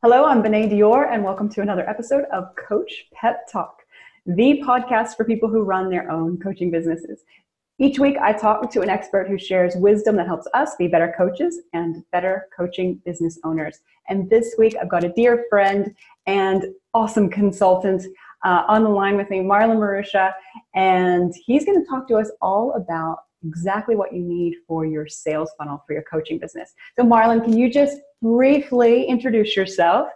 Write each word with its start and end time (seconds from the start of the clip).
Hello, 0.00 0.26
I'm 0.26 0.42
Benet 0.42 0.68
Dior, 0.68 1.12
and 1.12 1.24
welcome 1.24 1.48
to 1.48 1.60
another 1.60 1.84
episode 1.90 2.24
of 2.32 2.54
Coach 2.54 3.06
Pep 3.12 3.48
Talk, 3.50 3.82
the 4.26 4.62
podcast 4.64 5.16
for 5.16 5.24
people 5.24 5.48
who 5.48 5.64
run 5.64 5.90
their 5.90 6.08
own 6.08 6.38
coaching 6.38 6.70
businesses. 6.70 7.24
Each 7.80 7.98
week, 7.98 8.16
I 8.16 8.32
talk 8.32 8.70
to 8.70 8.80
an 8.82 8.90
expert 8.90 9.26
who 9.26 9.36
shares 9.36 9.74
wisdom 9.74 10.14
that 10.14 10.28
helps 10.28 10.46
us 10.54 10.76
be 10.76 10.86
better 10.86 11.12
coaches 11.18 11.62
and 11.72 12.04
better 12.12 12.46
coaching 12.56 13.02
business 13.04 13.40
owners. 13.42 13.80
And 14.08 14.30
this 14.30 14.54
week, 14.56 14.76
I've 14.80 14.88
got 14.88 15.02
a 15.02 15.08
dear 15.08 15.46
friend 15.50 15.92
and 16.26 16.66
awesome 16.94 17.28
consultant 17.28 18.04
uh, 18.44 18.62
on 18.68 18.84
the 18.84 18.90
line 18.90 19.16
with 19.16 19.28
me, 19.30 19.40
Marlon 19.40 19.78
Marusha, 19.78 20.32
and 20.76 21.34
he's 21.44 21.64
going 21.64 21.82
to 21.82 21.90
talk 21.90 22.06
to 22.06 22.18
us 22.18 22.30
all 22.40 22.72
about 22.74 23.24
exactly 23.44 23.96
what 23.96 24.12
you 24.12 24.22
need 24.22 24.56
for 24.66 24.84
your 24.84 25.06
sales 25.06 25.50
funnel 25.58 25.82
for 25.86 25.92
your 25.92 26.04
coaching 26.10 26.38
business. 26.38 26.72
So, 26.98 27.04
Marlon, 27.04 27.42
can 27.44 27.56
you 27.56 27.70
just 27.70 27.98
briefly 28.22 29.04
introduce 29.04 29.56
yourself 29.56 30.08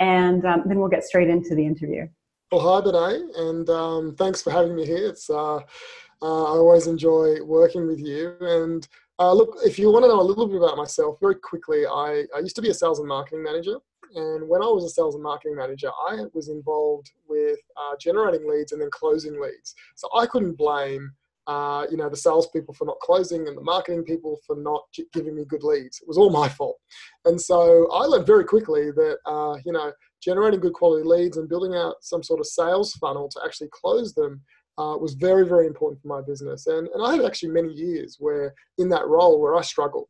and 0.00 0.44
um, 0.44 0.64
then 0.66 0.78
we'll 0.78 0.88
get 0.88 1.04
straight 1.04 1.28
into 1.28 1.54
the 1.54 1.64
interview? 1.64 2.06
Well, 2.50 2.60
hi, 2.60 2.80
Benet, 2.84 3.22
and 3.36 3.68
um, 3.70 4.14
thanks 4.16 4.42
for 4.42 4.50
having 4.50 4.76
me 4.76 4.86
here. 4.86 5.08
It's 5.08 5.28
uh, 5.30 5.56
uh, 5.56 6.44
I 6.44 6.56
always 6.56 6.86
enjoy 6.86 7.42
working 7.42 7.86
with 7.86 8.00
you. 8.00 8.36
And 8.40 8.86
uh, 9.18 9.32
look, 9.32 9.56
if 9.64 9.78
you 9.78 9.90
want 9.90 10.04
to 10.04 10.08
know 10.08 10.20
a 10.20 10.22
little 10.22 10.46
bit 10.46 10.56
about 10.56 10.76
myself, 10.76 11.18
very 11.20 11.34
quickly, 11.36 11.86
I, 11.86 12.24
I 12.34 12.40
used 12.40 12.56
to 12.56 12.62
be 12.62 12.70
a 12.70 12.74
sales 12.74 12.98
and 12.98 13.08
marketing 13.08 13.42
manager. 13.42 13.76
And 14.14 14.48
when 14.48 14.62
I 14.62 14.66
was 14.66 14.84
a 14.84 14.88
sales 14.88 15.14
and 15.14 15.24
marketing 15.24 15.56
manager, 15.56 15.90
I 16.08 16.22
was 16.32 16.48
involved 16.48 17.10
with 17.28 17.58
uh, 17.76 17.96
generating 18.00 18.48
leads 18.48 18.72
and 18.72 18.80
then 18.80 18.90
closing 18.92 19.40
leads. 19.40 19.74
So 19.96 20.08
I 20.16 20.26
couldn't 20.26 20.56
blame 20.56 21.12
uh, 21.46 21.86
you 21.90 21.96
know, 21.96 22.08
the 22.08 22.16
salespeople 22.16 22.74
for 22.74 22.86
not 22.86 22.98
closing 23.00 23.46
and 23.48 23.56
the 23.56 23.62
marketing 23.62 24.02
people 24.04 24.38
for 24.46 24.56
not 24.56 24.82
giving 25.12 25.34
me 25.34 25.44
good 25.44 25.62
leads. 25.62 26.00
It 26.00 26.08
was 26.08 26.16
all 26.16 26.30
my 26.30 26.48
fault. 26.48 26.78
And 27.24 27.40
so 27.40 27.90
I 27.92 28.04
learned 28.04 28.26
very 28.26 28.44
quickly 28.44 28.90
that, 28.90 29.18
uh, 29.26 29.56
you 29.64 29.72
know, 29.72 29.92
generating 30.22 30.60
good 30.60 30.72
quality 30.72 31.06
leads 31.06 31.36
and 31.36 31.48
building 31.48 31.74
out 31.74 31.96
some 32.00 32.22
sort 32.22 32.40
of 32.40 32.46
sales 32.46 32.92
funnel 32.94 33.28
to 33.28 33.40
actually 33.44 33.68
close 33.72 34.14
them 34.14 34.40
uh, 34.78 34.96
was 34.98 35.14
very, 35.14 35.46
very 35.46 35.66
important 35.66 36.00
for 36.00 36.08
my 36.08 36.20
business. 36.26 36.66
And, 36.66 36.88
and 36.88 37.04
I 37.04 37.16
had 37.16 37.24
actually 37.24 37.50
many 37.50 37.72
years 37.72 38.16
where 38.18 38.54
in 38.78 38.88
that 38.88 39.06
role 39.06 39.40
where 39.40 39.54
I 39.54 39.62
struggled. 39.62 40.08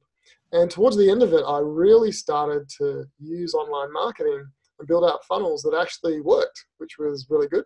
And 0.53 0.71
towards 0.71 0.97
the 0.97 1.11
end 1.11 1.23
of 1.23 1.33
it, 1.33 1.43
I 1.47 1.59
really 1.59 2.13
started 2.13 2.69
to 2.79 3.05
use 3.19 3.55
online 3.55 3.93
marketing 3.93 4.47
and 4.79 4.89
build 4.89 5.05
out 5.05 5.25
funnels 5.25 5.63
that 5.63 5.77
actually 5.79 6.21
worked, 6.21 6.65
which 6.79 6.97
was 6.99 7.27
really 7.29 7.49
good 7.49 7.65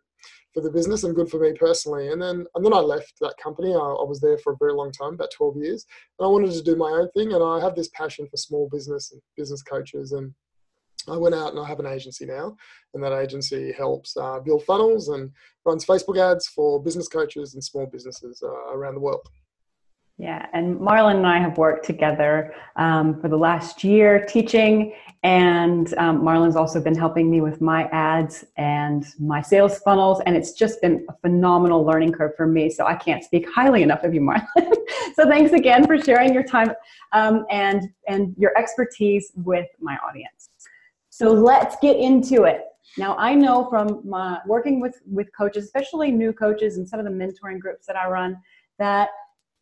for 0.55 0.61
the 0.63 0.71
business 0.71 1.05
and 1.05 1.15
good 1.15 1.29
for 1.29 1.39
me 1.41 1.53
personally. 1.53 2.09
And 2.09 2.21
then 2.21 2.47
and 2.55 2.65
then 2.65 2.73
I 2.73 2.81
left 2.81 3.15
that 3.21 3.35
company. 3.43 3.75
I, 3.75 3.79
I, 3.79 4.05
was 4.05 4.21
there 4.21 4.39
for 4.39 4.53
a 4.53 4.59
very 4.59 4.73
long 4.73 4.93
time, 4.93 5.15
about 5.15 5.31
12 5.37 5.57
years. 5.59 5.87
And 6.19 6.27
I 6.27 6.29
wanted 6.29 6.53
to 6.53 6.63
do 6.63 6.77
my 6.77 6.91
own 6.91 7.11
thing. 7.11 7.33
And 7.33 7.43
I 7.43 7.61
have 7.61 7.75
this 7.75 7.91
passion 7.95 8.27
for 8.29 8.37
small 8.37 8.69
business 8.71 9.13
and 9.13 9.21
business 9.37 9.63
coaches. 9.63 10.13
And 10.13 10.35
I 11.09 11.17
went 11.17 11.35
out 11.35 11.51
and 11.51 11.61
I 11.61 11.67
have 11.67 11.81
an 11.81 11.87
agency 11.87 12.27
now. 12.27 12.57
And 12.95 13.03
that 13.03 13.13
agency 13.13 13.73
helps 13.73 14.17
uh, 14.17 14.41
build 14.41 14.65
funnels 14.65 15.09
and 15.09 15.31
runs 15.65 15.85
Facebook 15.85 16.19
ads 16.19 16.49
for 16.49 16.83
business 16.83 17.09
coaches 17.09 17.55
and 17.55 17.63
small 17.63 17.87
businesses 17.87 18.43
uh, 18.43 18.73
around 18.73 18.95
the 18.95 19.01
world. 19.01 19.27
Yeah, 20.21 20.47
and 20.53 20.77
Marlon 20.81 21.19
and 21.19 21.27
I 21.29 21.39
have 21.39 21.59
worked 21.59 21.87
together 21.87 22.53
um, 22.75 23.21
for 23.21 23.29
the 23.29 23.37
last 23.37 23.85
year 23.85 24.27
teaching, 24.29 24.93
and 25.23 25.95
um, 25.95 26.23
Marlon's 26.23 26.57
also 26.57 26.83
been 26.83 26.97
helping 26.97 27.31
me 27.31 27.41
with 27.41 27.61
my 27.61 27.85
ads 27.93 28.45
and 28.57 29.07
my 29.21 29.41
sales 29.41 29.79
funnels, 29.79 30.21
and 30.27 30.37
it's 30.37 30.55
just 30.55 30.83
been 30.83 31.07
a 31.09 31.13
phenomenal 31.19 31.85
learning 31.85 32.13
curve 32.13 32.33
for 32.37 32.49
me. 32.49 32.69
So 32.69 32.85
I 32.85 32.97
can't 32.97 33.23
speak 33.23 33.47
highly 33.49 33.85
enough 33.85 34.03
of 34.03 34.13
you, 34.13 34.21
Marlon. 34.21 34.45
so 35.15 35.29
thanks 35.29 35.53
again 35.53 35.87
for 35.87 35.97
sharing 35.97 36.35
your 36.35 36.43
time 36.43 36.73
um, 37.13 37.47
and 37.49 37.89
and 38.09 38.35
your 38.37 38.59
expertise 38.59 39.31
with 39.37 39.69
my 39.81 39.99
audience. 39.99 40.51
So 41.11 41.31
let's 41.31 41.77
get 41.81 41.97
into 41.97 42.43
it. 42.43 42.63
Now 42.97 43.17
I 43.19 43.37
know 43.37 43.71
from 43.71 44.01
my 44.05 44.41
working 44.47 44.81
with 44.81 45.01
with 45.07 45.29
coaches, 45.37 45.67
especially 45.67 46.11
new 46.11 46.33
coaches, 46.33 46.77
and 46.77 46.89
some 46.89 46.99
of 46.99 47.05
the 47.05 47.13
mentoring 47.13 47.61
groups 47.61 47.87
that 47.87 47.95
I 47.95 48.09
run, 48.09 48.37
that 48.81 49.11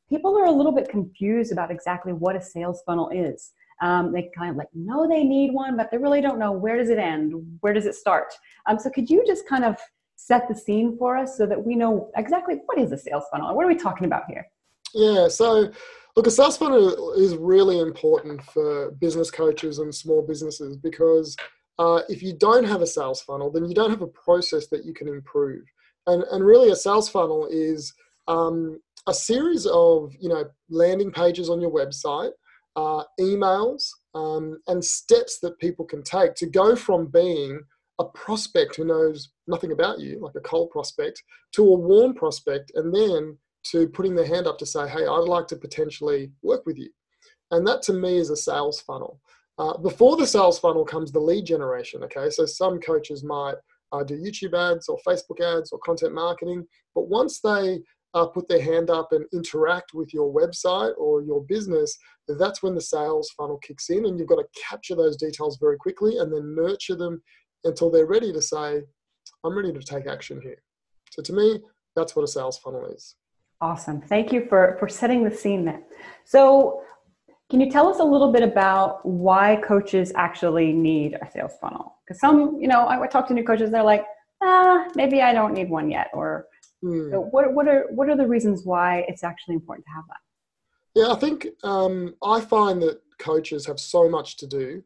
people 0.09 0.39
are 0.39 0.47
a 0.47 0.51
little 0.51 0.73
bit 0.73 0.89
confused 0.89 1.53
about 1.53 1.71
exactly 1.71 2.13
what 2.13 2.37
a 2.37 2.41
sales 2.41 2.83
funnel 2.87 3.11
is. 3.11 3.53
Um, 3.83 4.13
they 4.13 4.31
kind 4.37 4.51
of 4.51 4.57
like 4.57 4.69
know 4.75 5.07
they 5.07 5.23
need 5.23 5.53
one, 5.53 5.77
but 5.77 5.91
they 5.91 5.99
really 5.99 6.21
don't 6.21 6.39
know 6.39 6.53
where 6.53 6.79
does 6.79 6.89
it 6.89 6.99
end, 6.99 7.35
where 7.61 7.75
does 7.75 7.87
it 7.87 7.95
start. 7.95 8.33
Um, 8.67 8.79
so 8.79 8.89
could 8.91 9.11
you 9.11 9.23
just 9.27 9.47
kind 9.47 9.65
of 9.65 9.77
set 10.17 10.49
the 10.49 10.55
scene 10.55 10.97
for 10.97 11.17
us 11.17 11.37
so 11.37 11.47
that 11.47 11.63
we 11.63 11.75
know 11.75 12.11
exactly 12.17 12.57
what 12.67 12.79
is 12.79 12.91
a 12.93 12.99
sales 12.99 13.25
funnel 13.31 13.49
and 13.49 13.57
what 13.57 13.65
are 13.65 13.69
we 13.69 13.77
talking 13.77 14.07
about 14.07 14.25
here? 14.29 14.47
Yeah, 14.95 15.29
so 15.29 15.71
look, 16.17 16.27
a 16.27 16.31
sales 16.31 16.57
funnel 16.57 17.13
is 17.13 17.37
really 17.37 17.81
important 17.81 18.43
for 18.43 18.93
business 18.93 19.31
coaches 19.31 19.79
and 19.79 19.95
small 19.95 20.23
businesses 20.23 20.77
because 20.79 21.37
uh, 21.79 22.01
if 22.09 22.23
you 22.23 22.33
don't 22.33 22.65
have 22.65 22.81
a 22.81 22.87
sales 22.87 23.21
funnel, 23.21 23.51
then 23.51 23.67
you 23.67 23.75
don't 23.75 23.91
have 23.91 24.03
a 24.03 24.07
process 24.07 24.69
that 24.69 24.87
you 24.87 24.95
can 24.95 25.09
improve. 25.09 25.65
And, 26.07 26.23
and 26.31 26.45
really, 26.45 26.71
a 26.71 26.77
sales 26.77 27.09
funnel 27.09 27.47
is 27.51 27.93
um, 28.29 28.81
a 29.07 29.15
series 29.15 29.67
of 29.67 30.13
you 30.19 30.29
know 30.29 30.45
landing 30.69 31.11
pages 31.11 31.49
on 31.49 31.61
your 31.61 31.71
website, 31.71 32.33
uh, 32.77 33.05
emails, 33.21 33.89
um, 34.15 34.59
and 34.67 34.85
steps 34.85 35.39
that 35.41 35.59
people 35.59 35.85
can 35.85 36.03
take 36.03 36.35
to 36.35 36.47
go 36.47 36.77
from 36.77 37.07
being 37.07 37.61
a 37.99 38.05
prospect 38.05 38.77
who 38.77 38.85
knows 38.85 39.31
nothing 39.47 39.73
about 39.73 40.01
you, 40.01 40.21
like 40.21 40.35
a 40.37 40.41
cold 40.41 40.71
prospect, 40.71 41.23
to 41.53 41.63
a 41.63 41.79
warm 41.79 42.15
prospect, 42.15 42.73
and 42.75 42.95
then 42.95 43.39
to 43.65 43.89
putting 43.89 44.15
their 44.15 44.27
hand 44.27 44.47
up 44.47 44.59
to 44.59 44.67
say, 44.67 44.89
"Hey, 44.89 45.07
I'd 45.07 45.29
like 45.29 45.47
to 45.49 45.57
potentially 45.57 46.33
work 46.43 46.67
with 46.67 46.77
you," 46.77 46.91
and 47.51 47.67
that 47.67 47.83
to 47.83 47.93
me 47.93 48.19
is 48.19 48.31
a 48.31 48.37
sales 48.37 48.81
funnel. 48.81 49.21
Uh, 49.59 49.77
before 49.79 50.17
the 50.17 50.27
sales 50.27 50.59
funnel 50.59 50.85
comes 50.85 51.11
the 51.11 51.21
lead 51.21 51.47
generation. 51.47 52.03
Okay, 52.05 52.29
so 52.29 52.45
some 52.45 52.79
coaches 52.79 53.25
might 53.25 53.55
uh, 53.93 54.03
do 54.03 54.19
YouTube 54.19 54.55
ads 54.55 54.89
or 54.89 54.99
Facebook 55.07 55.41
ads 55.41 55.73
or 55.73 55.79
content 55.79 56.13
marketing, 56.13 56.67
but 56.95 57.09
once 57.09 57.41
they 57.41 57.81
uh, 58.17 58.27
put 58.27 58.49
their 58.49 58.63
hand 58.63 58.89
up 58.89 59.13
and 59.13 59.27
interact 59.35 59.93
with 59.93 60.15
your 60.15 60.33
website 60.33 60.95
or 60.97 61.23
your 61.23 61.45
business, 61.45 61.97
that's 62.27 62.63
when 62.63 62.75
the 62.75 62.81
sales 62.81 63.31
funnel 63.37 63.59
kicks 63.59 63.91
in. 63.91 64.07
And 64.07 64.19
you've 64.19 64.29
got 64.29 64.37
to 64.37 64.63
capture 64.69 64.97
those 64.97 65.19
details 65.19 65.59
very 65.61 65.77
quickly 65.77 66.17
and 66.17 66.33
then 66.33 66.55
nurture 66.55 66.97
them 66.97 67.23
until 67.65 67.91
they're 67.91 68.07
ready 68.07 68.33
to 68.33 68.41
say, 68.41 68.81
I'm 69.45 69.55
ready 69.55 69.71
to 69.71 69.81
take 69.81 70.07
action 70.07 70.41
here. 70.41 70.57
So 71.11 71.23
to 71.23 71.33
me, 71.35 71.61
that's 71.95 72.17
what 72.17 72.23
a 72.23 72.29
sales 72.29 72.59
funnel 72.59 72.87
is. 72.87 73.17
Awesome. 73.61 74.01
Thank 74.01 74.33
you 74.33 74.47
for, 74.49 74.77
for 74.81 74.89
setting 74.89 75.23
the 75.23 75.31
scene 75.31 75.67
there. 75.67 75.83
So, 76.25 76.83
can 77.49 77.61
you 77.61 77.71
tell 77.71 77.89
us 77.89 78.01
a 78.01 78.05
little 78.05 78.33
bit 78.33 78.43
about 78.43 79.07
why 79.07 79.61
coaches 79.65 80.13
actually 80.17 80.73
need 80.73 81.17
a 81.23 81.31
sales 81.31 81.53
funnel? 81.61 81.95
Because 82.05 82.19
some, 82.19 82.59
you 82.61 82.67
know, 82.67 82.89
I 82.89 83.07
talk 83.07 83.29
to 83.29 83.35
new 83.35 83.45
coaches, 83.45 83.71
they're 83.71 83.85
like, 83.85 84.05
ah, 84.43 84.89
maybe 84.97 85.23
I 85.23 85.33
don't 85.33 85.55
need 85.55 85.71
one 85.71 85.89
yet, 85.89 86.09
or 86.13 86.47
Mm. 86.85 87.11
So 87.11 87.21
what, 87.21 87.53
what 87.53 87.69
are 87.69 87.87
what 87.91 88.09
are 88.09 88.17
the 88.17 88.27
reasons 88.27 88.65
why 88.65 89.05
it's 89.09 89.25
actually 89.25 89.55
important 89.55 89.87
to 89.87 89.93
have 89.93 90.05
that? 90.09 90.21
Yeah, 90.95 91.13
I 91.13 91.17
think 91.17 91.47
um, 91.63 92.15
I 92.23 92.41
find 92.41 92.81
that 92.83 93.01
coaches 93.19 93.67
have 93.67 93.81
so 93.81 94.09
much 94.09 94.37
to 94.39 94.47
do, 94.47 94.83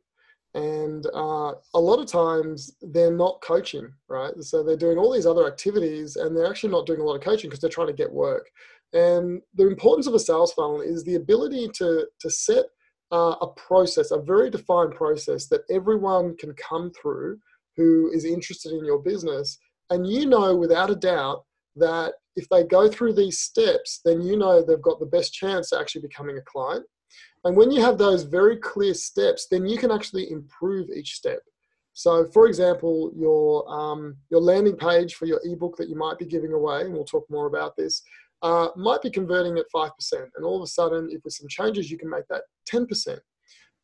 and 0.55 1.07
uh, 1.07 1.53
a 1.75 1.81
lot 1.81 2.01
of 2.01 2.07
times 2.07 2.73
they're 2.83 3.17
not 3.17 3.41
coaching, 3.43 3.93
right? 4.09 4.33
So 4.41 4.63
they're 4.63 4.77
doing 4.77 4.99
all 4.99 5.13
these 5.13 5.27
other 5.27 5.47
activities, 5.47 6.17
and 6.17 6.37
they're 6.37 6.49
actually 6.49 6.73
not 6.73 6.87
doing 6.87 7.01
a 7.01 7.05
lot 7.05 7.15
of 7.15 7.23
coaching 7.23 7.49
because 7.49 7.61
they're 7.61 7.71
trying 7.71 7.87
to 7.89 7.93
get 7.93 8.13
work. 8.13 8.51
And 8.93 9.41
the 9.55 9.69
importance 9.69 10.09
of 10.09 10.15
a 10.15 10.19
sales 10.19 10.53
funnel 10.53 10.81
is 10.81 11.05
the 11.05 11.15
ability 11.15 11.69
to 11.75 12.07
to 12.21 12.31
set 12.31 12.65
uh, 13.13 13.37
a 13.41 13.47
process, 13.49 14.11
a 14.11 14.19
very 14.19 14.51
defined 14.51 14.95
process 14.95 15.47
that 15.47 15.63
everyone 15.71 16.37
can 16.37 16.55
come 16.55 16.91
through 17.01 17.39
who 17.77 18.11
is 18.13 18.25
interested 18.25 18.73
in 18.73 18.85
your 18.85 18.99
business, 18.99 19.59
and 19.91 20.07
you 20.07 20.27
know 20.27 20.57
without 20.57 20.91
a 20.91 20.97
doubt 20.97 21.45
that 21.81 22.15
if 22.37 22.49
they 22.49 22.65
go 22.65 22.89
through 22.89 23.15
these 23.15 23.41
steps, 23.41 24.01
then 24.05 24.23
you 24.23 24.37
know 24.37 24.63
they've 24.63 24.81
got 24.81 25.01
the 25.01 25.07
best 25.07 25.35
chance 25.35 25.73
of 25.73 25.81
actually 25.81 26.03
becoming 26.03 26.39
a 26.39 26.43
client. 26.43 26.85
And 27.45 27.57
when 27.57 27.71
you 27.71 27.81
have 27.81 27.99
those 27.99 28.23
very 28.23 28.57
clear 28.57 28.95
steps, 28.95 29.47
then 29.51 29.67
you 29.67 29.79
can 29.79 29.91
actually 29.91 30.31
improve 30.31 30.91
each 30.91 31.15
step. 31.15 31.41
So, 31.93 32.27
for 32.33 32.47
example, 32.47 33.13
your 33.17 33.69
um, 33.71 34.17
your 34.31 34.41
landing 34.41 34.77
page 34.77 35.15
for 35.15 35.27
your 35.27 35.41
ebook 35.45 35.77
that 35.77 35.89
you 35.89 35.97
might 35.97 36.19
be 36.19 36.25
giving 36.25 36.53
away, 36.53 36.83
and 36.83 36.93
we'll 36.93 37.05
talk 37.05 37.27
more 37.29 37.47
about 37.47 37.77
this, 37.77 38.03
uh, 38.43 38.69
might 38.77 39.03
be 39.03 39.11
converting 39.11 39.59
at 39.59 39.71
five 39.73 39.95
percent, 39.97 40.31
and 40.37 40.45
all 40.45 40.57
of 40.57 40.63
a 40.63 40.67
sudden, 40.67 41.09
if 41.11 41.23
with 41.25 41.35
some 41.35 41.49
changes, 41.49 41.91
you 41.91 41.99
can 41.99 42.09
make 42.09 42.27
that 42.29 42.43
ten 42.65 42.87
percent. 42.87 43.21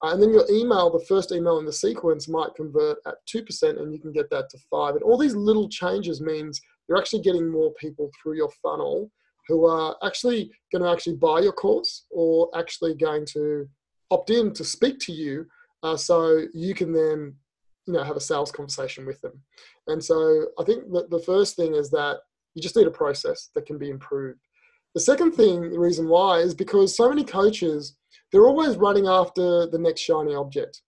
Uh, 0.02 0.12
and 0.12 0.22
then 0.22 0.30
your 0.30 0.46
email, 0.50 0.90
the 0.90 1.04
first 1.06 1.32
email 1.32 1.58
in 1.58 1.66
the 1.66 1.72
sequence, 1.72 2.28
might 2.28 2.54
convert 2.54 2.98
at 3.06 3.14
two 3.26 3.42
percent, 3.42 3.78
and 3.78 3.92
you 3.92 4.00
can 4.00 4.12
get 4.12 4.30
that 4.30 4.48
to 4.50 4.58
five. 4.70 4.94
And 4.94 5.02
all 5.02 5.18
these 5.18 5.34
little 5.34 5.68
changes 5.68 6.20
means 6.20 6.60
you're 6.88 6.98
actually 6.98 7.22
getting 7.22 7.48
more 7.48 7.72
people 7.74 8.10
through 8.22 8.36
your 8.36 8.50
funnel 8.62 9.10
who 9.48 9.66
are 9.66 9.96
actually 10.04 10.50
going 10.72 10.82
to 10.82 10.90
actually 10.90 11.16
buy 11.16 11.40
your 11.40 11.52
course 11.52 12.06
or 12.10 12.48
actually 12.56 12.94
going 12.94 13.24
to 13.24 13.68
opt 14.10 14.30
in 14.30 14.52
to 14.52 14.64
speak 14.64 14.98
to 14.98 15.12
you 15.12 15.46
uh, 15.82 15.96
so 15.96 16.42
you 16.54 16.74
can 16.74 16.92
then 16.92 17.34
you 17.86 17.92
know 17.92 18.02
have 18.02 18.16
a 18.16 18.20
sales 18.20 18.50
conversation 18.50 19.06
with 19.06 19.20
them. 19.20 19.40
And 19.86 20.02
so 20.02 20.46
i 20.58 20.64
think 20.64 20.90
that 20.92 21.10
the 21.10 21.20
first 21.20 21.56
thing 21.56 21.74
is 21.74 21.90
that 21.90 22.18
you 22.54 22.62
just 22.62 22.76
need 22.76 22.86
a 22.86 23.02
process 23.02 23.50
that 23.54 23.66
can 23.66 23.78
be 23.78 23.90
improved. 23.90 24.40
The 24.94 25.00
second 25.00 25.32
thing 25.32 25.70
the 25.70 25.78
reason 25.78 26.08
why 26.08 26.38
is 26.38 26.54
because 26.54 26.96
so 26.96 27.08
many 27.08 27.24
coaches 27.24 27.96
they're 28.32 28.46
always 28.46 28.76
running 28.76 29.06
after 29.06 29.66
the 29.66 29.78
next 29.78 30.00
shiny 30.00 30.34
object. 30.34 30.82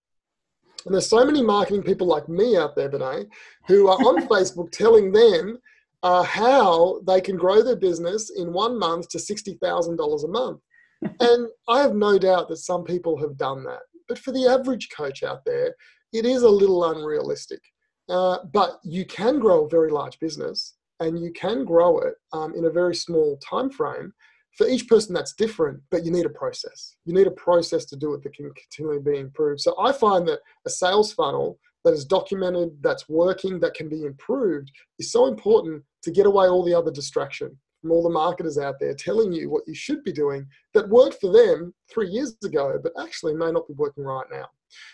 And 0.84 0.94
there's 0.94 1.08
so 1.08 1.24
many 1.24 1.42
marketing 1.42 1.82
people 1.82 2.06
like 2.06 2.28
me 2.28 2.56
out 2.56 2.74
there, 2.74 2.88
today 2.88 3.26
who 3.66 3.88
are 3.88 3.98
on 3.98 4.26
Facebook 4.32 4.70
telling 4.70 5.12
them 5.12 5.58
uh, 6.02 6.22
how 6.22 7.00
they 7.06 7.20
can 7.20 7.36
grow 7.36 7.62
their 7.62 7.76
business 7.76 8.30
in 8.36 8.52
one 8.52 8.78
month 8.78 9.08
to 9.10 9.18
$60,000 9.18 10.24
a 10.24 10.28
month. 10.28 10.60
and 11.20 11.48
I 11.68 11.80
have 11.80 11.94
no 11.94 12.18
doubt 12.18 12.48
that 12.48 12.56
some 12.58 12.84
people 12.84 13.16
have 13.18 13.36
done 13.36 13.64
that. 13.64 13.80
But 14.08 14.18
for 14.18 14.32
the 14.32 14.46
average 14.46 14.88
coach 14.96 15.22
out 15.22 15.44
there, 15.44 15.74
it 16.12 16.24
is 16.24 16.42
a 16.42 16.48
little 16.48 16.90
unrealistic. 16.90 17.60
Uh, 18.08 18.38
but 18.52 18.80
you 18.82 19.04
can 19.04 19.38
grow 19.38 19.64
a 19.64 19.68
very 19.68 19.90
large 19.90 20.18
business 20.18 20.74
and 21.00 21.18
you 21.18 21.32
can 21.32 21.64
grow 21.64 21.98
it 21.98 22.14
um, 22.32 22.54
in 22.54 22.64
a 22.64 22.70
very 22.70 22.94
small 22.94 23.38
time 23.38 23.70
frame 23.70 24.12
for 24.56 24.66
each 24.66 24.88
person 24.88 25.14
that's 25.14 25.34
different 25.34 25.80
but 25.90 26.04
you 26.04 26.10
need 26.10 26.26
a 26.26 26.30
process 26.30 26.96
you 27.04 27.14
need 27.14 27.26
a 27.26 27.32
process 27.32 27.84
to 27.84 27.96
do 27.96 28.14
it 28.14 28.22
that 28.22 28.34
can 28.34 28.50
continually 28.54 29.00
be 29.00 29.18
improved 29.18 29.60
so 29.60 29.74
i 29.78 29.92
find 29.92 30.26
that 30.26 30.40
a 30.66 30.70
sales 30.70 31.12
funnel 31.12 31.58
that 31.84 31.94
is 31.94 32.04
documented 32.04 32.70
that's 32.80 33.08
working 33.08 33.60
that 33.60 33.74
can 33.74 33.88
be 33.88 34.04
improved 34.04 34.70
is 34.98 35.12
so 35.12 35.26
important 35.26 35.82
to 36.02 36.10
get 36.10 36.26
away 36.26 36.46
all 36.46 36.64
the 36.64 36.74
other 36.74 36.90
distraction 36.90 37.56
from 37.80 37.92
all 37.92 38.02
the 38.02 38.10
marketers 38.10 38.58
out 38.58 38.74
there 38.80 38.94
telling 38.94 39.32
you 39.32 39.50
what 39.50 39.62
you 39.66 39.74
should 39.74 40.02
be 40.04 40.12
doing 40.12 40.46
that 40.74 40.88
worked 40.88 41.20
for 41.20 41.32
them 41.32 41.72
three 41.92 42.08
years 42.08 42.36
ago 42.44 42.78
but 42.82 42.92
actually 43.00 43.34
may 43.34 43.50
not 43.50 43.66
be 43.68 43.74
working 43.74 44.04
right 44.04 44.26
now 44.30 44.46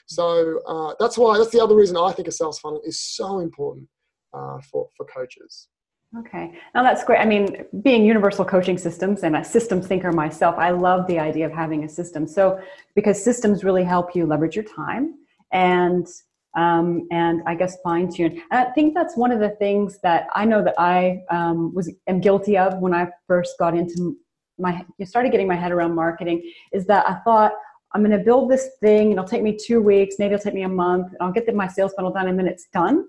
so 0.07 0.61
uh, 0.67 0.95
that's 1.01 1.17
why 1.17 1.39
that's 1.39 1.51
the 1.51 1.63
other 1.63 1.77
reason 1.77 1.97
i 1.97 2.13
think 2.13 2.29
a 2.29 2.33
sales 2.33 2.59
funnel 2.59 2.83
is 2.85 3.01
so 3.01 3.39
important 3.41 3.87
uh, 4.35 4.59
for, 4.71 4.89
for 4.97 5.07
coaches 5.07 5.69
Okay, 6.17 6.53
now 6.77 6.85
that's 6.85 7.03
great. 7.03 7.19
I 7.19 7.25
mean, 7.25 7.65
being 7.83 8.05
universal 8.05 8.45
coaching 8.45 8.79
systems 8.79 9.25
and 9.25 9.35
a 9.35 9.43
system 9.43 9.83
thinker 9.83 10.13
myself, 10.13 10.55
I 10.57 10.71
love 10.71 11.09
the 11.09 11.19
idea 11.19 11.45
of 11.45 11.53
having 11.53 11.83
a 11.83 11.89
system. 11.89 12.29
So, 12.29 12.61
because 12.95 13.23
systems 13.23 13.65
really 13.65 13.83
help 13.83 14.15
you 14.15 14.25
leverage 14.25 14.55
your 14.55 14.65
time 14.65 15.15
and 15.51 16.07
um, 16.57 17.07
and 17.11 17.43
I 17.47 17.55
guess 17.55 17.79
fine 17.83 18.13
tune. 18.13 18.43
And 18.51 18.67
I 18.67 18.71
think 18.73 18.95
that's 18.95 19.17
one 19.17 19.33
of 19.33 19.41
the 19.41 19.51
things 19.51 19.99
that 20.03 20.29
I 20.35 20.45
know 20.45 20.63
that 20.63 20.75
I 20.79 21.23
um, 21.31 21.75
was 21.75 21.93
am 22.07 22.21
guilty 22.21 22.57
of 22.57 22.79
when 22.79 22.95
I 22.95 23.09
first 23.27 23.59
got 23.59 23.77
into 23.77 24.17
my 24.59 24.85
started 25.05 25.33
getting 25.33 25.49
my 25.49 25.57
head 25.57 25.73
around 25.73 25.95
marketing. 25.95 26.43
Is 26.73 26.87
that 26.87 27.09
I 27.09 27.15
thought 27.25 27.53
I'm 27.93 28.03
going 28.03 28.17
to 28.17 28.25
build 28.25 28.51
this 28.51 28.71
thing, 28.81 29.11
and 29.11 29.13
it'll 29.13 29.25
take 29.25 29.43
me 29.43 29.57
two 29.57 29.81
weeks, 29.81 30.17
maybe 30.19 30.35
it'll 30.35 30.43
take 30.43 30.55
me 30.55 30.63
a 30.63 30.69
month, 30.69 31.09
and 31.09 31.17
I'll 31.21 31.33
get 31.33 31.53
my 31.55 31.69
sales 31.69 31.93
funnel 31.95 32.13
done, 32.13 32.29
and 32.29 32.39
then 32.39 32.47
it's 32.47 32.67
done. 32.73 33.07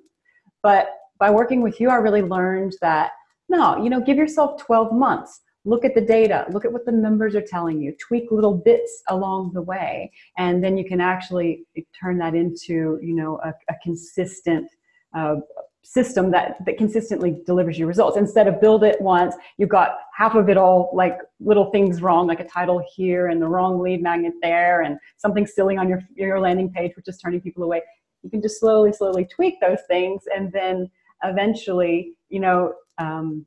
But 0.61 0.89
by 1.19 1.29
working 1.29 1.61
with 1.61 1.79
you, 1.79 1.89
I 1.89 1.95
really 1.95 2.21
learned 2.21 2.73
that 2.81 3.11
no, 3.47 3.81
you 3.83 3.89
know, 3.89 4.01
give 4.01 4.17
yourself 4.17 4.61
12 4.63 4.91
months. 4.91 5.41
Look 5.65 5.83
at 5.83 5.95
the 5.95 6.01
data, 6.01 6.45
look 6.51 6.63
at 6.63 6.71
what 6.71 6.85
the 6.85 6.91
numbers 6.91 7.35
are 7.35 7.41
telling 7.41 7.81
you, 7.81 7.95
tweak 7.99 8.31
little 8.31 8.53
bits 8.53 9.01
along 9.09 9.53
the 9.53 9.61
way, 9.61 10.11
and 10.37 10.63
then 10.63 10.77
you 10.77 10.85
can 10.85 11.01
actually 11.01 11.65
turn 11.99 12.19
that 12.19 12.35
into, 12.35 12.99
you 13.01 13.15
know, 13.15 13.39
a, 13.43 13.49
a 13.69 13.75
consistent 13.83 14.67
uh, 15.17 15.37
system 15.83 16.31
that, 16.31 16.57
that 16.65 16.77
consistently 16.77 17.37
delivers 17.45 17.77
you 17.77 17.87
results. 17.87 18.17
Instead 18.17 18.47
of 18.47 18.59
build 18.59 18.83
it 18.83 18.99
once, 19.01 19.35
you've 19.57 19.69
got 19.69 19.97
half 20.15 20.35
of 20.35 20.49
it 20.49 20.57
all 20.57 20.91
like 20.93 21.17
little 21.39 21.71
things 21.71 22.01
wrong, 22.01 22.27
like 22.27 22.39
a 22.39 22.47
title 22.47 22.83
here 22.95 23.27
and 23.27 23.41
the 23.41 23.47
wrong 23.47 23.79
lead 23.79 24.01
magnet 24.01 24.33
there, 24.41 24.81
and 24.81 24.97
something 25.17 25.45
silly 25.47 25.77
on 25.77 25.87
your, 25.87 26.01
your 26.15 26.39
landing 26.39 26.71
page, 26.71 26.91
which 26.95 27.07
is 27.07 27.17
turning 27.17 27.41
people 27.41 27.63
away. 27.63 27.81
You 28.23 28.29
can 28.29 28.41
just 28.41 28.59
slowly, 28.59 28.93
slowly 28.93 29.25
tweak 29.25 29.59
those 29.61 29.79
things 29.87 30.23
and 30.35 30.51
then 30.51 30.89
eventually, 31.23 32.13
you 32.29 32.39
know, 32.39 32.73
um, 32.97 33.45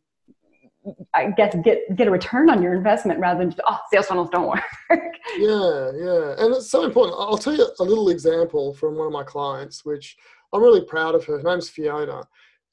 I 1.14 1.30
guess 1.30 1.54
get 1.64 1.96
get 1.96 2.08
a 2.08 2.10
return 2.10 2.50
on 2.50 2.62
your 2.62 2.74
investment 2.74 3.20
rather 3.20 3.40
than 3.40 3.50
just 3.50 3.60
oh 3.66 3.78
sales 3.92 4.06
funnels 4.06 4.30
don't 4.30 4.48
work. 4.48 4.62
yeah, 4.90 5.90
yeah, 5.96 6.34
and 6.38 6.54
it's 6.54 6.70
so 6.70 6.84
important. 6.84 7.16
I'll 7.18 7.38
tell 7.38 7.54
you 7.54 7.68
a 7.78 7.84
little 7.84 8.08
example 8.10 8.74
from 8.74 8.96
one 8.96 9.06
of 9.06 9.12
my 9.12 9.24
clients, 9.24 9.84
which 9.84 10.16
I'm 10.52 10.62
really 10.62 10.84
proud 10.84 11.14
of 11.14 11.24
her. 11.24 11.38
Her 11.38 11.42
name's 11.42 11.68
Fiona, 11.68 12.22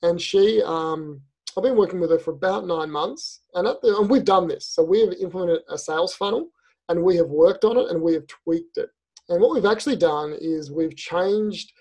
and 0.04 0.20
she 0.20 0.62
um, 0.66 1.22
I've 1.58 1.64
been 1.64 1.78
working 1.78 2.00
with 2.00 2.12
her 2.12 2.20
for 2.20 2.32
about 2.32 2.66
nine 2.66 2.92
months, 2.92 3.42
and 3.54 3.68
at 3.68 3.82
the 3.82 3.98
and 3.98 4.10
we've 4.10 4.26
done 4.26 4.48
this. 4.48 4.68
So 4.68 4.84
we 4.84 5.02
have 5.02 5.14
implemented 5.20 5.62
a 5.70 5.78
sales 5.78 6.14
funnel, 6.14 6.50
and 6.90 7.02
we 7.02 7.16
have 7.18 7.28
worked 7.28 7.64
on 7.64 7.78
it, 7.78 7.90
and 7.90 8.02
we 8.02 8.14
have 8.14 8.28
tweaked 8.28 8.78
it. 8.78 8.90
And 9.30 9.42
what 9.42 9.54
we've 9.54 9.66
actually 9.66 9.96
done 9.96 10.36
is 10.40 10.72
we've 10.72 10.96
changed. 10.96 11.72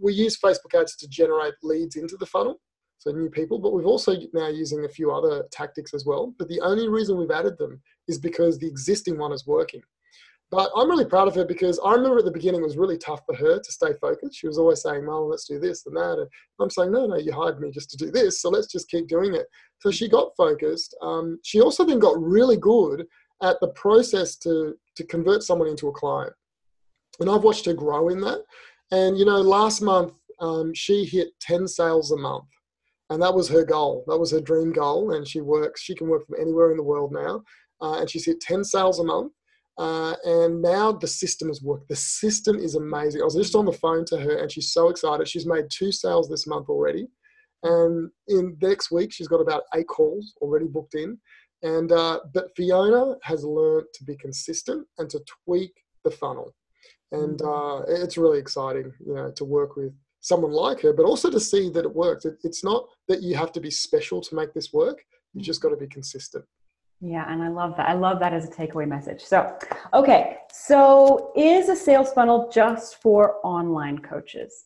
We 0.00 0.12
use 0.12 0.38
Facebook 0.38 0.78
ads 0.78 0.96
to 0.96 1.08
generate 1.08 1.54
leads 1.62 1.96
into 1.96 2.16
the 2.16 2.26
funnel 2.26 2.60
so 3.06 3.12
new 3.12 3.30
people, 3.30 3.58
but 3.58 3.72
we've 3.72 3.86
also 3.86 4.16
now 4.32 4.48
using 4.48 4.84
a 4.84 4.88
few 4.88 5.12
other 5.12 5.44
tactics 5.52 5.94
as 5.94 6.04
well. 6.04 6.34
But 6.38 6.48
the 6.48 6.60
only 6.60 6.88
reason 6.88 7.16
we've 7.16 7.30
added 7.30 7.56
them 7.58 7.80
is 8.08 8.18
because 8.18 8.58
the 8.58 8.66
existing 8.66 9.16
one 9.18 9.32
is 9.32 9.46
working. 9.46 9.82
But 10.50 10.70
I'm 10.76 10.88
really 10.88 11.04
proud 11.04 11.26
of 11.26 11.34
her 11.34 11.44
because 11.44 11.80
I 11.84 11.92
remember 11.92 12.18
at 12.18 12.24
the 12.24 12.30
beginning 12.30 12.60
it 12.60 12.66
was 12.66 12.76
really 12.76 12.98
tough 12.98 13.20
for 13.26 13.34
her 13.34 13.58
to 13.58 13.72
stay 13.72 13.92
focused. 14.00 14.38
She 14.38 14.46
was 14.46 14.58
always 14.58 14.80
saying, 14.80 15.04
"Well, 15.04 15.28
let's 15.28 15.46
do 15.46 15.58
this 15.58 15.86
and 15.86 15.96
that," 15.96 16.18
and 16.18 16.28
I'm 16.60 16.70
saying, 16.70 16.92
"No, 16.92 17.06
no, 17.06 17.16
you 17.16 17.32
hired 17.32 17.60
me 17.60 17.70
just 17.70 17.90
to 17.90 17.96
do 17.96 18.12
this, 18.12 18.40
so 18.40 18.48
let's 18.48 18.70
just 18.70 18.88
keep 18.88 19.08
doing 19.08 19.34
it." 19.34 19.46
So 19.80 19.90
she 19.90 20.08
got 20.08 20.36
focused. 20.36 20.96
Um, 21.02 21.40
she 21.42 21.60
also 21.60 21.84
then 21.84 21.98
got 21.98 22.20
really 22.20 22.56
good 22.56 23.06
at 23.42 23.58
the 23.60 23.68
process 23.68 24.36
to 24.38 24.76
to 24.96 25.04
convert 25.04 25.42
someone 25.42 25.68
into 25.68 25.88
a 25.88 25.92
client, 25.92 26.32
and 27.18 27.28
I've 27.28 27.42
watched 27.42 27.66
her 27.66 27.74
grow 27.74 28.08
in 28.08 28.20
that. 28.20 28.44
And 28.92 29.18
you 29.18 29.24
know, 29.24 29.40
last 29.40 29.82
month 29.82 30.12
um, 30.38 30.74
she 30.74 31.04
hit 31.04 31.28
10 31.40 31.66
sales 31.66 32.12
a 32.12 32.16
month 32.16 32.46
and 33.10 33.22
that 33.22 33.34
was 33.34 33.48
her 33.48 33.64
goal. 33.64 34.04
That 34.06 34.18
was 34.18 34.32
her 34.32 34.40
dream 34.40 34.72
goal, 34.72 35.12
and 35.12 35.26
she 35.26 35.40
works. 35.40 35.82
She 35.82 35.94
can 35.94 36.08
work 36.08 36.26
from 36.26 36.40
anywhere 36.40 36.70
in 36.70 36.76
the 36.76 36.82
world 36.82 37.12
now, 37.12 37.42
uh, 37.80 38.00
and 38.00 38.10
she's 38.10 38.26
hit 38.26 38.40
ten 38.40 38.64
sales 38.64 38.98
a 38.98 39.04
month. 39.04 39.32
Uh, 39.78 40.14
and 40.24 40.62
now 40.62 40.90
the 40.90 41.06
system 41.06 41.48
has 41.48 41.62
worked. 41.62 41.88
The 41.88 41.96
system 41.96 42.56
is 42.58 42.76
amazing. 42.76 43.20
I 43.20 43.24
was 43.24 43.34
just 43.34 43.54
on 43.54 43.66
the 43.66 43.72
phone 43.72 44.04
to 44.06 44.18
her, 44.18 44.38
and 44.38 44.50
she's 44.50 44.72
so 44.72 44.88
excited. 44.88 45.28
She's 45.28 45.46
made 45.46 45.66
two 45.70 45.92
sales 45.92 46.28
this 46.28 46.46
month 46.46 46.68
already, 46.68 47.08
and 47.62 48.10
in 48.28 48.56
next 48.62 48.90
week 48.90 49.12
she's 49.12 49.28
got 49.28 49.40
about 49.40 49.64
eight 49.74 49.88
calls 49.88 50.32
already 50.40 50.66
booked 50.66 50.94
in. 50.94 51.18
And 51.62 51.92
uh, 51.92 52.20
but 52.32 52.50
Fiona 52.56 53.16
has 53.22 53.44
learned 53.44 53.86
to 53.94 54.04
be 54.04 54.16
consistent 54.16 54.86
and 54.98 55.08
to 55.10 55.20
tweak 55.44 55.72
the 56.04 56.10
funnel, 56.10 56.54
and 57.12 57.38
mm. 57.38 57.46
uh, 57.46 57.84
it's 58.02 58.18
really 58.18 58.38
exciting, 58.38 58.92
you 59.06 59.14
know, 59.14 59.30
to 59.36 59.44
work 59.44 59.76
with 59.76 59.92
someone 60.26 60.50
like 60.50 60.80
her, 60.80 60.92
but 60.92 61.06
also 61.06 61.30
to 61.30 61.38
see 61.38 61.70
that 61.70 61.84
it 61.84 61.94
works. 61.94 62.24
It, 62.24 62.36
it's 62.42 62.64
not 62.64 62.88
that 63.06 63.22
you 63.22 63.36
have 63.36 63.52
to 63.52 63.60
be 63.60 63.70
special 63.70 64.20
to 64.22 64.34
make 64.34 64.52
this 64.52 64.72
work. 64.72 65.04
You 65.34 65.40
just 65.40 65.60
got 65.60 65.68
to 65.68 65.76
be 65.76 65.86
consistent. 65.86 66.44
Yeah, 67.00 67.30
and 67.30 67.42
I 67.42 67.48
love 67.48 67.76
that. 67.76 67.88
I 67.88 67.92
love 67.92 68.18
that 68.20 68.32
as 68.32 68.44
a 68.46 68.50
takeaway 68.50 68.88
message. 68.88 69.22
So, 69.22 69.56
okay, 69.94 70.38
so 70.52 71.30
is 71.36 71.68
a 71.68 71.76
sales 71.76 72.12
funnel 72.12 72.50
just 72.52 73.00
for 73.00 73.36
online 73.44 74.00
coaches? 74.00 74.64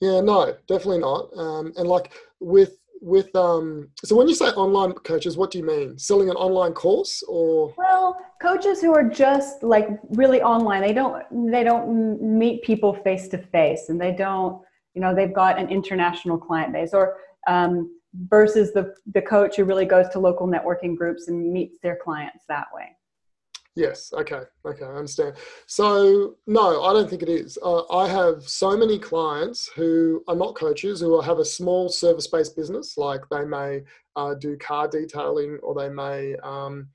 Yeah, 0.00 0.20
no, 0.20 0.54
definitely 0.66 1.00
not. 1.00 1.36
Um, 1.36 1.72
and 1.76 1.86
like 1.86 2.12
with 2.40 2.77
with 3.00 3.34
um 3.36 3.88
so 4.04 4.16
when 4.16 4.28
you 4.28 4.34
say 4.34 4.46
online 4.46 4.92
coaches 4.92 5.36
what 5.36 5.50
do 5.50 5.58
you 5.58 5.64
mean? 5.64 5.98
Selling 5.98 6.30
an 6.30 6.36
online 6.36 6.72
course 6.72 7.22
or? 7.28 7.74
Well 7.76 8.16
coaches 8.40 8.80
who 8.80 8.94
are 8.94 9.04
just 9.04 9.62
like 9.62 9.88
really 10.10 10.42
online 10.42 10.82
they 10.82 10.92
don't 10.92 11.24
they 11.50 11.64
don't 11.64 12.20
meet 12.22 12.62
people 12.62 12.94
face 12.94 13.28
to 13.28 13.38
face 13.38 13.88
and 13.88 14.00
they 14.00 14.12
don't 14.12 14.62
you 14.94 15.00
know 15.00 15.14
they've 15.14 15.34
got 15.34 15.58
an 15.58 15.68
international 15.68 16.38
client 16.38 16.72
base 16.72 16.92
or 16.92 17.16
um, 17.46 17.90
versus 18.28 18.72
the 18.72 18.94
the 19.14 19.22
coach 19.22 19.56
who 19.56 19.64
really 19.64 19.84
goes 19.84 20.08
to 20.10 20.18
local 20.18 20.46
networking 20.46 20.96
groups 20.96 21.28
and 21.28 21.52
meets 21.52 21.78
their 21.82 21.98
clients 22.02 22.44
that 22.48 22.66
way 22.74 22.96
Yes. 23.76 24.12
Okay. 24.12 24.42
Okay. 24.66 24.84
I 24.84 24.88
understand. 24.88 25.36
So 25.66 26.34
no, 26.48 26.82
I 26.82 26.92
don't 26.92 27.08
think 27.08 27.22
it 27.22 27.28
is. 27.28 27.56
Uh, 27.62 27.86
I 27.94 28.08
have 28.08 28.42
so 28.42 28.76
many 28.76 28.98
clients 28.98 29.70
who 29.76 30.24
are 30.26 30.34
not 30.34 30.56
coaches 30.56 31.00
who 31.00 31.20
have 31.20 31.38
a 31.38 31.44
small 31.44 31.88
service-based 31.88 32.56
business, 32.56 32.96
like 32.96 33.20
they 33.30 33.44
may 33.44 33.82
uh, 34.16 34.34
do 34.34 34.56
car 34.56 34.88
detailing, 34.88 35.58
or 35.62 35.74
they 35.74 35.88
may, 35.88 36.34
um, 36.42 36.88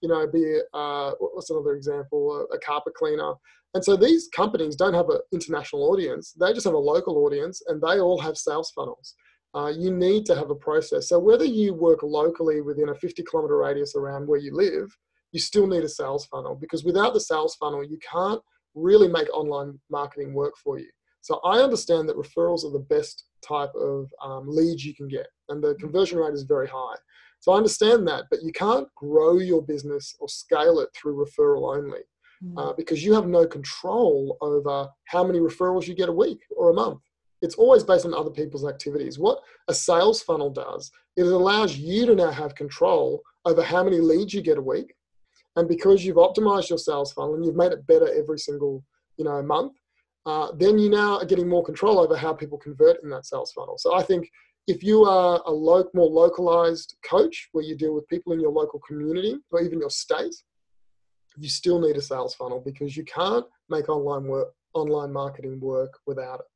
you 0.00 0.08
know, 0.08 0.28
be 0.28 0.60
uh, 0.74 1.12
what's 1.18 1.50
another 1.50 1.74
example? 1.74 2.46
A, 2.52 2.54
a 2.54 2.58
carpet 2.60 2.94
cleaner. 2.94 3.34
And 3.74 3.84
so 3.84 3.96
these 3.96 4.28
companies 4.28 4.76
don't 4.76 4.94
have 4.94 5.08
an 5.10 5.18
international 5.32 5.90
audience; 5.90 6.32
they 6.38 6.52
just 6.52 6.66
have 6.66 6.74
a 6.74 6.78
local 6.78 7.18
audience, 7.18 7.62
and 7.66 7.82
they 7.82 7.98
all 7.98 8.20
have 8.20 8.36
sales 8.38 8.70
funnels. 8.76 9.14
Uh, 9.54 9.72
you 9.76 9.90
need 9.90 10.24
to 10.26 10.36
have 10.36 10.50
a 10.50 10.54
process. 10.54 11.08
So 11.08 11.18
whether 11.18 11.44
you 11.44 11.74
work 11.74 12.02
locally 12.02 12.60
within 12.60 12.90
a 12.90 12.94
50 12.94 13.24
kilometer 13.24 13.56
radius 13.56 13.96
around 13.96 14.28
where 14.28 14.38
you 14.38 14.54
live 14.54 14.94
you 15.32 15.40
still 15.40 15.66
need 15.66 15.84
a 15.84 15.88
sales 15.88 16.26
funnel 16.26 16.54
because 16.54 16.84
without 16.84 17.12
the 17.14 17.20
sales 17.20 17.54
funnel, 17.56 17.84
you 17.84 17.98
can't 17.98 18.40
really 18.74 19.08
make 19.08 19.28
online 19.34 19.78
marketing 19.90 20.34
work 20.34 20.54
for 20.56 20.78
you. 20.78 20.88
So 21.20 21.40
I 21.44 21.58
understand 21.58 22.08
that 22.08 22.16
referrals 22.16 22.64
are 22.64 22.70
the 22.70 22.86
best 22.88 23.24
type 23.46 23.74
of 23.74 24.10
um, 24.22 24.46
leads 24.48 24.84
you 24.84 24.94
can 24.94 25.08
get, 25.08 25.26
and 25.48 25.62
the 25.62 25.74
conversion 25.74 26.18
rate 26.18 26.34
is 26.34 26.42
very 26.44 26.68
high. 26.68 26.96
So 27.40 27.52
I 27.52 27.56
understand 27.56 28.06
that, 28.08 28.24
but 28.30 28.42
you 28.42 28.52
can't 28.52 28.88
grow 28.96 29.38
your 29.38 29.62
business 29.62 30.14
or 30.20 30.28
scale 30.28 30.80
it 30.80 30.88
through 30.94 31.24
referral 31.24 31.76
only 31.76 32.00
mm. 32.42 32.54
uh, 32.56 32.72
because 32.72 33.04
you 33.04 33.12
have 33.14 33.26
no 33.26 33.46
control 33.46 34.36
over 34.40 34.88
how 35.04 35.24
many 35.24 35.38
referrals 35.38 35.86
you 35.86 35.94
get 35.94 36.08
a 36.08 36.12
week 36.12 36.40
or 36.56 36.70
a 36.70 36.74
month. 36.74 37.00
It's 37.40 37.54
always 37.54 37.84
based 37.84 38.04
on 38.04 38.14
other 38.14 38.30
people's 38.30 38.66
activities. 38.66 39.18
What 39.18 39.40
a 39.68 39.74
sales 39.74 40.22
funnel 40.22 40.50
does, 40.50 40.90
it 41.16 41.22
allows 41.22 41.76
you 41.76 42.06
to 42.06 42.14
now 42.14 42.32
have 42.32 42.54
control 42.56 43.22
over 43.44 43.62
how 43.62 43.84
many 43.84 43.98
leads 44.00 44.34
you 44.34 44.42
get 44.42 44.58
a 44.58 44.62
week 44.62 44.94
and 45.58 45.68
because 45.68 46.04
you've 46.04 46.16
optimized 46.16 46.68
your 46.68 46.78
sales 46.78 47.12
funnel 47.12 47.34
and 47.34 47.44
you've 47.44 47.56
made 47.56 47.72
it 47.72 47.86
better 47.86 48.08
every 48.16 48.38
single 48.38 48.84
you 49.16 49.24
know 49.24 49.42
month, 49.42 49.72
uh, 50.24 50.52
then 50.56 50.78
you 50.78 50.88
now 50.88 51.18
are 51.18 51.24
getting 51.24 51.48
more 51.48 51.64
control 51.64 51.98
over 51.98 52.16
how 52.16 52.32
people 52.32 52.58
convert 52.58 53.02
in 53.02 53.10
that 53.10 53.26
sales 53.26 53.52
funnel. 53.52 53.76
So 53.76 53.94
I 53.94 54.02
think 54.02 54.30
if 54.68 54.84
you 54.84 55.04
are 55.04 55.42
a 55.46 55.50
lo- 55.50 55.90
more 55.94 56.08
localized 56.08 56.96
coach 57.04 57.48
where 57.52 57.64
you 57.64 57.74
deal 57.74 57.94
with 57.94 58.06
people 58.08 58.32
in 58.32 58.40
your 58.40 58.52
local 58.52 58.80
community 58.86 59.36
or 59.50 59.60
even 59.60 59.80
your 59.80 59.90
state, 59.90 60.34
you 61.36 61.48
still 61.48 61.80
need 61.80 61.96
a 61.96 62.02
sales 62.02 62.34
funnel 62.34 62.62
because 62.64 62.96
you 62.96 63.04
can't 63.04 63.46
make 63.68 63.88
online 63.88 64.24
work, 64.24 64.48
online 64.74 65.12
marketing 65.12 65.58
work 65.60 65.98
without 66.06 66.40
it. 66.40 66.46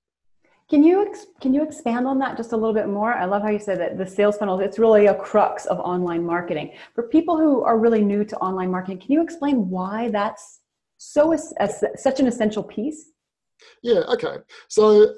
Can 0.73 0.83
you 0.83 1.07
ex- 1.07 1.27
can 1.43 1.53
you 1.53 1.63
expand 1.63 2.07
on 2.07 2.19
that 2.21 2.39
just 2.39 2.53
a 2.53 2.57
little 2.57 2.73
bit 2.73 2.89
more? 2.89 3.13
I 3.13 3.27
love 3.27 3.43
how 3.43 3.51
you 3.51 3.59
said 3.59 3.79
that 3.79 3.99
the 3.99 4.07
sales 4.07 4.39
funnel 4.39 4.59
it's 4.61 4.79
really 4.79 5.05
a 5.05 5.15
crux 5.15 5.67
of 5.67 5.79
online 5.81 6.25
marketing. 6.25 6.73
For 6.95 7.09
people 7.09 7.37
who 7.37 7.63
are 7.63 7.79
really 7.79 8.03
new 8.03 8.25
to 8.25 8.37
online 8.39 8.71
marketing, 8.71 9.01
can 9.01 9.13
you 9.13 9.23
explain 9.23 9.69
why 9.69 10.09
that's 10.09 10.61
so 10.97 11.33
as, 11.35 11.53
as 11.59 11.85
such 11.97 12.21
an 12.21 12.27
essential 12.27 12.63
piece? 12.63 13.11
Yeah, 13.83 14.01
okay. 14.15 14.37
So 14.69 15.13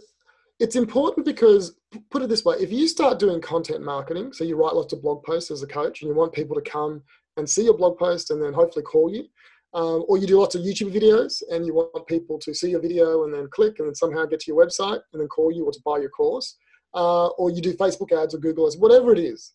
it's 0.59 0.75
important 0.75 1.25
because 1.25 1.77
put 2.11 2.23
it 2.23 2.29
this 2.29 2.45
way, 2.45 2.57
if 2.59 2.73
you 2.73 2.89
start 2.89 3.21
doing 3.21 3.41
content 3.41 3.81
marketing, 3.81 4.33
so 4.33 4.43
you 4.43 4.57
write 4.57 4.75
lots 4.75 4.93
of 4.93 5.03
blog 5.03 5.23
posts 5.23 5.53
as 5.53 5.63
a 5.63 5.69
coach 5.69 6.03
and 6.03 6.09
you 6.09 6.17
want 6.17 6.33
people 6.33 6.57
to 6.57 6.69
come 6.69 7.01
and 7.37 7.49
see 7.49 7.63
your 7.63 7.79
blog 7.79 7.97
post 7.97 8.33
and 8.33 8.43
then 8.43 8.55
hopefully 8.55 8.83
call 8.83 9.09
you, 9.09 9.27
um, 9.75 10.05
or 10.09 10.19
you 10.19 10.27
do 10.27 10.39
lots 10.39 10.55
of 10.55 10.63
YouTube 10.63 10.95
videos 10.95 11.43
and 11.51 11.67
you 11.67 11.75
want 11.75 12.07
people 12.07 12.39
to 12.39 12.55
see 12.55 12.71
your 12.71 12.81
video 12.81 13.25
and 13.25 13.35
then 13.35 13.49
click 13.51 13.79
and 13.79 13.89
then 13.89 13.95
somehow 13.95 14.25
get 14.25 14.41
to 14.41 14.53
your 14.53 14.65
website 14.65 15.01
and 15.13 15.21
then 15.21 15.29
call 15.29 15.51
you 15.51 15.65
or 15.65 15.73
to 15.73 15.81
buy 15.85 15.99
your 15.99 16.11
course, 16.11 16.57
uh, 16.95 17.27
or 17.29 17.51
you 17.51 17.61
do 17.61 17.75
Facebook 17.75 18.13
ads 18.13 18.35
or 18.35 18.39
Google 18.39 18.67
ads, 18.67 18.77
whatever 18.77 19.13
it 19.13 19.19
is. 19.19 19.53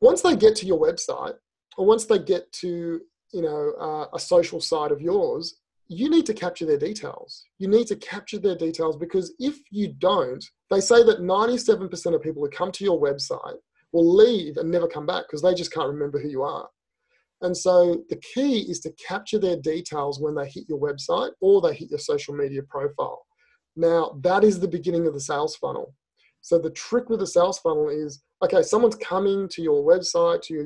Once 0.00 0.22
they 0.22 0.36
get 0.36 0.54
to 0.56 0.66
your 0.66 0.80
website, 0.80 1.34
or 1.76 1.86
once 1.86 2.04
they 2.04 2.18
get 2.18 2.50
to 2.52 3.00
you 3.32 3.42
know 3.42 3.72
uh, 3.80 4.06
a 4.14 4.18
social 4.18 4.60
side 4.60 4.92
of 4.92 5.00
yours, 5.00 5.56
you 5.88 6.08
need 6.08 6.24
to 6.26 6.34
capture 6.34 6.64
their 6.64 6.78
details. 6.78 7.44
You 7.58 7.66
need 7.66 7.88
to 7.88 7.96
capture 7.96 8.38
their 8.38 8.56
details 8.56 8.96
because 8.96 9.34
if 9.40 9.58
you 9.70 9.92
don't, 9.98 10.44
they 10.70 10.80
say 10.80 11.02
that 11.02 11.20
97% 11.20 12.14
of 12.14 12.22
people 12.22 12.42
who 12.44 12.50
come 12.50 12.70
to 12.72 12.84
your 12.84 13.00
website 13.00 13.56
will 13.92 14.14
leave 14.14 14.56
and 14.56 14.70
never 14.70 14.86
come 14.86 15.04
back 15.04 15.24
because 15.24 15.42
they 15.42 15.52
just 15.52 15.72
can't 15.72 15.88
remember 15.88 16.20
who 16.20 16.28
you 16.28 16.42
are. 16.42 16.68
And 17.42 17.56
so 17.56 18.04
the 18.10 18.16
key 18.16 18.60
is 18.70 18.80
to 18.80 18.92
capture 18.92 19.38
their 19.38 19.56
details 19.56 20.20
when 20.20 20.34
they 20.34 20.48
hit 20.48 20.64
your 20.68 20.78
website 20.78 21.30
or 21.40 21.60
they 21.60 21.74
hit 21.74 21.90
your 21.90 21.98
social 21.98 22.34
media 22.34 22.62
profile. 22.62 23.24
Now, 23.76 24.18
that 24.22 24.44
is 24.44 24.60
the 24.60 24.68
beginning 24.68 25.06
of 25.06 25.14
the 25.14 25.20
sales 25.20 25.56
funnel. 25.56 25.94
So 26.42 26.58
the 26.58 26.70
trick 26.70 27.08
with 27.08 27.20
the 27.20 27.26
sales 27.26 27.58
funnel 27.58 27.88
is 27.88 28.22
okay, 28.42 28.62
someone's 28.62 28.96
coming 28.96 29.48
to 29.48 29.62
your 29.62 29.82
website, 29.84 30.42
to 30.42 30.54
your 30.54 30.64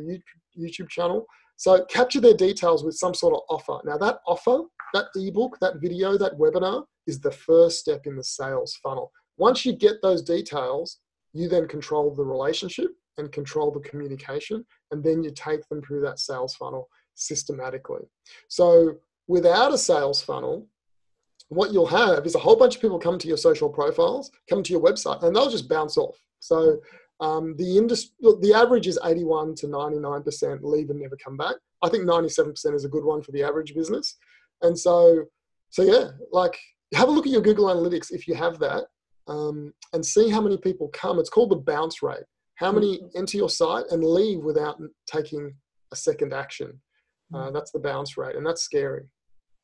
YouTube 0.58 0.88
channel. 0.88 1.26
So 1.56 1.84
capture 1.86 2.20
their 2.20 2.34
details 2.34 2.84
with 2.84 2.96
some 2.96 3.14
sort 3.14 3.34
of 3.34 3.40
offer. 3.48 3.80
Now, 3.84 3.98
that 3.98 4.18
offer, 4.26 4.62
that 4.92 5.06
ebook, 5.16 5.58
that 5.60 5.80
video, 5.80 6.16
that 6.18 6.38
webinar 6.38 6.84
is 7.06 7.20
the 7.20 7.30
first 7.30 7.80
step 7.80 8.06
in 8.06 8.16
the 8.16 8.24
sales 8.24 8.78
funnel. 8.82 9.12
Once 9.36 9.64
you 9.64 9.72
get 9.72 10.02
those 10.02 10.22
details, 10.22 10.98
you 11.32 11.48
then 11.48 11.66
control 11.66 12.14
the 12.14 12.24
relationship 12.24 12.90
and 13.18 13.32
control 13.32 13.70
the 13.70 13.80
communication, 13.80 14.64
and 14.90 15.02
then 15.02 15.22
you 15.22 15.30
take 15.30 15.66
them 15.68 15.82
through 15.82 16.00
that 16.02 16.18
sales 16.18 16.54
funnel 16.54 16.88
systematically. 17.14 18.02
So 18.48 18.96
without 19.28 19.72
a 19.72 19.78
sales 19.78 20.22
funnel, 20.22 20.66
what 21.48 21.72
you'll 21.72 21.86
have 21.86 22.26
is 22.26 22.34
a 22.34 22.38
whole 22.38 22.56
bunch 22.56 22.76
of 22.76 22.82
people 22.82 22.98
come 22.98 23.18
to 23.18 23.28
your 23.28 23.36
social 23.36 23.68
profiles, 23.68 24.30
come 24.48 24.62
to 24.62 24.72
your 24.72 24.82
website, 24.82 25.22
and 25.22 25.34
they'll 25.34 25.50
just 25.50 25.68
bounce 25.68 25.96
off. 25.96 26.16
So 26.40 26.80
um, 27.20 27.54
the 27.56 27.76
industry, 27.76 28.14
the 28.40 28.54
average 28.54 28.86
is 28.86 28.98
81 29.04 29.54
to 29.56 29.66
99% 29.66 30.62
leave 30.62 30.90
and 30.90 31.00
never 31.00 31.16
come 31.22 31.36
back. 31.36 31.56
I 31.82 31.88
think 31.88 32.04
97% 32.04 32.74
is 32.74 32.84
a 32.84 32.88
good 32.88 33.04
one 33.04 33.22
for 33.22 33.32
the 33.32 33.42
average 33.42 33.74
business. 33.74 34.16
And 34.62 34.78
so, 34.78 35.24
so 35.70 35.82
yeah, 35.82 36.10
like 36.32 36.58
have 36.94 37.08
a 37.08 37.12
look 37.12 37.26
at 37.26 37.32
your 37.32 37.42
Google 37.42 37.66
Analytics 37.66 38.10
if 38.10 38.26
you 38.26 38.34
have 38.34 38.58
that, 38.60 38.84
um, 39.26 39.72
and 39.92 40.04
see 40.04 40.28
how 40.28 40.40
many 40.40 40.56
people 40.56 40.88
come. 40.92 41.18
It's 41.18 41.30
called 41.30 41.50
the 41.50 41.56
bounce 41.56 42.02
rate 42.02 42.24
how 42.56 42.72
many 42.72 43.00
enter 43.16 43.36
your 43.36 43.48
site 43.50 43.84
and 43.90 44.04
leave 44.04 44.40
without 44.40 44.80
taking 45.06 45.54
a 45.92 45.96
second 45.96 46.32
action? 46.32 46.80
Uh, 47.32 47.48
mm. 47.48 47.52
that's 47.52 47.70
the 47.72 47.78
bounce 47.78 48.16
rate, 48.16 48.36
and 48.36 48.46
that's 48.46 48.62
scary. 48.62 49.04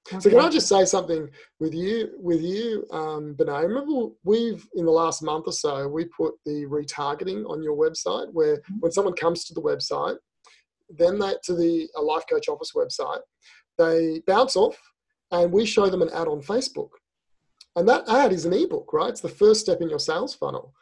Okay. 0.08 0.18
So 0.20 0.30
can 0.30 0.40
I 0.40 0.48
just 0.48 0.68
say 0.68 0.84
something 0.84 1.28
with 1.60 1.74
you, 1.74 2.10
with 2.16 2.40
you, 2.40 2.86
um, 2.90 3.34
Benay? 3.34 3.62
Remember, 3.62 4.12
we've 4.24 4.66
in 4.74 4.86
the 4.86 4.90
last 4.90 5.22
month 5.22 5.44
or 5.46 5.52
so, 5.52 5.86
we 5.88 6.06
put 6.06 6.34
the 6.46 6.64
retargeting 6.66 7.48
on 7.48 7.62
your 7.62 7.76
website, 7.76 8.32
where 8.32 8.56
mm-hmm. 8.56 8.76
when 8.80 8.92
someone 8.92 9.14
comes 9.14 9.44
to 9.44 9.54
the 9.54 9.60
website, 9.60 10.16
then 10.88 11.18
they 11.18 11.34
to 11.44 11.54
the 11.54 11.88
a 11.96 12.00
life 12.00 12.24
coach 12.28 12.48
office 12.48 12.72
website, 12.74 13.20
they 13.78 14.20
bounce 14.26 14.56
off, 14.56 14.76
and 15.30 15.52
we 15.52 15.64
show 15.64 15.88
them 15.88 16.02
an 16.02 16.10
ad 16.10 16.28
on 16.28 16.40
Facebook, 16.40 16.90
and 17.76 17.88
that 17.88 18.08
ad 18.08 18.32
is 18.32 18.46
an 18.46 18.54
ebook, 18.54 18.92
right? 18.92 19.10
It's 19.10 19.20
the 19.20 19.28
first 19.28 19.60
step 19.60 19.80
in 19.80 19.90
your 19.90 20.00
sales 20.00 20.34
funnel. 20.34 20.72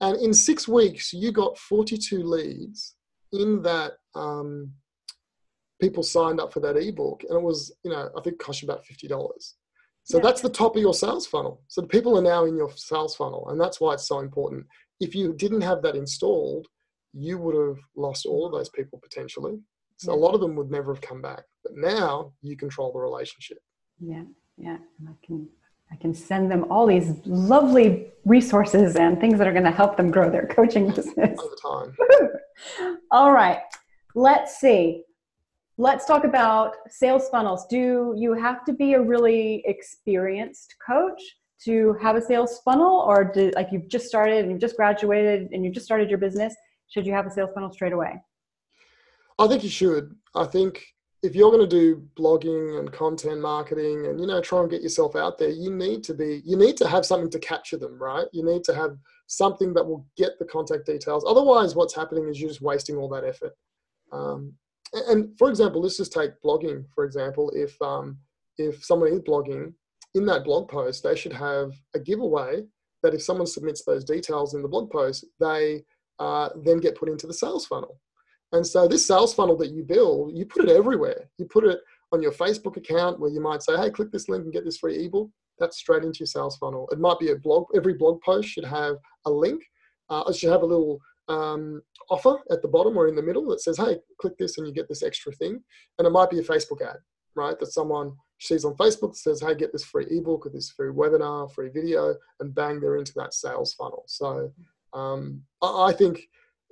And 0.00 0.20
in 0.20 0.34
six 0.34 0.66
weeks, 0.68 1.12
you 1.12 1.32
got 1.32 1.58
42 1.58 2.22
leads 2.22 2.94
in 3.32 3.62
that 3.62 3.92
um, 4.14 4.72
people 5.80 6.02
signed 6.02 6.40
up 6.40 6.52
for 6.52 6.60
that 6.60 6.76
ebook. 6.76 7.22
And 7.28 7.38
it 7.38 7.42
was, 7.42 7.72
you 7.84 7.90
know, 7.90 8.10
I 8.16 8.20
think 8.20 8.38
cost 8.38 8.62
you 8.62 8.68
about 8.68 8.84
$50. 8.84 9.08
So 10.04 10.18
yeah. 10.18 10.22
that's 10.22 10.42
the 10.42 10.50
top 10.50 10.76
of 10.76 10.82
your 10.82 10.94
sales 10.94 11.26
funnel. 11.26 11.62
So 11.68 11.80
the 11.80 11.88
people 11.88 12.18
are 12.18 12.22
now 12.22 12.44
in 12.44 12.56
your 12.56 12.70
sales 12.76 13.16
funnel. 13.16 13.48
And 13.48 13.60
that's 13.60 13.80
why 13.80 13.94
it's 13.94 14.06
so 14.06 14.20
important. 14.20 14.66
If 15.00 15.14
you 15.14 15.32
didn't 15.34 15.62
have 15.62 15.82
that 15.82 15.96
installed, 15.96 16.66
you 17.12 17.38
would 17.38 17.54
have 17.54 17.82
lost 17.96 18.26
all 18.26 18.44
of 18.46 18.52
those 18.52 18.68
people 18.68 19.00
potentially. 19.02 19.58
So 19.96 20.12
yeah. 20.12 20.18
a 20.18 20.20
lot 20.20 20.34
of 20.34 20.40
them 20.40 20.56
would 20.56 20.70
never 20.70 20.92
have 20.92 21.00
come 21.00 21.22
back. 21.22 21.44
But 21.62 21.72
now 21.76 22.32
you 22.42 22.56
control 22.56 22.92
the 22.92 22.98
relationship. 22.98 23.58
Yeah, 23.98 24.24
yeah. 24.58 24.76
And 24.98 25.08
I 25.08 25.26
can 25.26 25.48
I 25.94 25.96
can 26.00 26.12
send 26.12 26.50
them 26.50 26.66
all 26.70 26.86
these 26.86 27.12
lovely 27.24 28.08
resources 28.24 28.96
and 28.96 29.20
things 29.20 29.38
that 29.38 29.46
are 29.46 29.52
going 29.52 29.64
to 29.64 29.70
help 29.70 29.96
them 29.96 30.10
grow 30.10 30.28
their 30.28 30.46
coaching 30.48 30.90
business. 30.90 31.38
All 31.38 31.50
the 31.50 31.92
time. 32.72 32.96
all 33.12 33.32
right. 33.32 33.60
Let's 34.16 34.58
see. 34.58 35.04
Let's 35.78 36.04
talk 36.04 36.24
about 36.24 36.74
sales 36.88 37.28
funnels. 37.28 37.66
Do 37.68 38.12
you 38.16 38.34
have 38.34 38.64
to 38.64 38.72
be 38.72 38.94
a 38.94 39.00
really 39.00 39.62
experienced 39.66 40.74
coach 40.84 41.22
to 41.64 41.96
have 42.02 42.16
a 42.16 42.20
sales 42.20 42.60
funnel, 42.64 43.04
or 43.06 43.24
do, 43.24 43.52
like 43.54 43.68
you've 43.70 43.88
just 43.88 44.06
started 44.06 44.38
and 44.38 44.50
you've 44.50 44.60
just 44.60 44.76
graduated 44.76 45.52
and 45.52 45.64
you've 45.64 45.74
just 45.74 45.86
started 45.86 46.08
your 46.10 46.18
business? 46.18 46.54
Should 46.88 47.06
you 47.06 47.12
have 47.12 47.26
a 47.26 47.30
sales 47.30 47.50
funnel 47.54 47.72
straight 47.72 47.92
away? 47.92 48.20
I 49.38 49.46
think 49.46 49.62
you 49.62 49.70
should. 49.70 50.14
I 50.34 50.44
think 50.44 50.93
if 51.24 51.34
you're 51.34 51.50
going 51.50 51.66
to 51.66 51.66
do 51.66 52.02
blogging 52.18 52.78
and 52.78 52.92
content 52.92 53.40
marketing 53.40 54.06
and 54.06 54.20
you 54.20 54.26
know 54.26 54.42
try 54.42 54.60
and 54.60 54.70
get 54.70 54.82
yourself 54.82 55.16
out 55.16 55.38
there 55.38 55.48
you 55.48 55.72
need 55.72 56.04
to 56.04 56.12
be 56.12 56.42
you 56.44 56.54
need 56.54 56.76
to 56.76 56.86
have 56.86 57.06
something 57.06 57.30
to 57.30 57.38
capture 57.38 57.78
them 57.78 58.00
right? 58.00 58.26
You 58.32 58.44
need 58.44 58.62
to 58.64 58.74
have 58.74 58.98
something 59.26 59.72
that 59.72 59.84
will 59.84 60.06
get 60.18 60.38
the 60.38 60.44
contact 60.44 60.84
details. 60.84 61.24
Otherwise 61.26 61.74
what's 61.74 61.94
happening 61.94 62.28
is 62.28 62.38
you're 62.38 62.50
just 62.50 62.60
wasting 62.60 62.96
all 62.96 63.08
that 63.08 63.24
effort. 63.24 63.56
Um, 64.12 64.52
and 64.92 65.36
for 65.38 65.48
example 65.48 65.80
let's 65.80 65.96
just 65.96 66.12
take 66.12 66.42
blogging 66.44 66.84
for 66.94 67.04
example. 67.04 67.50
If 67.54 67.80
um, 67.80 68.18
if 68.58 68.84
someone 68.84 69.10
is 69.10 69.20
blogging 69.20 69.72
in 70.14 70.26
that 70.26 70.44
blog 70.44 70.68
post 70.68 71.02
they 71.02 71.16
should 71.16 71.32
have 71.32 71.72
a 71.94 71.98
giveaway 71.98 72.64
that 73.02 73.14
if 73.14 73.22
someone 73.22 73.46
submits 73.46 73.82
those 73.84 74.04
details 74.04 74.54
in 74.54 74.60
the 74.60 74.68
blog 74.68 74.90
post 74.90 75.24
they 75.40 75.84
uh, 76.18 76.50
then 76.64 76.80
get 76.80 76.96
put 76.96 77.08
into 77.08 77.26
the 77.26 77.34
sales 77.34 77.66
funnel 77.66 77.98
and 78.54 78.64
so 78.64 78.86
this 78.86 79.06
sales 79.06 79.34
funnel 79.34 79.56
that 79.56 79.72
you 79.72 79.82
build, 79.82 80.30
you 80.32 80.46
put 80.46 80.64
it 80.64 80.70
everywhere. 80.70 81.28
You 81.38 81.44
put 81.46 81.64
it 81.64 81.80
on 82.12 82.22
your 82.22 82.30
Facebook 82.30 82.76
account 82.76 83.18
where 83.18 83.30
you 83.30 83.40
might 83.40 83.64
say, 83.64 83.76
hey, 83.76 83.90
click 83.90 84.12
this 84.12 84.28
link 84.28 84.44
and 84.44 84.52
get 84.52 84.64
this 84.64 84.78
free 84.78 85.04
ebook. 85.04 85.28
That's 85.58 85.76
straight 85.76 86.04
into 86.04 86.20
your 86.20 86.28
sales 86.28 86.56
funnel. 86.56 86.88
It 86.92 87.00
might 87.00 87.18
be 87.18 87.32
a 87.32 87.36
blog. 87.36 87.66
Every 87.74 87.94
blog 87.94 88.22
post 88.22 88.48
should 88.48 88.64
have 88.64 88.94
a 89.26 89.30
link. 89.30 89.60
Uh, 90.08 90.22
it 90.28 90.36
should 90.36 90.52
have 90.52 90.62
a 90.62 90.66
little 90.66 91.00
um, 91.28 91.82
offer 92.10 92.36
at 92.52 92.62
the 92.62 92.68
bottom 92.68 92.96
or 92.96 93.08
in 93.08 93.16
the 93.16 93.22
middle 93.22 93.44
that 93.48 93.60
says, 93.60 93.76
hey, 93.76 93.98
click 94.20 94.38
this 94.38 94.56
and 94.56 94.68
you 94.68 94.72
get 94.72 94.88
this 94.88 95.02
extra 95.02 95.32
thing. 95.32 95.60
And 95.98 96.06
it 96.06 96.10
might 96.10 96.30
be 96.30 96.38
a 96.38 96.42
Facebook 96.42 96.80
ad, 96.80 96.98
right? 97.34 97.58
That 97.58 97.72
someone 97.72 98.12
sees 98.40 98.64
on 98.64 98.76
Facebook 98.76 99.16
says, 99.16 99.40
hey, 99.40 99.56
get 99.56 99.72
this 99.72 99.84
free 99.84 100.06
ebook 100.10 100.46
or 100.46 100.50
this 100.50 100.70
free 100.70 100.92
webinar, 100.92 101.52
free 101.52 101.70
video, 101.70 102.14
and 102.38 102.54
bang, 102.54 102.78
they're 102.78 102.98
into 102.98 103.14
that 103.16 103.34
sales 103.34 103.74
funnel. 103.74 104.04
So 104.06 104.52
um, 104.92 105.42
I, 105.60 105.86
I 105.88 105.92
think 105.92 106.20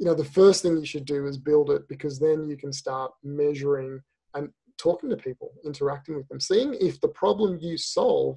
you 0.02 0.09
know 0.09 0.14
the 0.14 0.25
first 0.25 0.62
thing 0.62 0.76
you 0.76 0.85
should 0.85 1.04
do 1.04 1.26
is 1.26 1.38
build 1.38 1.71
it 1.71 1.87
because 1.88 2.18
then 2.18 2.49
you 2.49 2.56
can 2.56 2.73
start 2.73 3.12
measuring 3.23 4.00
and 4.35 4.49
talking 4.76 5.09
to 5.09 5.16
people 5.16 5.52
interacting 5.64 6.16
with 6.16 6.26
them 6.26 6.40
seeing 6.40 6.75
if 6.80 7.00
the 7.00 7.09
problem 7.09 7.56
you 7.61 7.78
solve 7.78 8.37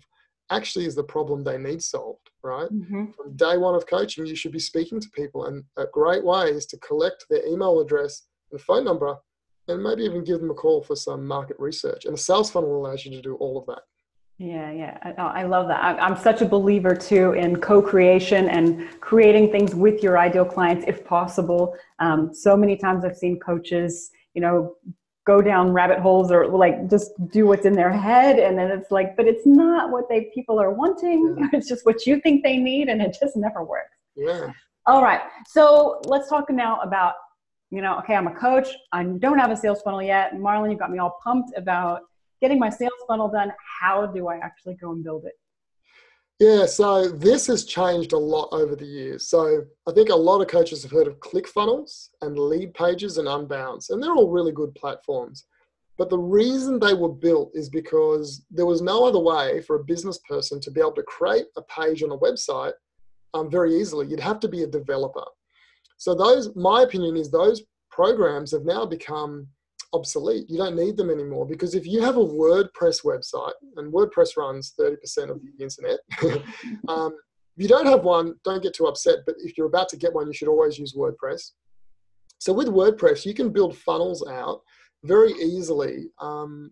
actually 0.52 0.86
is 0.86 0.94
the 0.94 1.04
problem 1.04 1.44
they 1.44 1.58
need 1.58 1.82
solved 1.82 2.30
right 2.44 2.70
mm-hmm. 2.70 3.06
from 3.18 3.36
day 3.36 3.58
one 3.58 3.74
of 3.74 3.88
coaching 3.88 4.28
you 4.28 4.36
should 4.36 4.52
be 4.52 4.60
speaking 4.60 5.00
to 5.00 5.10
people 5.10 5.46
and 5.46 5.64
a 5.78 5.86
great 5.92 6.24
way 6.24 6.50
is 6.50 6.68
to 6.68 6.78
collect 6.78 7.26
their 7.32 7.44
email 7.48 7.80
address 7.80 8.28
and 8.52 8.62
phone 8.62 8.86
number 8.86 9.16
and 9.68 9.82
maybe 9.82 10.04
even 10.04 10.24
give 10.24 10.40
them 10.40 10.52
a 10.52 10.54
call 10.54 10.84
for 10.84 10.96
some 10.96 11.26
market 11.26 11.58
research 11.58 12.06
and 12.06 12.14
the 12.14 12.22
sales 12.22 12.52
funnel 12.52 12.76
allows 12.76 13.04
you 13.04 13.12
to 13.12 13.24
do 13.24 13.34
all 13.38 13.58
of 13.58 13.66
that 13.66 13.82
yeah, 14.38 14.70
yeah, 14.72 14.98
I, 15.02 15.42
I 15.42 15.44
love 15.44 15.68
that. 15.70 15.82
I'm 15.82 16.18
such 16.18 16.42
a 16.42 16.46
believer 16.46 16.94
too 16.94 17.32
in 17.34 17.62
co-creation 17.62 18.50
and 18.50 19.00
creating 19.00 19.50
things 19.50 19.74
with 19.74 20.04
your 20.04 20.18
ideal 20.18 20.44
clients 20.44 20.84
if 20.88 21.06
possible. 21.06 21.76
Um, 22.00 22.34
so 22.34 22.58
many 22.58 22.76
times 22.76 23.06
I've 23.06 23.16
seen 23.16 23.40
coaches, 23.40 24.12
you 24.34 24.42
know, 24.42 24.76
go 25.26 25.42
down 25.42 25.72
rabbit 25.72 26.00
holes 26.00 26.32
or 26.32 26.48
like 26.48 26.90
just 26.90 27.12
do 27.32 27.48
what's 27.48 27.66
in 27.66 27.74
their 27.74 27.92
head 27.92 28.38
and 28.38 28.58
then 28.58 28.70
it's 28.70 28.92
like 28.92 29.18
but 29.18 29.26
it's 29.26 29.46
not 29.46 29.90
what 29.90 30.10
they 30.10 30.30
people 30.36 30.60
are 30.60 30.72
wanting. 30.72 31.38
Yeah. 31.40 31.48
it's 31.54 31.70
just 31.70 31.86
what 31.86 32.06
you 32.06 32.20
think 32.20 32.44
they 32.44 32.58
need 32.58 32.90
and 32.90 33.02
it 33.02 33.18
just 33.20 33.38
never 33.38 33.64
works. 33.64 33.98
Yeah. 34.18 34.52
All 34.86 35.02
right. 35.02 35.22
So 35.48 36.02
let's 36.06 36.30
talk 36.30 36.50
now 36.50 36.80
about 36.82 37.14
you 37.72 37.82
know 37.82 37.98
okay 38.00 38.16
i'm 38.16 38.28
a 38.28 38.36
coach. 38.36 38.68
I 38.92 39.04
don't 39.04 39.40
have 39.40 39.50
a 39.50 39.56
sales 39.56 39.82
funnel 39.82 40.04
yet. 40.04 40.34
Marlon 40.36 40.72
you 40.72 40.78
got 40.78 40.92
me 40.92 41.00
all 41.00 41.18
pumped 41.24 41.58
about 41.58 42.02
getting 42.42 42.60
my 42.60 42.70
sales 42.70 42.92
funnel 43.08 43.30
done 43.30 43.52
how 43.80 44.06
do 44.06 44.28
i 44.28 44.38
actually 44.38 44.76
go 44.76 44.92
and 44.92 45.04
build 45.04 45.26
it 45.26 45.34
yeah, 46.40 46.66
so 46.66 47.08
this 47.08 47.48
has 47.48 47.64
changed 47.64 48.12
a 48.12 48.18
lot 48.18 48.50
over 48.52 48.76
the 48.76 48.86
years. 48.86 49.30
So 49.30 49.64
I 49.88 49.94
think 49.94 50.10
a 50.10 50.16
lot 50.16 50.42
of 50.42 50.50
coaches 50.50 50.84
have 50.84 50.92
heard 50.92 51.08
of 51.08 51.20
ClickFunnels 51.22 52.10
and 52.22 52.38
Lead 52.38 52.74
Pages 52.74 53.18
and 53.18 53.28
Unbounce, 53.28 53.90
and 53.90 54.04
they're 54.04 54.14
all 54.14 54.30
really 54.30 54.52
good 54.52 54.76
platforms. 54.76 55.46
But 55.98 56.10
the 56.10 56.20
reason 56.20 56.78
they 56.78 56.94
were 56.94 57.10
built 57.10 57.52
is 57.54 57.70
because 57.70 58.46
there 58.52 58.66
was 58.66 58.82
no 58.82 59.06
other 59.06 59.20
way 59.20 59.62
for 59.62 59.78
a 59.78 59.84
business 59.86 60.20
person 60.28 60.60
to 60.60 60.72
be 60.72 60.82
able 60.82 60.92
to 60.94 61.04
create 61.04 61.46
a 61.56 61.62
page 61.62 62.04
on 62.04 62.12
a 62.12 62.18
website 62.18 62.74
um, 63.34 63.50
very 63.50 63.74
easily. 63.80 64.08
You'd 64.08 64.20
have 64.20 64.42
to 64.42 64.50
be 64.50 64.64
a 64.64 64.68
developer. 64.68 65.24
So 65.96 66.14
those, 66.14 66.54
my 66.54 66.82
opinion 66.82 67.16
is 67.16 67.32
those 67.32 67.64
programs 67.92 68.52
have 68.52 68.66
now 68.66 68.86
become 68.86 69.48
obsolete. 69.96 70.50
You 70.50 70.58
don't 70.58 70.76
need 70.76 70.98
them 70.98 71.10
anymore 71.10 71.46
because 71.46 71.74
if 71.76 71.88
you 71.88 72.02
have 72.02 72.18
a 72.18 72.20
WordPress 72.20 73.04
website 73.04 73.54
and 73.78 73.94
WordPress 73.94 74.38
runs 74.38 74.74
30% 74.80 75.30
of 75.30 75.40
the 75.42 75.64
internet, 75.64 76.00
um, 76.88 77.16
if 77.58 77.64
you 77.64 77.68
don't 77.68 77.86
have 77.86 78.04
one, 78.04 78.36
don't 78.44 78.62
get 78.62 78.74
too 78.74 78.86
upset. 78.86 79.20
But 79.26 79.36
if 79.40 79.58
you're 79.58 79.68
about 79.68 79.90
to 79.90 79.98
get 79.98 80.14
one, 80.14 80.28
you 80.28 80.34
should 80.34 80.50
always 80.50 80.78
use 80.78 80.94
WordPress. 80.94 81.52
So 82.40 82.52
with 82.54 82.68
WordPress, 82.68 83.26
you 83.26 83.34
can 83.34 83.52
build 83.52 83.78
funnels 83.78 84.28
out 84.28 84.62
very 85.04 85.32
easily 85.34 86.08
um, 86.20 86.72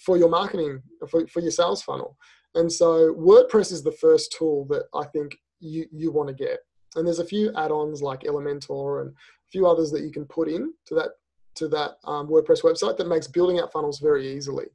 for 0.00 0.16
your 0.16 0.28
marketing, 0.28 0.82
for, 1.10 1.26
for 1.26 1.40
your 1.40 1.50
sales 1.50 1.82
funnel. 1.82 2.16
And 2.54 2.72
so 2.72 3.14
WordPress 3.14 3.72
is 3.72 3.82
the 3.82 3.92
first 3.92 4.34
tool 4.38 4.66
that 4.70 4.84
I 4.94 5.04
think 5.04 5.36
you, 5.60 5.86
you 5.92 6.10
want 6.10 6.28
to 6.28 6.34
get. 6.34 6.60
And 6.94 7.06
there's 7.06 7.18
a 7.18 7.24
few 7.24 7.52
add-ons 7.56 8.00
like 8.00 8.20
Elementor 8.20 9.02
and 9.02 9.10
a 9.10 9.50
few 9.52 9.66
others 9.66 9.90
that 9.90 10.02
you 10.02 10.10
can 10.10 10.24
put 10.24 10.48
in 10.48 10.72
to 10.86 10.94
that 10.94 11.10
to 11.56 11.68
that 11.68 11.96
um, 12.04 12.28
WordPress 12.28 12.62
website 12.62 12.96
that 12.96 13.08
makes 13.08 13.26
building 13.26 13.58
out 13.60 13.72
funnels 13.72 13.98
very 13.98 14.36
easily. 14.36 14.66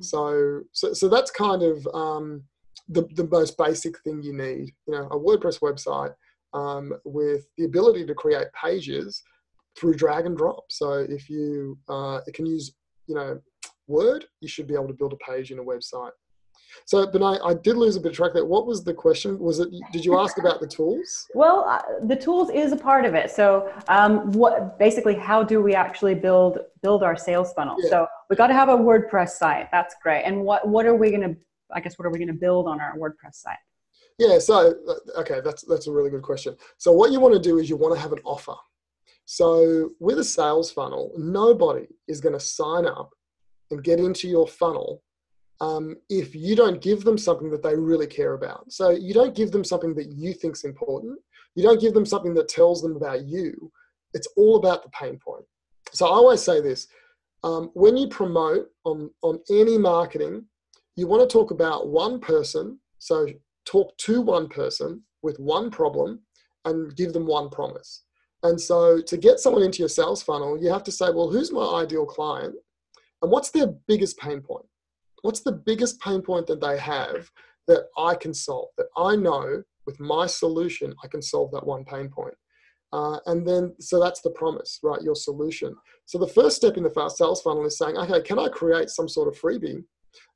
Mm. 0.00 0.04
So, 0.04 0.60
so, 0.72 0.92
so 0.92 1.08
that's 1.08 1.30
kind 1.30 1.62
of 1.62 1.86
um, 1.94 2.42
the, 2.88 3.08
the 3.14 3.28
most 3.28 3.56
basic 3.56 3.98
thing 4.00 4.22
you 4.22 4.32
need. 4.32 4.72
You 4.86 4.94
know, 4.94 5.06
a 5.08 5.18
WordPress 5.18 5.60
website 5.60 6.14
um, 6.52 6.94
with 7.04 7.46
the 7.56 7.64
ability 7.64 8.06
to 8.06 8.14
create 8.14 8.48
pages 8.60 9.22
through 9.76 9.94
drag 9.94 10.26
and 10.26 10.36
drop. 10.36 10.64
So 10.68 11.06
if 11.08 11.30
you 11.30 11.78
uh, 11.88 12.20
can 12.34 12.46
use, 12.46 12.74
you 13.06 13.14
know, 13.14 13.40
Word, 13.86 14.24
you 14.40 14.48
should 14.48 14.68
be 14.68 14.74
able 14.74 14.86
to 14.86 14.94
build 14.94 15.12
a 15.12 15.16
page 15.16 15.50
in 15.50 15.58
a 15.58 15.64
website. 15.64 16.12
So, 16.84 17.10
I, 17.22 17.50
I 17.50 17.54
did 17.54 17.76
lose 17.76 17.96
a 17.96 18.00
bit 18.00 18.10
of 18.10 18.16
track 18.16 18.32
there. 18.34 18.44
What 18.44 18.66
was 18.66 18.84
the 18.84 18.94
question? 18.94 19.38
Was 19.38 19.60
it? 19.60 19.68
Did 19.92 20.04
you 20.04 20.18
ask 20.18 20.38
about 20.38 20.60
the 20.60 20.66
tools? 20.66 21.26
Well, 21.40 21.64
uh, 21.66 21.80
the 22.06 22.16
tools 22.16 22.50
is 22.50 22.72
a 22.72 22.76
part 22.76 23.04
of 23.04 23.14
it. 23.14 23.30
So, 23.30 23.72
um, 23.88 24.30
what 24.32 24.78
basically, 24.78 25.14
how 25.14 25.42
do 25.42 25.62
we 25.62 25.74
actually 25.74 26.14
build 26.14 26.58
build 26.82 27.02
our 27.02 27.16
sales 27.16 27.52
funnel? 27.54 27.76
Yeah. 27.82 27.90
So, 27.90 28.06
we 28.28 28.36
got 28.36 28.48
to 28.48 28.54
have 28.54 28.68
a 28.68 28.76
WordPress 28.76 29.30
site. 29.30 29.68
That's 29.70 29.94
great. 30.02 30.22
And 30.24 30.42
what 30.42 30.68
what 30.68 30.86
are 30.86 30.94
we 30.94 31.10
going 31.10 31.22
to? 31.22 31.36
I 31.72 31.80
guess 31.80 31.98
what 31.98 32.06
are 32.06 32.10
we 32.10 32.18
going 32.18 32.28
to 32.28 32.40
build 32.46 32.66
on 32.66 32.80
our 32.80 32.96
WordPress 32.96 33.34
site? 33.34 33.56
Yeah. 34.18 34.38
So, 34.38 34.74
uh, 34.88 35.20
okay, 35.20 35.40
that's 35.42 35.62
that's 35.62 35.86
a 35.86 35.92
really 35.92 36.10
good 36.10 36.22
question. 36.22 36.56
So, 36.78 36.92
what 36.92 37.12
you 37.12 37.20
want 37.20 37.34
to 37.34 37.40
do 37.40 37.58
is 37.58 37.70
you 37.70 37.76
want 37.76 37.94
to 37.94 38.00
have 38.00 38.12
an 38.12 38.20
offer. 38.24 38.56
So, 39.24 39.90
with 40.00 40.18
a 40.18 40.24
sales 40.24 40.72
funnel, 40.72 41.12
nobody 41.16 41.86
is 42.08 42.20
going 42.20 42.32
to 42.32 42.40
sign 42.40 42.84
up 42.84 43.10
and 43.70 43.82
get 43.82 44.00
into 44.00 44.28
your 44.28 44.46
funnel 44.46 45.02
um, 45.60 45.96
if 46.08 46.34
you 46.34 46.56
don't 46.56 46.80
give 46.80 47.04
them 47.04 47.18
something 47.18 47.50
that 47.50 47.62
they 47.62 47.76
really 47.76 48.06
care 48.06 48.34
about. 48.34 48.72
So 48.72 48.90
you 48.90 49.12
don't 49.12 49.34
give 49.34 49.50
them 49.52 49.64
something 49.64 49.94
that 49.94 50.12
you 50.12 50.32
think's 50.32 50.64
important. 50.64 51.18
You 51.54 51.62
don't 51.62 51.80
give 51.80 51.94
them 51.94 52.06
something 52.06 52.34
that 52.34 52.48
tells 52.48 52.80
them 52.80 52.96
about 52.96 53.24
you. 53.24 53.70
It's 54.14 54.28
all 54.36 54.56
about 54.56 54.82
the 54.82 54.90
pain 54.90 55.18
point. 55.18 55.44
So 55.92 56.06
I 56.06 56.10
always 56.10 56.42
say 56.42 56.60
this: 56.60 56.86
um, 57.44 57.70
when 57.74 57.96
you 57.96 58.08
promote 58.08 58.68
on 58.84 59.10
on 59.22 59.40
any 59.50 59.76
marketing, 59.76 60.44
you 60.96 61.06
want 61.06 61.28
to 61.28 61.32
talk 61.32 61.50
about 61.50 61.88
one 61.88 62.20
person. 62.20 62.78
So 62.98 63.26
talk 63.64 63.96
to 63.98 64.20
one 64.20 64.48
person 64.48 65.02
with 65.22 65.38
one 65.38 65.70
problem 65.70 66.20
and 66.64 66.94
give 66.96 67.12
them 67.12 67.26
one 67.26 67.50
promise. 67.50 68.02
And 68.42 68.60
so 68.60 69.00
to 69.02 69.16
get 69.16 69.38
someone 69.38 69.62
into 69.62 69.80
your 69.80 69.88
sales 69.88 70.22
funnel, 70.22 70.62
you 70.62 70.70
have 70.70 70.84
to 70.84 70.92
say, 70.92 71.06
well, 71.10 71.30
who's 71.30 71.52
my 71.52 71.82
ideal 71.82 72.06
client? 72.06 72.54
And 73.22 73.30
what's 73.30 73.50
their 73.50 73.66
biggest 73.86 74.18
pain 74.18 74.40
point? 74.40 74.64
What's 75.22 75.40
the 75.40 75.52
biggest 75.52 76.00
pain 76.00 76.22
point 76.22 76.46
that 76.46 76.60
they 76.60 76.78
have 76.78 77.30
that 77.66 77.86
I 77.96 78.14
can 78.14 78.34
solve, 78.34 78.68
that 78.78 78.88
I 78.96 79.16
know 79.16 79.62
with 79.86 80.00
my 80.00 80.26
solution, 80.26 80.94
I 81.02 81.08
can 81.08 81.22
solve 81.22 81.50
that 81.52 81.66
one 81.66 81.84
pain 81.84 82.08
point. 82.08 82.34
Uh, 82.92 83.18
and 83.26 83.46
then, 83.46 83.74
so 83.78 84.00
that's 84.00 84.20
the 84.20 84.30
promise, 84.30 84.80
right? 84.82 85.00
Your 85.02 85.14
solution. 85.14 85.76
So 86.06 86.18
the 86.18 86.26
first 86.26 86.56
step 86.56 86.76
in 86.76 86.82
the 86.82 86.90
fast 86.90 87.18
sales 87.18 87.40
funnel 87.40 87.64
is 87.64 87.78
saying, 87.78 87.96
okay, 87.96 88.20
can 88.22 88.38
I 88.38 88.48
create 88.48 88.90
some 88.90 89.08
sort 89.08 89.28
of 89.28 89.40
freebie 89.40 89.84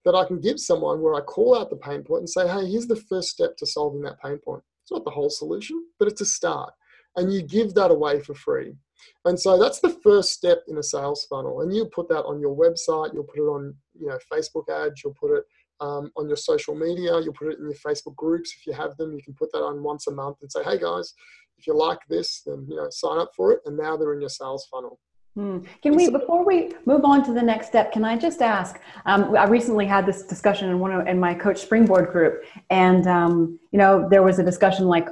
that 0.04 0.14
I 0.14 0.24
can 0.24 0.40
give 0.40 0.60
someone 0.60 1.00
where 1.00 1.14
I 1.14 1.20
call 1.20 1.58
out 1.58 1.70
the 1.70 1.76
pain 1.76 2.02
point 2.04 2.20
and 2.20 2.30
say, 2.30 2.46
hey, 2.46 2.70
here's 2.70 2.86
the 2.86 2.96
first 2.96 3.28
step 3.28 3.56
to 3.56 3.66
solving 3.66 4.02
that 4.02 4.20
pain 4.22 4.38
point. 4.38 4.62
It's 4.82 4.92
not 4.92 5.04
the 5.04 5.10
whole 5.10 5.30
solution, 5.30 5.84
but 5.98 6.08
it's 6.08 6.20
a 6.20 6.26
start. 6.26 6.72
And 7.16 7.32
you 7.32 7.42
give 7.42 7.74
that 7.74 7.90
away 7.90 8.20
for 8.20 8.34
free. 8.34 8.76
And 9.24 9.38
so 9.38 9.58
that's 9.58 9.80
the 9.80 9.96
first 10.02 10.32
step 10.32 10.62
in 10.68 10.78
a 10.78 10.82
sales 10.82 11.26
funnel. 11.28 11.62
And 11.62 11.74
you 11.74 11.86
put 11.86 12.08
that 12.08 12.24
on 12.24 12.40
your 12.40 12.56
website, 12.56 13.14
you'll 13.14 13.24
put 13.24 13.38
it 13.38 13.48
on 13.48 13.74
you 13.98 14.08
know 14.08 14.18
Facebook 14.32 14.68
ads, 14.68 15.02
you'll 15.02 15.14
put 15.14 15.36
it 15.36 15.44
um, 15.80 16.10
on 16.16 16.28
your 16.28 16.36
social 16.36 16.74
media, 16.74 17.20
you'll 17.20 17.32
put 17.34 17.48
it 17.48 17.58
in 17.58 17.64
your 17.64 17.74
Facebook 17.74 18.16
groups 18.16 18.54
if 18.58 18.66
you 18.66 18.72
have 18.72 18.96
them. 18.96 19.12
You 19.14 19.22
can 19.22 19.34
put 19.34 19.52
that 19.52 19.62
on 19.62 19.82
once 19.82 20.06
a 20.06 20.12
month 20.12 20.38
and 20.42 20.50
say, 20.50 20.62
hey 20.64 20.78
guys, 20.78 21.14
if 21.58 21.66
you 21.66 21.76
like 21.76 21.98
this, 22.08 22.42
then 22.46 22.66
you 22.68 22.76
know 22.76 22.88
sign 22.90 23.18
up 23.18 23.30
for 23.36 23.52
it. 23.52 23.60
And 23.66 23.76
now 23.76 23.96
they're 23.96 24.14
in 24.14 24.20
your 24.20 24.30
sales 24.30 24.66
funnel. 24.70 24.98
Hmm. 25.34 25.60
Can 25.82 25.96
we, 25.96 26.08
before 26.10 26.44
we 26.44 26.74
move 26.86 27.04
on 27.04 27.24
to 27.24 27.32
the 27.32 27.42
next 27.42 27.66
step, 27.66 27.90
can 27.90 28.04
I 28.04 28.16
just 28.16 28.40
ask? 28.40 28.80
Um, 29.04 29.36
I 29.36 29.46
recently 29.46 29.84
had 29.84 30.06
this 30.06 30.22
discussion 30.22 30.70
in 30.70 30.78
one 30.78 30.92
of, 30.92 31.08
in 31.08 31.18
my 31.18 31.34
Coach 31.34 31.58
Springboard 31.58 32.12
group, 32.12 32.44
and 32.70 33.06
um, 33.08 33.58
you 33.72 33.78
know 33.78 34.08
there 34.08 34.22
was 34.22 34.38
a 34.38 34.44
discussion 34.44 34.86
like, 34.86 35.08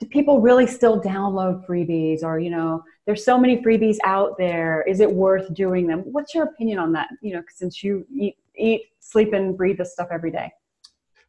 do 0.00 0.06
people 0.06 0.40
really 0.40 0.66
still 0.66 1.00
download 1.00 1.64
freebies? 1.66 2.22
Or 2.22 2.38
you 2.38 2.50
know 2.50 2.82
there's 3.06 3.24
so 3.24 3.38
many 3.38 3.62
freebies 3.62 3.98
out 4.04 4.36
there. 4.38 4.82
Is 4.88 5.00
it 5.00 5.10
worth 5.10 5.52
doing 5.54 5.86
them? 5.86 6.00
What's 6.00 6.34
your 6.34 6.44
opinion 6.44 6.78
on 6.78 6.92
that 6.92 7.08
you 7.22 7.34
know 7.34 7.42
since 7.48 7.84
you 7.84 8.06
eat, 8.12 8.36
eat 8.56 8.82
sleep 8.98 9.32
and 9.32 9.56
breathe 9.56 9.78
this 9.78 9.92
stuff 9.92 10.08
every 10.10 10.30
day? 10.30 10.50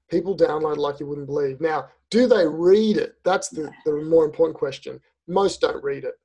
People 0.10 0.36
download 0.36 0.78
like 0.78 1.00
you 1.00 1.06
wouldn't 1.06 1.28
believe. 1.28 1.62
Now 1.62 1.90
do 2.10 2.28
they 2.28 2.46
read 2.46 2.98
it? 2.98 3.16
That's 3.24 3.50
the, 3.50 3.72
the 3.86 3.96
more 4.04 4.26
important 4.26 4.58
question. 4.58 5.00
Most 5.28 5.62
don't 5.62 5.82
read 5.84 6.04
it. 6.04 6.16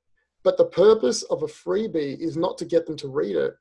But 0.43 0.57
the 0.57 0.65
purpose 0.65 1.23
of 1.23 1.43
a 1.43 1.47
freebie 1.47 2.19
is 2.19 2.37
not 2.37 2.57
to 2.57 2.65
get 2.65 2.85
them 2.85 2.97
to 2.97 3.07
read 3.07 3.35
it. 3.35 3.53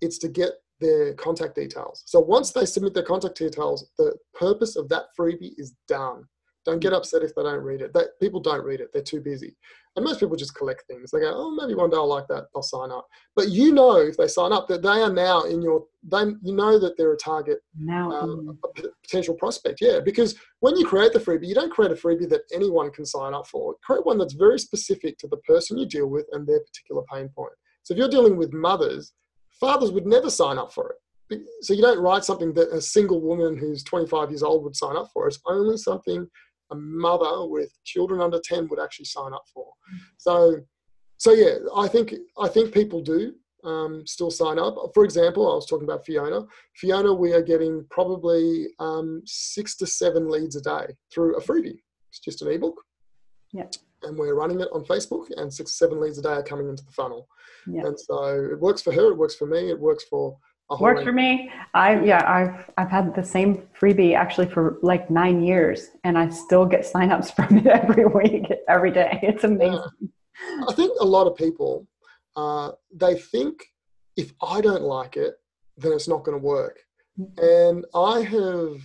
It's 0.00 0.18
to 0.18 0.28
get 0.28 0.52
their 0.80 1.14
contact 1.14 1.54
details. 1.54 2.02
So 2.06 2.20
once 2.20 2.50
they 2.50 2.66
submit 2.66 2.94
their 2.94 3.04
contact 3.04 3.38
details 3.38 3.90
the 3.98 4.16
purpose 4.34 4.76
of 4.76 4.88
that 4.88 5.04
freebie 5.18 5.52
is 5.58 5.74
done 5.88 6.24
don't 6.64 6.80
get 6.80 6.92
upset 6.92 7.22
if 7.22 7.34
they 7.34 7.42
don't 7.42 7.62
read 7.62 7.80
it. 7.80 7.92
That 7.92 8.18
people 8.20 8.40
don't 8.40 8.64
read 8.64 8.80
it; 8.80 8.90
they're 8.92 9.02
too 9.02 9.20
busy. 9.20 9.56
And 9.96 10.04
most 10.04 10.18
people 10.18 10.36
just 10.36 10.56
collect 10.56 10.84
things. 10.88 11.10
They 11.10 11.20
go, 11.20 11.32
"Oh, 11.34 11.50
maybe 11.50 11.74
one 11.74 11.90
day 11.90 11.96
I'll 11.96 12.08
like 12.08 12.26
that. 12.28 12.46
I'll 12.54 12.62
sign 12.62 12.90
up." 12.90 13.06
But 13.36 13.50
you 13.50 13.72
know, 13.72 13.96
if 13.98 14.16
they 14.16 14.28
sign 14.28 14.52
up, 14.52 14.66
that 14.68 14.82
they 14.82 14.88
are 14.88 15.12
now 15.12 15.42
in 15.42 15.62
your. 15.62 15.84
They, 16.02 16.24
you 16.42 16.54
know 16.54 16.78
that 16.78 16.96
they're 16.96 17.12
a 17.12 17.16
target, 17.16 17.58
now 17.78 18.10
um, 18.10 18.58
a 18.64 18.82
potential 19.02 19.34
prospect. 19.34 19.80
Yeah, 19.80 20.00
because 20.00 20.34
when 20.60 20.76
you 20.76 20.86
create 20.86 21.12
the 21.12 21.18
freebie, 21.20 21.46
you 21.46 21.54
don't 21.54 21.72
create 21.72 21.92
a 21.92 21.94
freebie 21.94 22.28
that 22.30 22.42
anyone 22.52 22.90
can 22.90 23.06
sign 23.06 23.34
up 23.34 23.46
for. 23.46 23.76
Create 23.82 24.04
one 24.04 24.18
that's 24.18 24.34
very 24.34 24.58
specific 24.58 25.18
to 25.18 25.28
the 25.28 25.38
person 25.38 25.78
you 25.78 25.86
deal 25.86 26.08
with 26.08 26.26
and 26.32 26.46
their 26.46 26.60
particular 26.60 27.02
pain 27.12 27.28
point. 27.28 27.52
So 27.82 27.92
if 27.92 27.98
you're 27.98 28.08
dealing 28.08 28.36
with 28.36 28.52
mothers, 28.52 29.12
fathers 29.60 29.92
would 29.92 30.06
never 30.06 30.30
sign 30.30 30.58
up 30.58 30.72
for 30.72 30.90
it. 30.90 30.96
So 31.62 31.72
you 31.72 31.82
don't 31.82 32.00
write 32.00 32.24
something 32.24 32.52
that 32.54 32.72
a 32.72 32.80
single 32.80 33.20
woman 33.20 33.56
who's 33.56 33.82
25 33.82 34.30
years 34.30 34.42
old 34.42 34.62
would 34.64 34.76
sign 34.76 34.96
up 34.96 35.08
for. 35.12 35.26
It's 35.26 35.40
only 35.46 35.76
something 35.76 36.28
a 36.70 36.74
mother 36.74 37.46
with 37.46 37.72
children 37.84 38.20
under 38.20 38.40
10 38.42 38.68
would 38.68 38.80
actually 38.80 39.06
sign 39.06 39.32
up 39.32 39.44
for. 39.52 39.66
So, 40.18 40.56
so 41.18 41.32
yeah, 41.32 41.56
I 41.76 41.88
think 41.88 42.14
I 42.38 42.48
think 42.48 42.72
people 42.72 43.00
do 43.00 43.34
um, 43.64 44.06
still 44.06 44.30
sign 44.30 44.58
up. 44.58 44.76
For 44.94 45.04
example, 45.04 45.50
I 45.50 45.54
was 45.54 45.66
talking 45.66 45.84
about 45.84 46.04
Fiona. 46.04 46.42
Fiona, 46.76 47.12
we 47.12 47.32
are 47.32 47.42
getting 47.42 47.84
probably 47.90 48.68
um, 48.78 49.22
six 49.24 49.76
to 49.76 49.86
seven 49.86 50.30
leads 50.30 50.56
a 50.56 50.60
day 50.60 50.94
through 51.12 51.36
a 51.36 51.40
freebie. 51.40 51.78
It's 52.10 52.20
just 52.20 52.42
an 52.42 52.50
ebook. 52.50 52.80
Yeah. 53.52 53.66
And 54.02 54.18
we're 54.18 54.34
running 54.34 54.60
it 54.60 54.68
on 54.72 54.84
Facebook, 54.84 55.30
and 55.36 55.52
six, 55.52 55.78
seven 55.78 56.00
leads 56.00 56.18
a 56.18 56.22
day 56.22 56.34
are 56.34 56.42
coming 56.42 56.68
into 56.68 56.84
the 56.84 56.92
funnel. 56.92 57.26
Yeah. 57.66 57.86
And 57.86 57.98
so 57.98 58.48
it 58.52 58.60
works 58.60 58.82
for 58.82 58.92
her, 58.92 59.10
it 59.10 59.16
works 59.16 59.34
for 59.34 59.46
me, 59.46 59.70
it 59.70 59.80
works 59.80 60.04
for 60.10 60.36
Works 60.80 61.02
for 61.02 61.12
me. 61.12 61.50
I 61.74 62.02
yeah, 62.02 62.22
I've 62.26 62.70
I've 62.78 62.90
had 62.90 63.14
the 63.14 63.22
same 63.22 63.68
freebie 63.78 64.16
actually 64.16 64.48
for 64.48 64.78
like 64.82 65.10
nine 65.10 65.42
years, 65.42 65.90
and 66.04 66.16
I 66.16 66.30
still 66.30 66.64
get 66.64 66.80
signups 66.80 67.34
from 67.36 67.58
it 67.58 67.66
every 67.66 68.06
week, 68.06 68.50
every 68.68 68.90
day. 68.90 69.18
It's 69.22 69.44
amazing. 69.44 69.78
Yeah. 70.00 70.64
I 70.68 70.72
think 70.72 70.92
a 71.00 71.04
lot 71.04 71.26
of 71.26 71.36
people 71.36 71.86
uh, 72.36 72.72
they 72.92 73.18
think 73.18 73.62
if 74.16 74.32
I 74.42 74.60
don't 74.60 74.82
like 74.82 75.16
it, 75.16 75.34
then 75.76 75.92
it's 75.92 76.08
not 76.08 76.24
going 76.24 76.38
to 76.38 76.44
work. 76.44 76.78
And 77.38 77.84
I 77.94 78.20
have 78.22 78.76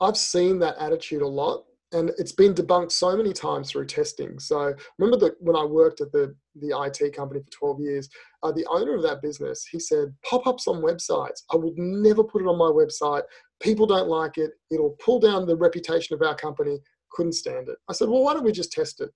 I've 0.00 0.16
seen 0.16 0.58
that 0.60 0.76
attitude 0.78 1.22
a 1.22 1.28
lot 1.28 1.64
and 1.92 2.10
it's 2.18 2.32
been 2.32 2.54
debunked 2.54 2.92
so 2.92 3.16
many 3.16 3.32
times 3.32 3.70
through 3.70 3.86
testing. 3.86 4.38
So 4.38 4.74
remember 4.98 5.18
that 5.24 5.36
when 5.40 5.56
I 5.56 5.64
worked 5.64 6.00
at 6.00 6.12
the 6.12 6.34
the 6.60 6.74
IT 6.84 7.14
company 7.14 7.40
for 7.40 7.50
12 7.50 7.80
years, 7.80 8.08
uh, 8.42 8.50
the 8.50 8.66
owner 8.66 8.94
of 8.94 9.02
that 9.02 9.20
business, 9.20 9.66
he 9.70 9.78
said, 9.78 10.14
pop-ups 10.24 10.66
on 10.66 10.82
websites. 10.82 11.42
I 11.52 11.56
would 11.56 11.76
never 11.76 12.24
put 12.24 12.40
it 12.40 12.48
on 12.48 12.56
my 12.56 12.70
website. 12.70 13.22
People 13.60 13.86
don't 13.86 14.08
like 14.08 14.38
it. 14.38 14.52
It'll 14.70 14.96
pull 14.98 15.20
down 15.20 15.46
the 15.46 15.54
reputation 15.54 16.14
of 16.14 16.22
our 16.22 16.34
company. 16.34 16.78
Couldn't 17.10 17.34
stand 17.34 17.68
it. 17.68 17.76
I 17.90 17.92
said, 17.92 18.08
well, 18.08 18.22
why 18.22 18.32
don't 18.32 18.44
we 18.44 18.52
just 18.52 18.72
test 18.72 19.02
it? 19.02 19.10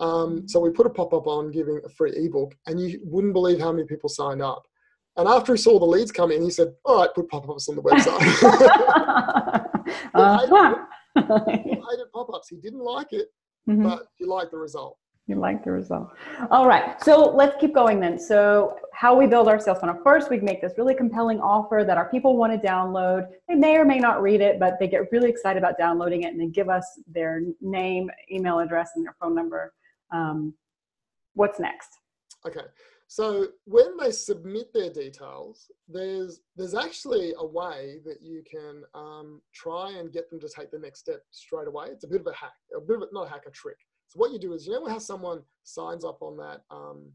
Um, 0.00 0.48
so 0.48 0.58
we 0.58 0.70
put 0.70 0.86
a 0.86 0.90
pop-up 0.90 1.28
on 1.28 1.52
giving 1.52 1.80
a 1.84 1.88
free 1.88 2.12
ebook, 2.16 2.56
and 2.66 2.80
you 2.80 3.00
wouldn't 3.04 3.34
believe 3.34 3.60
how 3.60 3.70
many 3.70 3.86
people 3.86 4.08
signed 4.08 4.42
up. 4.42 4.64
And 5.16 5.28
after 5.28 5.54
he 5.54 5.58
saw 5.58 5.78
the 5.78 5.84
leads 5.84 6.10
come 6.10 6.32
in, 6.32 6.42
he 6.42 6.50
said, 6.50 6.74
"All 6.84 6.98
right, 6.98 7.14
put 7.14 7.28
pop-ups 7.28 7.68
on 7.68 7.76
the 7.76 7.82
website." 7.82 8.18
uh-huh. 10.14 10.84
I 11.16 11.62
hated 11.64 12.10
pop-ups. 12.12 12.48
He 12.48 12.56
didn't 12.56 12.80
like 12.80 13.12
it, 13.12 13.28
mm-hmm. 13.68 13.84
but 13.84 14.08
he 14.16 14.24
liked 14.24 14.50
the 14.50 14.58
result. 14.58 14.98
You 15.26 15.36
like 15.36 15.64
the 15.64 15.70
result. 15.70 16.10
All 16.50 16.68
right. 16.68 17.02
So 17.02 17.30
let's 17.34 17.56
keep 17.58 17.74
going 17.74 17.98
then. 17.98 18.18
So 18.18 18.76
how 18.92 19.16
we 19.16 19.26
build 19.26 19.48
our 19.48 19.58
sales 19.58 19.78
funnel. 19.78 19.98
First, 20.04 20.28
we 20.28 20.38
make 20.40 20.60
this 20.60 20.74
really 20.76 20.94
compelling 20.94 21.40
offer 21.40 21.82
that 21.86 21.96
our 21.96 22.10
people 22.10 22.36
want 22.36 22.52
to 22.52 22.68
download. 22.68 23.28
They 23.48 23.54
may 23.54 23.78
or 23.78 23.86
may 23.86 23.98
not 23.98 24.20
read 24.20 24.42
it, 24.42 24.60
but 24.60 24.74
they 24.78 24.86
get 24.86 25.10
really 25.12 25.30
excited 25.30 25.58
about 25.58 25.78
downloading 25.78 26.24
it 26.24 26.32
and 26.32 26.40
they 26.40 26.48
give 26.48 26.68
us 26.68 27.00
their 27.06 27.40
name, 27.62 28.10
email 28.30 28.58
address, 28.58 28.90
and 28.96 29.06
their 29.06 29.16
phone 29.18 29.34
number. 29.34 29.72
Um, 30.12 30.52
what's 31.32 31.58
next? 31.58 31.88
Okay. 32.46 32.60
So 33.14 33.46
when 33.66 33.96
they 33.96 34.10
submit 34.10 34.72
their 34.74 34.92
details, 34.92 35.70
there's 35.86 36.40
there's 36.56 36.74
actually 36.74 37.32
a 37.38 37.46
way 37.46 38.00
that 38.04 38.20
you 38.20 38.42
can 38.42 38.82
um, 38.92 39.40
try 39.54 39.92
and 39.92 40.12
get 40.12 40.28
them 40.28 40.40
to 40.40 40.48
take 40.48 40.72
the 40.72 40.80
next 40.80 40.98
step 40.98 41.22
straight 41.30 41.68
away. 41.68 41.90
It's 41.90 42.02
a 42.02 42.08
bit 42.08 42.22
of 42.22 42.26
a 42.26 42.32
hack, 42.32 42.54
a 42.76 42.80
bit 42.80 42.96
of 42.96 43.02
a, 43.02 43.06
not 43.12 43.28
a 43.28 43.30
hack, 43.30 43.42
a 43.46 43.52
trick. 43.52 43.76
So 44.08 44.18
what 44.18 44.32
you 44.32 44.40
do 44.40 44.52
is, 44.52 44.66
you 44.66 44.72
know 44.72 44.88
how 44.88 44.98
someone 44.98 45.42
signs 45.62 46.04
up 46.04 46.22
on 46.22 46.36
that 46.38 46.62
um, 46.72 47.08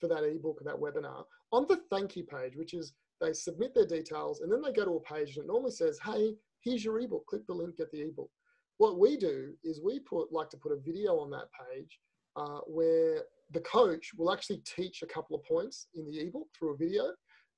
for 0.00 0.08
that 0.08 0.24
ebook 0.24 0.62
or 0.62 0.64
that 0.64 0.80
webinar 0.80 1.24
on 1.52 1.66
the 1.68 1.82
thank 1.90 2.16
you 2.16 2.24
page, 2.24 2.56
which 2.56 2.72
is 2.72 2.94
they 3.20 3.34
submit 3.34 3.74
their 3.74 3.86
details 3.86 4.40
and 4.40 4.50
then 4.50 4.62
they 4.62 4.72
go 4.72 4.86
to 4.86 4.92
a 4.92 5.00
page 5.00 5.36
and 5.36 5.44
it 5.44 5.48
normally 5.48 5.72
says, 5.72 5.98
"Hey, 6.02 6.34
here's 6.62 6.82
your 6.82 6.98
ebook. 6.98 7.26
Click 7.26 7.46
the 7.46 7.52
link, 7.52 7.76
get 7.76 7.92
the 7.92 8.00
ebook." 8.00 8.30
What 8.78 8.98
we 8.98 9.18
do 9.18 9.52
is 9.62 9.82
we 9.82 10.00
put 10.00 10.32
like 10.32 10.48
to 10.48 10.56
put 10.56 10.72
a 10.72 10.80
video 10.80 11.18
on 11.18 11.28
that 11.32 11.50
page 11.52 12.00
uh, 12.36 12.60
where 12.66 13.24
the 13.52 13.60
coach 13.60 14.10
will 14.16 14.32
actually 14.32 14.62
teach 14.64 15.02
a 15.02 15.06
couple 15.06 15.36
of 15.36 15.44
points 15.44 15.86
in 15.94 16.06
the 16.06 16.20
ebook 16.20 16.48
through 16.56 16.74
a 16.74 16.76
video 16.76 17.04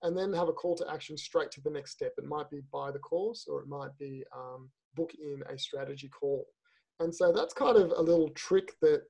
and 0.02 0.16
then 0.16 0.32
have 0.32 0.48
a 0.48 0.52
call 0.52 0.76
to 0.76 0.90
action 0.90 1.16
straight 1.16 1.50
to 1.52 1.60
the 1.60 1.70
next 1.70 1.92
step. 1.92 2.12
It 2.18 2.24
might 2.24 2.50
be 2.50 2.60
buy 2.72 2.90
the 2.90 2.98
course 2.98 3.46
or 3.48 3.60
it 3.60 3.68
might 3.68 3.96
be 3.98 4.24
um, 4.36 4.70
book 4.94 5.12
in 5.18 5.42
a 5.52 5.58
strategy 5.58 6.08
call. 6.08 6.46
And 7.00 7.14
so 7.14 7.32
that's 7.32 7.54
kind 7.54 7.76
of 7.76 7.92
a 7.96 8.00
little 8.00 8.28
trick 8.30 8.72
that 8.82 9.02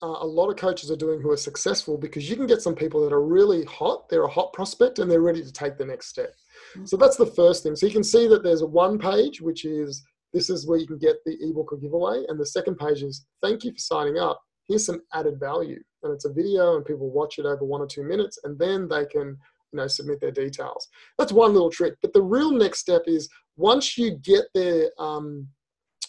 uh, 0.00 0.18
a 0.20 0.26
lot 0.26 0.48
of 0.48 0.56
coaches 0.56 0.90
are 0.90 0.96
doing 0.96 1.20
who 1.20 1.30
are 1.30 1.36
successful 1.36 1.98
because 1.98 2.30
you 2.30 2.36
can 2.36 2.46
get 2.46 2.62
some 2.62 2.74
people 2.74 3.02
that 3.02 3.12
are 3.12 3.24
really 3.24 3.64
hot, 3.64 4.08
they're 4.08 4.24
a 4.24 4.30
hot 4.30 4.52
prospect 4.52 4.98
and 4.98 5.10
they're 5.10 5.20
ready 5.20 5.42
to 5.42 5.52
take 5.52 5.76
the 5.76 5.84
next 5.84 6.06
step. 6.06 6.34
Mm-hmm. 6.76 6.86
So 6.86 6.96
that's 6.96 7.16
the 7.16 7.26
first 7.26 7.62
thing. 7.62 7.74
So 7.74 7.86
you 7.86 7.92
can 7.92 8.04
see 8.04 8.28
that 8.28 8.42
there's 8.42 8.62
a 8.62 8.66
one 8.66 8.98
page, 8.98 9.40
which 9.40 9.64
is 9.64 10.04
this 10.32 10.50
is 10.50 10.66
where 10.66 10.78
you 10.78 10.86
can 10.86 10.98
get 10.98 11.16
the 11.26 11.36
ebook 11.40 11.72
or 11.72 11.78
giveaway. 11.78 12.24
And 12.28 12.38
the 12.38 12.46
second 12.46 12.76
page 12.76 13.02
is 13.02 13.26
thank 13.42 13.64
you 13.64 13.72
for 13.72 13.78
signing 13.78 14.18
up 14.18 14.40
here's 14.68 14.86
some 14.86 15.00
added 15.12 15.40
value. 15.40 15.82
And 16.02 16.12
it's 16.12 16.24
a 16.24 16.32
video 16.32 16.76
and 16.76 16.84
people 16.84 17.10
watch 17.10 17.38
it 17.38 17.46
over 17.46 17.64
one 17.64 17.80
or 17.80 17.86
two 17.86 18.04
minutes 18.04 18.38
and 18.44 18.58
then 18.58 18.88
they 18.88 19.06
can 19.06 19.36
you 19.72 19.76
know 19.76 19.86
submit 19.86 20.20
their 20.20 20.30
details. 20.30 20.88
That's 21.18 21.32
one 21.32 21.52
little 21.52 21.70
trick 21.70 21.94
but 22.02 22.12
the 22.12 22.22
real 22.22 22.52
next 22.52 22.80
step 22.80 23.02
is 23.06 23.28
once 23.56 23.98
you 23.98 24.12
get 24.12 24.44
their 24.54 24.90
um, 24.98 25.48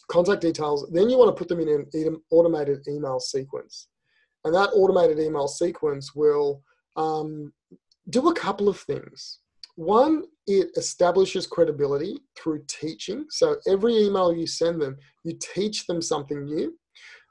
contact 0.09 0.41
details 0.41 0.89
then 0.91 1.09
you 1.09 1.17
want 1.17 1.29
to 1.29 1.39
put 1.39 1.47
them 1.47 1.59
in 1.59 1.85
an 1.93 2.21
automated 2.31 2.87
email 2.87 3.19
sequence. 3.19 3.87
And 4.45 4.53
that 4.55 4.69
automated 4.73 5.19
email 5.19 5.47
sequence 5.47 6.15
will 6.15 6.63
um, 6.95 7.51
do 8.09 8.29
a 8.29 8.33
couple 8.33 8.69
of 8.69 8.79
things. 8.79 9.39
One 9.75 10.23
it 10.47 10.69
establishes 10.75 11.45
credibility 11.45 12.17
through 12.35 12.63
teaching. 12.67 13.25
So 13.29 13.57
every 13.67 13.95
email 13.95 14.33
you 14.33 14.47
send 14.47 14.81
them 14.81 14.97
you 15.23 15.37
teach 15.39 15.85
them 15.87 16.01
something 16.01 16.45
new. 16.45 16.77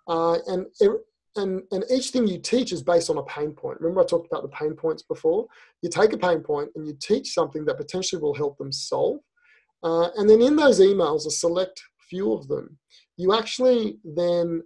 Uh, 0.06 0.38
and 0.46 0.66
and, 1.38 1.62
and 1.70 1.84
each 1.90 2.10
thing 2.10 2.26
you 2.26 2.38
teach 2.38 2.72
is 2.72 2.82
based 2.82 3.10
on 3.10 3.18
a 3.18 3.22
pain 3.24 3.52
point. 3.52 3.80
Remember, 3.80 4.02
I 4.02 4.04
talked 4.04 4.26
about 4.30 4.42
the 4.42 4.48
pain 4.48 4.74
points 4.74 5.02
before? 5.02 5.46
You 5.82 5.88
take 5.88 6.12
a 6.12 6.18
pain 6.18 6.40
point 6.40 6.70
and 6.74 6.86
you 6.86 6.94
teach 7.00 7.32
something 7.32 7.64
that 7.64 7.78
potentially 7.78 8.20
will 8.20 8.34
help 8.34 8.58
them 8.58 8.72
solve. 8.72 9.20
Uh, 9.82 10.08
and 10.16 10.28
then 10.28 10.42
in 10.42 10.56
those 10.56 10.80
emails, 10.80 11.26
a 11.26 11.30
select 11.30 11.80
few 12.10 12.32
of 12.32 12.48
them, 12.48 12.78
you 13.16 13.34
actually 13.34 13.98
then 14.04 14.62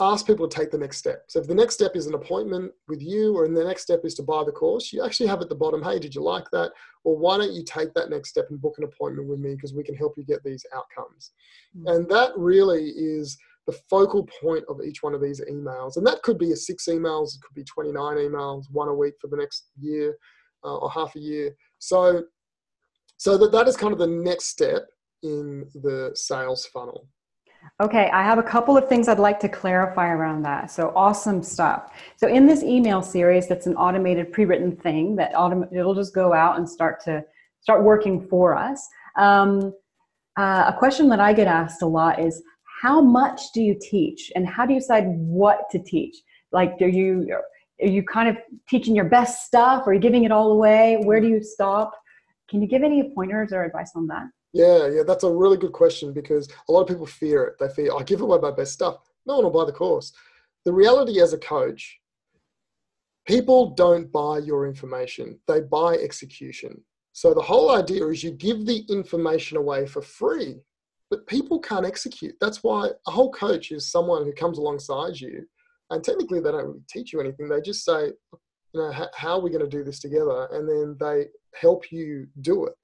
ask 0.00 0.26
people 0.26 0.48
to 0.48 0.56
take 0.56 0.70
the 0.70 0.78
next 0.78 0.98
step. 0.98 1.24
So 1.28 1.40
if 1.40 1.48
the 1.48 1.54
next 1.54 1.74
step 1.74 1.96
is 1.96 2.06
an 2.06 2.14
appointment 2.14 2.72
with 2.86 3.02
you, 3.02 3.36
or 3.36 3.48
the 3.48 3.64
next 3.64 3.82
step 3.82 4.02
is 4.04 4.14
to 4.16 4.22
buy 4.22 4.44
the 4.44 4.52
course, 4.52 4.92
you 4.92 5.04
actually 5.04 5.26
have 5.26 5.40
at 5.40 5.48
the 5.48 5.56
bottom, 5.56 5.82
hey, 5.82 5.98
did 5.98 6.14
you 6.14 6.22
like 6.22 6.48
that? 6.52 6.70
Or 7.02 7.16
why 7.16 7.36
don't 7.38 7.52
you 7.52 7.64
take 7.64 7.94
that 7.94 8.10
next 8.10 8.30
step 8.30 8.46
and 8.50 8.60
book 8.60 8.74
an 8.78 8.84
appointment 8.84 9.28
with 9.28 9.40
me 9.40 9.54
because 9.54 9.74
we 9.74 9.82
can 9.82 9.96
help 9.96 10.14
you 10.16 10.24
get 10.24 10.42
these 10.44 10.64
outcomes. 10.74 11.32
Mm-hmm. 11.76 11.88
And 11.88 12.08
that 12.10 12.32
really 12.36 12.90
is 12.90 13.36
the 13.68 13.78
focal 13.90 14.26
point 14.40 14.64
of 14.70 14.80
each 14.82 15.02
one 15.02 15.14
of 15.14 15.20
these 15.20 15.42
emails. 15.42 15.98
And 15.98 16.06
that 16.06 16.22
could 16.22 16.38
be 16.38 16.52
a 16.52 16.56
six 16.56 16.86
emails, 16.86 17.34
it 17.34 17.42
could 17.42 17.54
be 17.54 17.64
29 17.64 18.16
emails, 18.16 18.64
one 18.72 18.88
a 18.88 18.94
week 18.94 19.12
for 19.20 19.28
the 19.28 19.36
next 19.36 19.68
year 19.78 20.16
uh, 20.64 20.78
or 20.78 20.90
half 20.90 21.14
a 21.16 21.20
year. 21.20 21.54
So, 21.78 22.24
so 23.18 23.36
that, 23.36 23.52
that 23.52 23.68
is 23.68 23.76
kind 23.76 23.92
of 23.92 23.98
the 23.98 24.06
next 24.06 24.46
step 24.46 24.86
in 25.22 25.68
the 25.74 26.12
sales 26.14 26.64
funnel. 26.72 27.08
Okay, 27.82 28.08
I 28.10 28.22
have 28.22 28.38
a 28.38 28.42
couple 28.42 28.74
of 28.78 28.88
things 28.88 29.06
I'd 29.06 29.18
like 29.18 29.38
to 29.40 29.50
clarify 29.50 30.08
around 30.08 30.42
that. 30.44 30.70
So 30.70 30.90
awesome 30.96 31.42
stuff. 31.42 31.92
So 32.16 32.26
in 32.26 32.46
this 32.46 32.62
email 32.62 33.02
series, 33.02 33.48
that's 33.48 33.66
an 33.66 33.76
automated 33.76 34.32
pre-written 34.32 34.76
thing 34.76 35.14
that 35.16 35.34
autom- 35.34 35.70
it'll 35.76 35.94
just 35.94 36.14
go 36.14 36.32
out 36.32 36.56
and 36.56 36.66
start 36.66 37.04
to 37.04 37.22
start 37.60 37.84
working 37.84 38.26
for 38.28 38.56
us. 38.56 38.88
Um, 39.18 39.74
uh, 40.38 40.72
a 40.72 40.76
question 40.78 41.08
that 41.10 41.20
I 41.20 41.34
get 41.34 41.48
asked 41.48 41.82
a 41.82 41.86
lot 41.86 42.18
is, 42.18 42.42
how 42.80 43.00
much 43.00 43.52
do 43.52 43.60
you 43.62 43.76
teach 43.80 44.30
and 44.34 44.46
how 44.46 44.64
do 44.64 44.72
you 44.72 44.80
decide 44.80 45.06
what 45.08 45.68
to 45.70 45.78
teach? 45.78 46.16
Like 46.52 46.78
do 46.78 46.86
you 46.86 47.28
are 47.80 47.86
you 47.86 48.02
kind 48.02 48.28
of 48.28 48.36
teaching 48.68 48.94
your 48.94 49.04
best 49.04 49.46
stuff? 49.46 49.84
Or 49.86 49.90
are 49.90 49.94
you 49.94 50.00
giving 50.00 50.24
it 50.24 50.32
all 50.32 50.52
away? 50.52 50.98
Where 51.02 51.20
do 51.20 51.28
you 51.28 51.42
stop? 51.42 51.92
Can 52.48 52.60
you 52.60 52.68
give 52.68 52.82
any 52.82 53.12
pointers 53.14 53.52
or 53.52 53.64
advice 53.64 53.92
on 53.94 54.06
that? 54.08 54.26
Yeah 54.52 54.86
yeah 54.88 55.02
that's 55.06 55.24
a 55.24 55.30
really 55.30 55.56
good 55.56 55.72
question 55.72 56.12
because 56.12 56.48
a 56.68 56.72
lot 56.72 56.82
of 56.82 56.88
people 56.88 57.06
fear 57.06 57.44
it. 57.44 57.54
They 57.58 57.68
fear 57.68 57.90
i 57.98 58.02
give 58.02 58.20
away 58.20 58.38
my 58.40 58.50
best 58.52 58.72
stuff. 58.72 58.96
No 59.26 59.36
one 59.36 59.44
will 59.44 59.50
buy 59.50 59.64
the 59.64 59.72
course. 59.72 60.12
The 60.64 60.72
reality 60.72 61.20
as 61.20 61.32
a 61.32 61.38
coach 61.38 61.98
people 63.26 63.74
don't 63.74 64.10
buy 64.10 64.38
your 64.38 64.66
information. 64.66 65.38
They 65.46 65.60
buy 65.60 65.96
execution. 65.96 66.82
So 67.12 67.34
the 67.34 67.42
whole 67.42 67.70
idea 67.76 68.06
is 68.06 68.24
you 68.24 68.30
give 68.30 68.64
the 68.64 68.84
information 68.88 69.58
away 69.58 69.84
for 69.86 70.00
free 70.00 70.60
but 71.10 71.26
people 71.26 71.58
can't 71.58 71.86
execute. 71.86 72.34
That's 72.40 72.62
why 72.62 72.90
a 73.06 73.10
whole 73.10 73.32
coach 73.32 73.70
is 73.70 73.90
someone 73.90 74.24
who 74.24 74.32
comes 74.32 74.58
alongside 74.58 75.18
you, 75.18 75.46
and 75.90 76.04
technically 76.04 76.40
they 76.40 76.50
don't 76.50 76.66
really 76.66 76.82
teach 76.88 77.12
you 77.12 77.20
anything. 77.20 77.48
They 77.48 77.60
just 77.60 77.84
say, 77.84 78.12
you 78.74 78.80
know, 78.80 78.92
how 79.14 79.32
are 79.36 79.40
we 79.40 79.50
going 79.50 79.64
to 79.64 79.76
do 79.76 79.84
this 79.84 80.00
together, 80.00 80.48
and 80.52 80.68
then 80.68 80.96
they 81.00 81.26
help 81.58 81.90
you 81.90 82.26
do 82.42 82.66
it. 82.66 82.74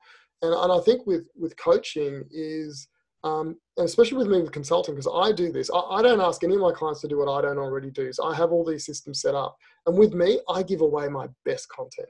And, 0.42 0.54
and 0.54 0.72
I 0.72 0.80
think 0.80 1.06
with 1.06 1.26
with 1.36 1.56
coaching 1.56 2.24
is, 2.30 2.88
um, 3.24 3.56
and 3.76 3.84
especially 3.84 4.18
with 4.18 4.28
me 4.28 4.40
with 4.40 4.52
consulting, 4.52 4.94
because 4.94 5.12
I 5.12 5.32
do 5.32 5.52
this. 5.52 5.70
I, 5.72 5.78
I 5.78 6.02
don't 6.02 6.20
ask 6.20 6.42
any 6.42 6.54
of 6.54 6.60
my 6.60 6.72
clients 6.72 7.02
to 7.02 7.08
do 7.08 7.18
what 7.18 7.32
I 7.32 7.42
don't 7.42 7.58
already 7.58 7.90
do. 7.90 8.12
So 8.12 8.24
I 8.24 8.34
have 8.34 8.52
all 8.52 8.64
these 8.64 8.86
systems 8.86 9.20
set 9.20 9.34
up, 9.34 9.56
and 9.86 9.96
with 9.98 10.14
me, 10.14 10.40
I 10.48 10.62
give 10.62 10.80
away 10.80 11.08
my 11.08 11.28
best 11.44 11.68
content. 11.68 12.08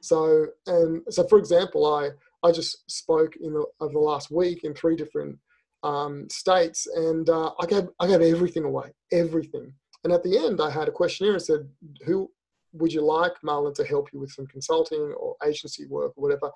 So 0.00 0.46
and 0.66 1.02
so, 1.10 1.26
for 1.28 1.38
example, 1.38 1.86
I 1.94 2.10
I 2.42 2.52
just 2.52 2.90
spoke 2.90 3.36
in 3.36 3.52
the, 3.52 3.66
over 3.80 3.92
the 3.92 3.98
last 3.98 4.30
week 4.30 4.64
in 4.64 4.72
three 4.72 4.96
different 4.96 5.38
um, 5.82 6.28
states, 6.30 6.86
and 6.86 7.28
uh, 7.28 7.52
I 7.60 7.66
gave 7.66 7.88
I 7.98 8.06
gave 8.06 8.20
everything 8.20 8.64
away, 8.64 8.92
everything. 9.12 9.72
And 10.04 10.12
at 10.12 10.22
the 10.22 10.38
end, 10.38 10.60
I 10.60 10.70
had 10.70 10.88
a 10.88 10.92
questionnaire 10.92 11.34
and 11.34 11.42
said, 11.42 11.68
"Who 12.04 12.30
would 12.72 12.92
you 12.92 13.02
like 13.02 13.32
Marlon 13.44 13.74
to 13.74 13.84
help 13.84 14.12
you 14.12 14.20
with 14.20 14.30
some 14.30 14.46
consulting 14.46 15.14
or 15.18 15.36
agency 15.46 15.86
work 15.86 16.12
or 16.16 16.22
whatever?" 16.22 16.50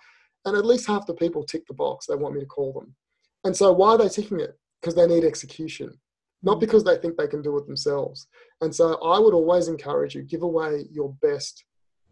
And 0.45 0.57
at 0.57 0.67
least 0.67 0.87
half 0.87 1.07
the 1.07 1.15
people 1.15 1.43
tick 1.43 1.67
the 1.67 1.75
box. 1.75 2.07
They 2.07 2.17
want 2.17 2.35
me 2.35 2.41
to 2.41 2.47
call 2.47 2.73
them. 2.73 2.95
And 3.45 3.57
so, 3.57 3.73
why 3.73 3.91
are 3.91 3.99
they 3.99 4.09
ticking 4.09 4.41
it? 4.41 4.59
Because 4.81 4.95
they 4.95 5.07
need 5.07 5.25
execution, 5.25 5.99
not 6.43 6.61
because 6.61 6.85
they 6.85 6.97
think 6.99 7.17
they 7.17 7.27
can 7.27 7.43
do 7.43 7.57
it 7.59 7.67
themselves. 7.67 8.27
And 8.61 8.75
so, 8.75 8.95
I 9.03 9.19
would 9.19 9.35
always 9.35 9.69
encourage 9.69 10.15
you 10.15 10.23
give 10.23 10.43
away 10.43 10.85
your 10.91 11.15
best 11.23 11.65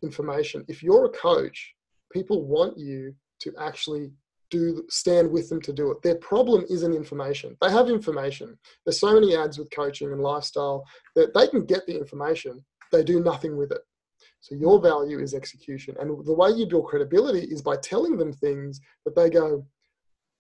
information. 0.02 0.64
If 0.68 0.82
you're 0.82 1.06
a 1.06 1.10
coach, 1.10 1.74
people 2.12 2.44
want 2.44 2.78
you 2.78 3.14
to 3.40 3.52
actually 3.58 4.12
do 4.52 4.84
stand 4.90 5.30
with 5.32 5.48
them 5.48 5.60
to 5.62 5.72
do 5.72 5.90
it. 5.90 6.02
Their 6.02 6.16
problem 6.16 6.64
isn't 6.68 6.94
information. 6.94 7.56
They 7.62 7.70
have 7.70 7.88
information. 7.88 8.58
There's 8.84 9.00
so 9.00 9.14
many 9.14 9.34
ads 9.34 9.58
with 9.58 9.70
coaching 9.70 10.12
and 10.12 10.20
lifestyle 10.20 10.84
that 11.16 11.32
they 11.34 11.48
can 11.48 11.64
get 11.64 11.86
the 11.86 11.96
information. 11.96 12.62
They 12.92 13.02
do 13.02 13.20
nothing 13.20 13.56
with 13.56 13.72
it. 13.72 13.80
So 14.40 14.54
your 14.54 14.78
value 14.80 15.20
is 15.20 15.32
execution. 15.34 15.96
And 15.98 16.24
the 16.26 16.34
way 16.34 16.50
you 16.50 16.66
build 16.66 16.86
credibility 16.86 17.46
is 17.50 17.62
by 17.62 17.76
telling 17.76 18.18
them 18.18 18.32
things 18.32 18.78
that 19.06 19.16
they 19.16 19.30
go, 19.30 19.66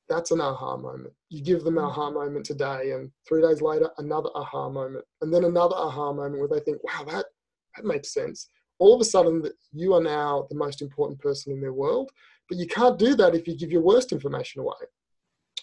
that's 0.08 0.30
an 0.30 0.42
aha 0.42 0.76
moment. 0.76 1.14
You 1.30 1.42
give 1.42 1.64
them 1.64 1.78
an 1.78 1.84
mm. 1.84 1.88
aha 1.88 2.10
moment 2.10 2.44
today, 2.44 2.92
and 2.92 3.10
three 3.26 3.40
days 3.40 3.62
later, 3.62 3.88
another 3.96 4.28
aha 4.34 4.68
moment, 4.68 5.04
and 5.22 5.32
then 5.32 5.44
another 5.44 5.76
aha 5.76 6.12
moment 6.12 6.38
where 6.38 6.48
they 6.48 6.60
think, 6.60 6.84
wow, 6.84 7.04
that, 7.10 7.24
that 7.76 7.86
makes 7.86 8.12
sense. 8.12 8.48
All 8.78 8.94
of 8.94 9.00
a 9.00 9.04
sudden, 9.04 9.40
that 9.42 9.54
you 9.72 9.94
are 9.94 10.02
now 10.02 10.46
the 10.50 10.56
most 10.56 10.82
important 10.82 11.18
person 11.20 11.52
in 11.52 11.60
their 11.60 11.72
world. 11.72 12.10
But 12.52 12.58
you 12.58 12.66
can't 12.66 12.98
do 12.98 13.14
that 13.14 13.34
if 13.34 13.48
you 13.48 13.56
give 13.56 13.72
your 13.72 13.80
worst 13.80 14.12
information 14.12 14.60
away 14.60 14.76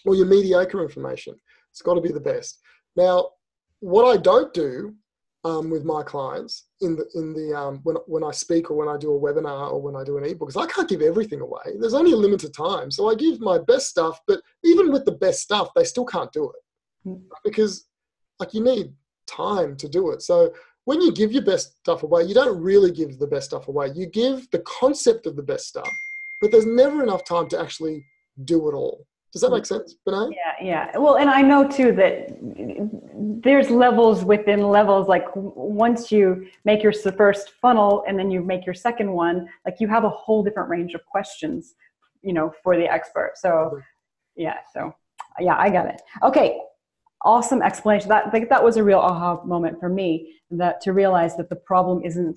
or 0.04 0.16
your 0.16 0.26
mediocre 0.26 0.82
information. 0.82 1.36
It's 1.70 1.82
got 1.82 1.94
to 1.94 2.00
be 2.00 2.10
the 2.10 2.18
best. 2.18 2.58
Now, 2.96 3.30
what 3.78 4.12
I 4.12 4.16
don't 4.16 4.52
do 4.52 4.96
um, 5.44 5.70
with 5.70 5.84
my 5.84 6.02
clients 6.02 6.66
in 6.80 6.96
the 6.96 7.06
in 7.14 7.32
the 7.32 7.56
um, 7.56 7.78
when 7.84 7.94
when 8.08 8.24
I 8.24 8.32
speak 8.32 8.72
or 8.72 8.76
when 8.76 8.88
I 8.88 8.98
do 8.98 9.14
a 9.14 9.20
webinar 9.20 9.70
or 9.70 9.80
when 9.80 9.94
I 9.94 10.02
do 10.02 10.18
an 10.18 10.24
ebook, 10.24 10.48
because 10.48 10.56
I 10.56 10.66
can't 10.66 10.88
give 10.88 11.00
everything 11.00 11.40
away. 11.40 11.62
There's 11.78 11.94
only 11.94 12.10
a 12.10 12.16
limited 12.16 12.52
time, 12.52 12.90
so 12.90 13.08
I 13.08 13.14
give 13.14 13.38
my 13.38 13.58
best 13.58 13.86
stuff. 13.86 14.18
But 14.26 14.40
even 14.64 14.90
with 14.90 15.04
the 15.04 15.12
best 15.12 15.42
stuff, 15.42 15.68
they 15.76 15.84
still 15.84 16.04
can't 16.04 16.32
do 16.32 16.50
it 16.50 17.08
mm. 17.08 17.22
because 17.44 17.86
like 18.40 18.52
you 18.52 18.64
need 18.64 18.92
time 19.28 19.76
to 19.76 19.88
do 19.88 20.10
it. 20.10 20.22
So 20.22 20.52
when 20.86 21.00
you 21.00 21.12
give 21.12 21.30
your 21.30 21.44
best 21.44 21.78
stuff 21.78 22.02
away, 22.02 22.24
you 22.24 22.34
don't 22.34 22.60
really 22.60 22.90
give 22.90 23.20
the 23.20 23.28
best 23.28 23.46
stuff 23.46 23.68
away. 23.68 23.92
You 23.94 24.06
give 24.06 24.50
the 24.50 24.64
concept 24.80 25.26
of 25.26 25.36
the 25.36 25.42
best 25.44 25.68
stuff, 25.68 25.88
but 26.40 26.50
there's 26.50 26.66
never 26.66 27.02
enough 27.02 27.24
time 27.24 27.48
to 27.48 27.60
actually 27.60 28.04
do 28.44 28.68
it 28.68 28.74
all. 28.74 29.06
Does 29.32 29.42
that 29.42 29.50
make 29.50 29.62
mm-hmm. 29.62 29.76
sense, 29.76 29.94
Benay? 30.06 30.32
Yeah, 30.32 30.66
yeah. 30.92 30.98
Well, 30.98 31.16
and 31.16 31.30
I 31.30 31.40
know 31.40 31.68
too 31.68 31.92
that 31.92 32.36
there's 33.42 33.70
levels 33.70 34.24
within 34.24 34.62
levels. 34.62 35.06
Like 35.06 35.24
once 35.34 36.10
you 36.10 36.48
make 36.64 36.82
your 36.82 36.92
first 36.92 37.52
funnel 37.62 38.04
and 38.08 38.18
then 38.18 38.30
you 38.30 38.42
make 38.42 38.66
your 38.66 38.74
second 38.74 39.12
one, 39.12 39.48
like 39.64 39.76
you 39.78 39.86
have 39.88 40.04
a 40.04 40.10
whole 40.10 40.42
different 40.42 40.68
range 40.68 40.94
of 40.94 41.04
questions, 41.06 41.74
you 42.22 42.32
know, 42.32 42.52
for 42.62 42.76
the 42.76 42.90
expert. 42.90 43.32
So, 43.36 43.48
mm-hmm. 43.48 43.78
yeah. 44.36 44.56
So, 44.74 44.92
yeah, 45.38 45.56
I 45.56 45.70
got 45.70 45.86
it. 45.86 46.02
Okay, 46.24 46.58
awesome 47.24 47.62
explanation. 47.62 48.08
That 48.08 48.32
like, 48.32 48.48
that 48.48 48.64
was 48.64 48.76
a 48.78 48.82
real 48.82 48.98
aha 48.98 49.44
moment 49.44 49.78
for 49.78 49.88
me. 49.88 50.34
That 50.50 50.80
to 50.80 50.92
realize 50.92 51.36
that 51.36 51.48
the 51.48 51.56
problem 51.56 52.02
isn't 52.04 52.36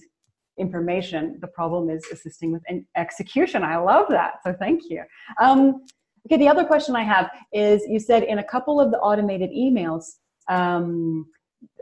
information, 0.60 1.38
the 1.42 1.48
problem 1.48 1.89
is 1.89 2.06
assisting 2.12 2.52
with 2.52 2.63
execution. 2.96 3.63
I 3.63 3.78
love 3.78 4.06
that. 4.10 4.34
So, 4.44 4.54
thank 4.60 4.84
you. 4.89 5.04
Um, 5.42 5.82
Okay, 6.26 6.38
the 6.38 6.48
other 6.48 6.63
question 6.63 6.96
I 6.96 7.04
have 7.04 7.30
is 7.52 7.84
you 7.86 8.00
said 8.00 8.24
in 8.24 8.39
a 8.39 8.44
couple 8.44 8.80
of 8.80 8.92
the 8.92 8.98
automated 9.00 9.50
emails, 9.50 10.06
um, 10.48 11.26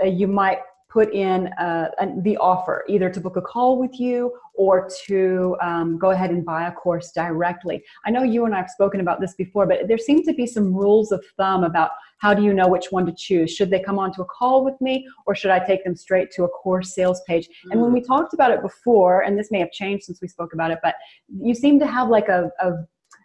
uh, 0.02 0.08
you 0.08 0.28
might 0.28 0.60
put 0.92 1.14
in 1.14 1.48
uh, 1.54 1.90
the 2.24 2.36
offer 2.38 2.84
either 2.90 3.10
to 3.10 3.22
book 3.22 3.38
a 3.38 3.42
call 3.42 3.80
with 3.80 4.00
you 4.00 4.32
or 4.54 4.90
to 5.06 5.56
um, 5.62 5.98
go 5.98 6.12
ahead 6.12 6.32
and 6.32 6.44
buy 6.46 6.68
a 6.68 6.72
course 6.72 7.12
directly. 7.12 7.82
I 8.06 8.12
know 8.12 8.24
you 8.24 8.46
and 8.46 8.54
I 8.54 8.58
have 8.58 8.70
spoken 8.70 9.00
about 9.00 9.22
this 9.22 9.34
before, 9.36 9.66
but 9.66 9.88
there 9.88 9.98
seem 9.98 10.24
to 10.24 10.34
be 10.34 10.46
some 10.46 10.74
rules 10.74 11.12
of 11.12 11.24
thumb 11.38 11.64
about 11.64 11.92
how 12.18 12.34
do 12.34 12.44
you 12.44 12.54
know 12.54 12.68
which 12.68 12.88
one 12.92 13.06
to 13.06 13.14
choose? 13.14 13.52
Should 13.52 13.70
they 13.70 13.80
come 13.80 13.98
onto 13.98 14.22
a 14.22 14.26
call 14.26 14.66
with 14.66 14.80
me 14.82 15.08
or 15.26 15.34
should 15.34 15.52
I 15.52 15.60
take 15.60 15.84
them 15.84 15.96
straight 15.96 16.30
to 16.32 16.44
a 16.44 16.50
course 16.50 16.94
sales 16.94 17.22
page? 17.26 17.48
And 17.72 17.82
when 17.82 17.94
we 17.94 18.02
mm. 18.02 18.08
talked 18.08 18.34
about 18.34 18.52
it 18.52 18.62
before, 18.62 19.22
and 19.22 19.40
this 19.40 19.50
may 19.50 19.60
have 19.60 19.72
changed 19.72 20.04
since 20.04 20.22
we 20.22 20.28
spoke 20.28 20.54
about 20.54 20.72
it, 20.72 20.80
but 20.84 20.96
you 21.42 21.56
seem 21.56 21.80
to 21.80 21.88
have 21.88 22.10
like 22.10 22.28
a, 22.28 22.52
a 22.60 22.72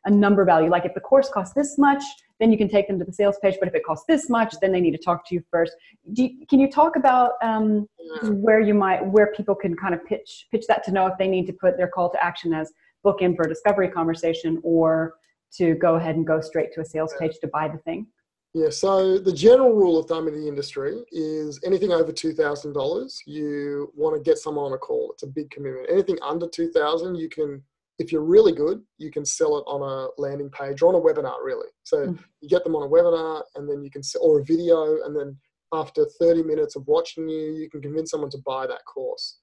a 0.06 0.10
number 0.10 0.44
value. 0.44 0.70
Like 0.70 0.84
if 0.84 0.94
the 0.94 1.00
course 1.00 1.28
costs 1.28 1.54
this 1.54 1.76
much, 1.76 2.02
then 2.40 2.52
you 2.52 2.58
can 2.58 2.68
take 2.68 2.86
them 2.88 2.98
to 2.98 3.04
the 3.04 3.12
sales 3.12 3.38
page. 3.42 3.56
But 3.58 3.68
if 3.68 3.74
it 3.74 3.84
costs 3.84 4.04
this 4.06 4.28
much, 4.28 4.54
then 4.60 4.72
they 4.72 4.80
need 4.80 4.92
to 4.92 4.98
talk 4.98 5.26
to 5.28 5.34
you 5.34 5.42
first. 5.50 5.72
You, 6.04 6.46
can 6.48 6.60
you 6.60 6.70
talk 6.70 6.96
about 6.96 7.32
um, 7.42 7.88
where 8.24 8.60
you 8.60 8.74
might, 8.74 9.04
where 9.04 9.32
people 9.32 9.54
can 9.54 9.74
kind 9.76 9.94
of 9.94 10.04
pitch 10.04 10.46
pitch 10.50 10.66
that 10.68 10.84
to 10.84 10.92
know 10.92 11.06
if 11.06 11.14
they 11.18 11.28
need 11.28 11.46
to 11.46 11.52
put 11.52 11.76
their 11.76 11.88
call 11.88 12.10
to 12.10 12.24
action 12.24 12.52
as 12.52 12.72
book 13.02 13.22
in 13.22 13.36
for 13.36 13.44
a 13.44 13.48
discovery 13.48 13.88
conversation 13.88 14.60
or 14.62 15.14
to 15.56 15.74
go 15.74 15.94
ahead 15.94 16.16
and 16.16 16.26
go 16.26 16.40
straight 16.40 16.72
to 16.74 16.80
a 16.80 16.84
sales 16.84 17.14
page 17.18 17.38
to 17.40 17.48
buy 17.48 17.68
the 17.68 17.78
thing? 17.78 18.06
Yeah, 18.52 18.70
so 18.70 19.18
the 19.18 19.32
general 19.32 19.74
rule 19.74 19.98
of 19.98 20.06
thumb 20.06 20.28
in 20.28 20.34
the 20.34 20.48
industry 20.48 21.04
is 21.12 21.60
anything 21.64 21.92
over 21.92 22.10
two 22.10 22.32
thousand 22.32 22.72
dollars, 22.72 23.20
you 23.26 23.92
want 23.94 24.16
to 24.16 24.22
get 24.22 24.38
someone 24.38 24.64
on 24.66 24.72
a 24.72 24.78
call. 24.78 25.12
It's 25.12 25.24
a 25.24 25.26
big 25.26 25.50
commitment. 25.50 25.88
Anything 25.90 26.18
under 26.22 26.48
two 26.48 26.70
thousand, 26.70 27.16
you 27.16 27.28
can 27.28 27.62
if 27.98 28.12
you're 28.12 28.24
really 28.24 28.52
good, 28.52 28.82
you 28.98 29.10
can 29.10 29.24
sell 29.24 29.56
it 29.58 29.64
on 29.66 29.80
a 29.82 30.20
landing 30.20 30.50
page 30.50 30.82
or 30.82 30.88
on 30.88 30.94
a 30.94 31.00
webinar, 31.00 31.42
really. 31.42 31.68
So 31.84 32.08
mm. 32.08 32.18
you 32.40 32.48
get 32.48 32.64
them 32.64 32.76
on 32.76 32.82
a 32.82 32.88
webinar 32.88 33.42
and 33.54 33.68
then 33.68 33.82
you 33.82 33.90
can 33.90 34.02
sell, 34.02 34.22
or 34.22 34.40
a 34.40 34.44
video, 34.44 35.02
and 35.04 35.16
then 35.16 35.36
after 35.72 36.06
30 36.20 36.42
minutes 36.42 36.76
of 36.76 36.86
watching 36.86 37.28
you, 37.28 37.52
you 37.52 37.70
can 37.70 37.80
convince 37.80 38.10
someone 38.10 38.30
to 38.30 38.38
buy 38.44 38.66
that 38.66 38.84
course. 38.84 39.38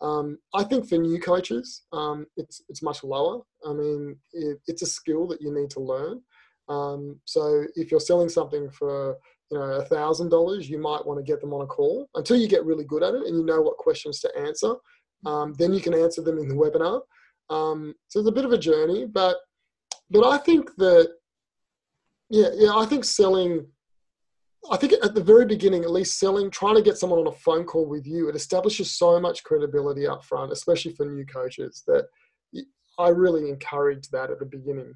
Um, 0.00 0.38
I 0.54 0.64
think 0.64 0.88
for 0.88 0.98
new 0.98 1.18
coaches, 1.18 1.82
um, 1.92 2.26
it's 2.36 2.60
it's 2.68 2.82
much 2.82 3.02
lower. 3.02 3.40
I 3.66 3.72
mean, 3.72 4.16
it, 4.32 4.58
it's 4.66 4.82
a 4.82 4.86
skill 4.86 5.26
that 5.28 5.40
you 5.40 5.54
need 5.54 5.70
to 5.70 5.80
learn. 5.80 6.20
Um, 6.68 7.20
so 7.24 7.64
if 7.76 7.90
you're 7.90 8.00
selling 8.00 8.28
something 8.28 8.70
for 8.70 9.16
you 9.50 9.58
know 9.58 9.64
a 9.64 9.84
thousand 9.86 10.28
dollars, 10.28 10.68
you 10.68 10.78
might 10.78 11.06
want 11.06 11.18
to 11.18 11.30
get 11.30 11.40
them 11.40 11.54
on 11.54 11.62
a 11.62 11.66
call 11.66 12.08
until 12.14 12.36
you 12.36 12.48
get 12.48 12.64
really 12.64 12.84
good 12.84 13.02
at 13.02 13.14
it 13.14 13.22
and 13.26 13.36
you 13.36 13.44
know 13.44 13.62
what 13.62 13.78
questions 13.78 14.20
to 14.20 14.38
answer. 14.38 14.74
Um, 15.24 15.54
then 15.58 15.72
you 15.72 15.80
can 15.80 15.94
answer 15.94 16.20
them 16.20 16.38
in 16.38 16.48
the 16.48 16.54
webinar. 16.54 17.00
Um, 17.50 17.94
so 18.08 18.20
it's 18.20 18.28
a 18.28 18.32
bit 18.32 18.44
of 18.44 18.52
a 18.52 18.58
journey, 18.58 19.06
but 19.06 19.36
but 20.10 20.26
I 20.26 20.38
think 20.38 20.74
that 20.76 21.12
yeah, 22.30 22.48
yeah, 22.54 22.74
I 22.74 22.86
think 22.86 23.04
selling. 23.04 23.66
I 24.68 24.76
think 24.76 24.94
at 24.94 25.14
the 25.14 25.22
very 25.22 25.44
beginning, 25.44 25.84
at 25.84 25.92
least 25.92 26.18
selling, 26.18 26.50
trying 26.50 26.74
to 26.74 26.82
get 26.82 26.98
someone 26.98 27.20
on 27.20 27.28
a 27.28 27.32
phone 27.32 27.64
call 27.64 27.86
with 27.86 28.04
you, 28.04 28.28
it 28.28 28.34
establishes 28.34 28.90
so 28.90 29.20
much 29.20 29.44
credibility 29.44 30.08
up 30.08 30.24
front, 30.24 30.50
especially 30.50 30.92
for 30.92 31.06
new 31.06 31.24
coaches. 31.24 31.84
That 31.86 32.06
I 32.98 33.08
really 33.10 33.48
encourage 33.48 34.08
that 34.08 34.30
at 34.30 34.38
the 34.38 34.46
beginning. 34.46 34.94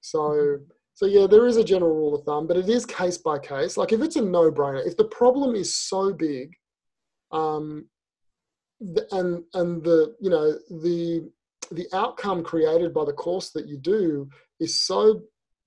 So, 0.00 0.58
so 0.94 1.06
yeah, 1.06 1.26
there 1.26 1.46
is 1.46 1.56
a 1.56 1.64
general 1.64 1.94
rule 1.94 2.14
of 2.14 2.24
thumb, 2.24 2.46
but 2.46 2.56
it 2.56 2.68
is 2.68 2.86
case 2.86 3.18
by 3.18 3.38
case. 3.38 3.76
Like 3.76 3.92
if 3.92 4.00
it's 4.00 4.16
a 4.16 4.22
no-brainer, 4.22 4.86
if 4.86 4.96
the 4.96 5.04
problem 5.04 5.54
is 5.54 5.74
so 5.74 6.12
big, 6.12 6.54
um, 7.32 7.86
and 9.12 9.44
and 9.54 9.84
the 9.84 10.14
you 10.20 10.28
know 10.28 10.52
the 10.68 11.30
the 11.70 11.86
outcome 11.92 12.42
created 12.42 12.92
by 12.92 13.04
the 13.04 13.12
course 13.12 13.50
that 13.50 13.66
you 13.66 13.78
do 13.78 14.28
is 14.60 14.80
so 14.80 15.22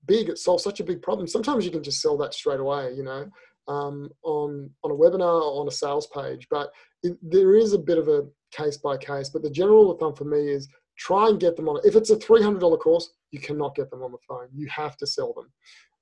big 0.06 0.28
it 0.28 0.38
solves 0.38 0.64
such 0.64 0.80
a 0.80 0.84
big 0.84 1.02
problem. 1.02 1.26
Sometimes 1.26 1.64
you 1.64 1.70
can 1.70 1.82
just 1.82 2.00
sell 2.00 2.16
that 2.18 2.34
straight 2.34 2.60
away 2.60 2.92
you 2.94 3.02
know 3.02 3.28
um, 3.68 4.08
on 4.22 4.70
on 4.82 4.90
a 4.90 4.94
webinar 4.94 5.40
or 5.42 5.60
on 5.60 5.68
a 5.68 5.72
sales 5.72 6.06
page 6.08 6.46
but 6.50 6.70
it, 7.02 7.16
there 7.22 7.56
is 7.56 7.72
a 7.72 7.78
bit 7.78 7.98
of 7.98 8.08
a 8.08 8.24
case 8.52 8.76
by 8.76 8.96
case 8.96 9.28
but 9.28 9.42
the 9.42 9.50
general 9.50 9.96
thumb 9.98 10.14
for 10.14 10.24
me 10.24 10.48
is 10.48 10.68
try 10.96 11.28
and 11.28 11.40
get 11.40 11.56
them 11.56 11.68
on 11.68 11.80
if 11.84 11.94
it's 11.94 12.10
a 12.10 12.16
$300 12.16 12.78
course 12.78 13.10
you 13.30 13.40
cannot 13.40 13.74
get 13.74 13.90
them 13.90 14.02
on 14.02 14.12
the 14.12 14.18
phone 14.26 14.48
you 14.54 14.66
have 14.68 14.96
to 14.96 15.06
sell 15.06 15.32
them. 15.34 15.50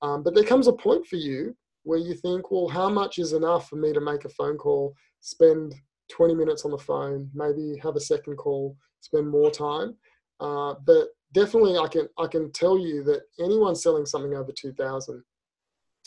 Um, 0.02 0.22
but 0.22 0.34
there 0.34 0.44
comes 0.44 0.66
a 0.66 0.72
point 0.72 1.06
for 1.06 1.16
you 1.16 1.56
where 1.84 1.98
you 1.98 2.14
think 2.14 2.50
well 2.50 2.68
how 2.68 2.88
much 2.88 3.18
is 3.18 3.32
enough 3.32 3.68
for 3.68 3.76
me 3.76 3.92
to 3.92 4.00
make 4.00 4.24
a 4.24 4.28
phone 4.28 4.56
call 4.56 4.94
spend 5.20 5.74
20 6.10 6.34
minutes 6.34 6.64
on 6.64 6.70
the 6.70 6.78
phone 6.78 7.30
maybe 7.34 7.78
have 7.82 7.96
a 7.96 8.00
second 8.00 8.36
call 8.36 8.76
spend 9.04 9.28
more 9.28 9.50
time. 9.50 9.94
Uh, 10.40 10.74
but 10.86 11.08
definitely, 11.32 11.76
I 11.78 11.88
can 11.88 12.08
I 12.18 12.26
can 12.26 12.50
tell 12.52 12.78
you 12.78 13.04
that 13.04 13.22
anyone 13.38 13.76
selling 13.76 14.06
something 14.06 14.34
over 14.34 14.52
two 14.52 14.72
thousand, 14.72 15.22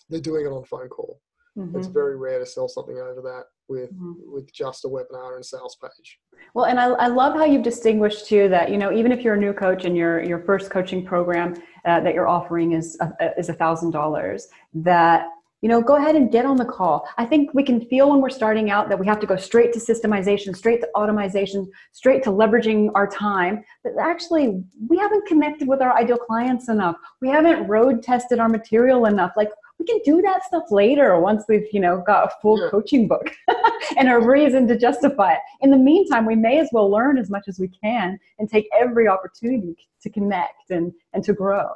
they're 0.10 0.20
doing 0.20 0.46
it 0.46 0.50
on 0.50 0.66
phone 0.66 0.90
call. 0.90 1.22
Mm-hmm. 1.58 1.78
It's 1.78 1.88
very 1.88 2.18
rare 2.18 2.40
to 2.40 2.46
sell 2.46 2.68
something 2.68 2.98
over 2.98 3.22
that 3.22 3.46
with 3.68 3.92
mm-hmm. 3.94 4.14
with 4.34 4.52
just 4.54 4.86
a 4.86 4.88
webinar 4.88 5.36
and 5.36 5.46
sales 5.46 5.78
page. 5.82 6.20
Well, 6.54 6.66
and 6.66 6.80
I, 6.80 6.90
I 6.90 7.08
love 7.08 7.34
how 7.34 7.46
you've 7.46 7.64
distinguished 7.64 8.28
too 8.28 8.50
that 8.50 8.70
you 8.70 8.78
know 8.78 8.92
even 8.92 9.12
if 9.12 9.22
you're 9.22 9.36
a 9.36 9.40
new 9.40 9.54
coach 9.54 9.86
and 9.86 9.96
your 9.96 10.24
your 10.24 10.40
first 10.40 10.70
coaching 10.70 11.06
program 11.06 11.56
uh, 11.86 12.00
that 12.02 12.14
you're 12.14 12.28
offering 12.28 12.74
is 12.74 12.98
a, 13.00 13.32
is 13.38 13.50
a 13.50 13.54
thousand 13.54 13.92
dollars, 13.92 14.48
that 14.74 15.28
you 15.62 15.70
know 15.70 15.82
go 15.82 15.96
ahead 15.96 16.16
and 16.16 16.32
get 16.32 16.46
on 16.46 16.58
the 16.58 16.66
call. 16.66 17.08
I 17.18 17.26
think 17.26 17.54
we 17.54 17.64
can 17.64 17.82
feel 17.88 18.10
when 18.10 18.22
we're 18.22 18.30
starting 18.30 18.70
out 18.70 18.90
that 18.90 19.00
we 19.00 19.08
have 19.08 19.20
to 19.22 19.28
go 19.28 19.36
straight 19.36 19.74
to 19.74 19.80
systemization 19.80 20.56
straight 20.56 20.82
to 20.82 20.88
automation 20.96 21.70
straight 21.92 22.24
to 22.24 22.30
leveraging 22.30 22.92
our 22.96 23.08
time. 23.08 23.64
But 23.84 23.94
actually 24.00 24.64
we 24.88 24.98
haven't 24.98 25.26
connected 25.26 25.68
with 25.68 25.82
our 25.82 25.96
ideal 25.98 26.18
clients 26.18 26.70
enough. 26.70 26.96
We 27.22 27.30
haven't 27.30 27.68
road 27.68 28.04
tested 28.04 28.40
our 28.40 28.50
material 28.50 29.06
enough. 29.06 29.32
Like 29.36 29.50
we 29.80 29.86
can 29.86 30.00
do 30.04 30.22
that 30.24 30.44
stuff 30.44 30.66
later 30.70 31.20
once 31.20 31.44
we've 31.50 31.68
you 31.72 31.80
know 31.80 32.04
got 32.06 32.26
a 32.26 32.32
full 32.42 32.62
yeah. 32.62 32.70
coaching 32.70 33.08
book 33.08 33.32
and 33.98 34.10
a 34.10 34.20
reason 34.20 34.68
to 34.68 34.78
justify 34.78 35.34
it. 35.34 35.40
In 35.62 35.72
the 35.72 35.78
meantime 35.78 36.26
we 36.26 36.36
may 36.36 36.60
as 36.60 36.70
well 36.72 36.90
learn 36.90 37.18
as 37.18 37.30
much 37.32 37.48
as 37.48 37.60
we 37.60 37.68
can 37.68 38.20
and 38.38 38.48
take 38.50 38.70
every 38.80 39.08
opportunity 39.08 39.76
to 40.02 40.10
connect 40.10 40.70
and 40.70 40.94
and 41.14 41.24
to 41.24 41.34
grow. 41.34 41.70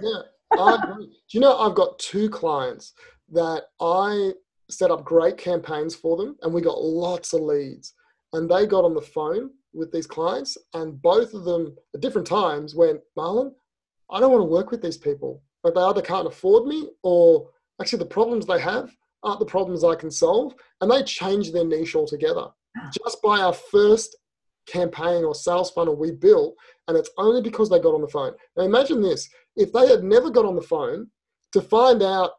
Yeah 0.00 0.22
do 0.56 1.08
you 1.30 1.40
know, 1.40 1.58
I've 1.58 1.74
got 1.74 1.98
two 1.98 2.28
clients 2.30 2.94
that 3.32 3.64
I 3.80 4.32
set 4.70 4.90
up 4.90 5.04
great 5.04 5.36
campaigns 5.36 5.94
for 5.94 6.16
them, 6.16 6.36
and 6.42 6.52
we 6.52 6.60
got 6.60 6.82
lots 6.82 7.32
of 7.32 7.40
leads. 7.40 7.94
And 8.32 8.50
they 8.50 8.66
got 8.66 8.84
on 8.84 8.94
the 8.94 9.00
phone 9.00 9.50
with 9.72 9.92
these 9.92 10.06
clients, 10.06 10.56
and 10.74 11.00
both 11.00 11.34
of 11.34 11.44
them 11.44 11.74
at 11.94 12.00
different 12.00 12.26
times 12.26 12.74
went, 12.74 13.00
Marlon, 13.16 13.52
I 14.10 14.20
don't 14.20 14.32
want 14.32 14.42
to 14.42 14.46
work 14.52 14.70
with 14.70 14.82
these 14.82 14.96
people. 14.96 15.42
Like 15.64 15.74
they 15.74 15.80
either 15.80 16.02
can't 16.02 16.26
afford 16.26 16.66
me, 16.66 16.88
or 17.02 17.48
actually 17.80 18.00
the 18.00 18.06
problems 18.06 18.46
they 18.46 18.60
have 18.60 18.90
aren't 19.22 19.40
the 19.40 19.46
problems 19.46 19.84
I 19.84 19.94
can 19.94 20.10
solve. 20.10 20.54
And 20.80 20.90
they 20.90 21.02
changed 21.02 21.52
their 21.52 21.64
niche 21.64 21.96
altogether 21.96 22.46
ah. 22.78 22.90
just 23.04 23.20
by 23.22 23.40
our 23.40 23.52
first 23.52 24.16
campaign 24.66 25.24
or 25.24 25.34
sales 25.34 25.70
funnel 25.70 25.96
we 25.96 26.12
built, 26.12 26.54
and 26.88 26.96
it's 26.96 27.10
only 27.18 27.42
because 27.42 27.68
they 27.68 27.78
got 27.78 27.94
on 27.94 28.00
the 28.00 28.08
phone. 28.08 28.32
Now 28.56 28.64
imagine 28.64 29.00
this: 29.00 29.28
if 29.56 29.72
they 29.72 29.86
had 29.86 30.02
never 30.02 30.30
got 30.30 30.46
on 30.46 30.56
the 30.56 30.62
phone 30.62 31.08
to 31.52 31.60
find 31.60 32.02
out 32.02 32.32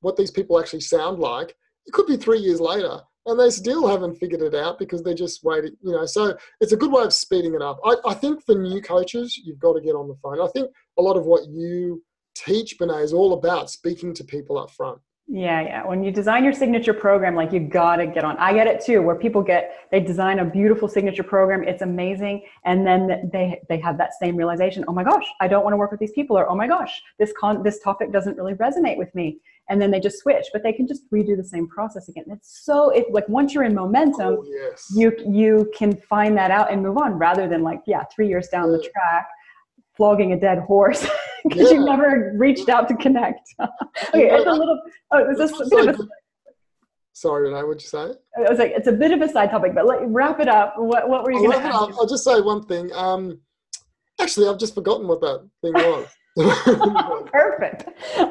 what 0.00 0.16
these 0.16 0.30
people 0.30 0.60
actually 0.60 0.80
sound 0.80 1.18
like, 1.18 1.56
it 1.86 1.92
could 1.92 2.06
be 2.06 2.16
three 2.16 2.38
years 2.38 2.60
later, 2.60 3.00
and 3.26 3.40
they 3.40 3.50
still 3.50 3.86
haven't 3.88 4.16
figured 4.16 4.42
it 4.42 4.54
out 4.54 4.78
because 4.78 5.02
they're 5.02 5.14
just 5.14 5.42
waiting. 5.42 5.76
You 5.82 5.92
know, 5.92 6.06
so 6.06 6.36
it's 6.60 6.72
a 6.72 6.76
good 6.76 6.92
way 6.92 7.02
of 7.02 7.12
speeding 7.12 7.54
it 7.54 7.62
up. 7.62 7.80
I, 7.84 7.96
I 8.06 8.14
think 8.14 8.44
for 8.44 8.54
new 8.54 8.80
coaches, 8.80 9.36
you've 9.42 9.58
got 9.58 9.72
to 9.74 9.80
get 9.80 9.94
on 9.94 10.08
the 10.08 10.16
phone. 10.22 10.40
I 10.40 10.48
think 10.48 10.70
a 10.98 11.02
lot 11.02 11.16
of 11.16 11.24
what 11.24 11.48
you 11.48 12.02
teach, 12.36 12.78
Benet, 12.78 13.02
is 13.02 13.12
all 13.12 13.32
about 13.32 13.70
speaking 13.70 14.14
to 14.14 14.24
people 14.24 14.58
up 14.58 14.70
front. 14.70 14.98
Yeah, 15.26 15.62
yeah. 15.62 15.86
When 15.86 16.04
you 16.04 16.12
design 16.12 16.44
your 16.44 16.52
signature 16.52 16.92
program, 16.92 17.34
like 17.34 17.50
you 17.50 17.58
gotta 17.60 18.06
get 18.06 18.24
on. 18.24 18.36
I 18.36 18.52
get 18.52 18.66
it 18.66 18.84
too, 18.84 19.00
where 19.00 19.16
people 19.16 19.42
get 19.42 19.72
they 19.90 19.98
design 19.98 20.38
a 20.40 20.44
beautiful 20.44 20.86
signature 20.86 21.22
program, 21.22 21.64
it's 21.64 21.80
amazing, 21.80 22.42
and 22.66 22.86
then 22.86 23.30
they 23.32 23.58
they 23.70 23.78
have 23.80 23.96
that 23.96 24.12
same 24.20 24.36
realization. 24.36 24.84
Oh 24.86 24.92
my 24.92 25.02
gosh, 25.02 25.24
I 25.40 25.48
don't 25.48 25.64
want 25.64 25.72
to 25.72 25.78
work 25.78 25.90
with 25.90 25.98
these 26.00 26.12
people, 26.12 26.36
or 26.36 26.48
oh 26.50 26.54
my 26.54 26.68
gosh, 26.68 27.00
this 27.18 27.32
con 27.40 27.62
this 27.62 27.80
topic 27.80 28.12
doesn't 28.12 28.36
really 28.36 28.52
resonate 28.54 28.98
with 28.98 29.14
me, 29.14 29.38
and 29.70 29.80
then 29.80 29.90
they 29.90 29.98
just 29.98 30.18
switch. 30.18 30.44
But 30.52 30.62
they 30.62 30.74
can 30.74 30.86
just 30.86 31.10
redo 31.10 31.34
the 31.38 31.44
same 31.44 31.68
process 31.68 32.10
again. 32.10 32.24
It's 32.28 32.62
so 32.62 32.90
it 32.90 33.06
like 33.10 33.26
once 33.26 33.54
you're 33.54 33.64
in 33.64 33.74
momentum, 33.74 34.36
Oh, 34.40 34.44
yes. 34.46 34.92
you 34.94 35.10
you 35.26 35.70
can 35.74 35.96
find 35.96 36.36
that 36.36 36.50
out 36.50 36.70
and 36.70 36.82
move 36.82 36.98
on, 36.98 37.14
rather 37.14 37.48
than 37.48 37.62
like 37.62 37.80
yeah, 37.86 38.04
three 38.14 38.28
years 38.28 38.48
down 38.48 38.72
the 38.72 38.78
track, 38.78 39.26
flogging 39.96 40.32
a 40.32 40.38
dead 40.38 40.58
horse 40.58 41.08
because 41.48 41.70
you 41.70 41.84
never 41.84 42.34
reached 42.36 42.68
out 42.68 42.88
to 42.88 42.96
connect. 42.96 43.40
okay, 43.60 44.28
know, 44.28 44.36
it's 44.36 44.46
a 44.46 44.52
little. 44.52 44.80
Oh, 45.10 45.30
it's 45.30 45.40
It's 45.40 45.60
a 45.60 45.76
bit 45.76 45.88
of 45.88 46.00
a 46.00 46.08
Sorry, 47.14 47.48
Renee, 47.48 47.62
what'd 47.62 47.80
you 47.80 47.88
say? 47.88 48.12
I 48.36 48.50
was 48.50 48.58
like, 48.58 48.72
it's 48.72 48.88
a 48.88 48.92
bit 48.92 49.12
of 49.12 49.20
a 49.22 49.28
side 49.28 49.50
topic, 49.50 49.72
but 49.72 49.86
let, 49.86 50.00
wrap 50.08 50.40
it 50.40 50.48
up. 50.48 50.74
What, 50.76 51.08
what 51.08 51.22
were 51.22 51.30
you 51.30 51.38
going 51.38 51.52
to 51.52 51.56
wrap 51.58 51.66
it 51.66 51.74
ask? 51.74 51.82
up. 51.82 51.90
I'll 51.96 52.08
just 52.08 52.24
say 52.24 52.40
one 52.40 52.64
thing. 52.64 52.92
Um, 52.92 53.40
actually, 54.20 54.48
I've 54.48 54.58
just 54.58 54.74
forgotten 54.74 55.06
what 55.06 55.20
that 55.20 55.48
thing 55.62 55.74
was. 55.74 56.08
Perfect. 57.32 57.88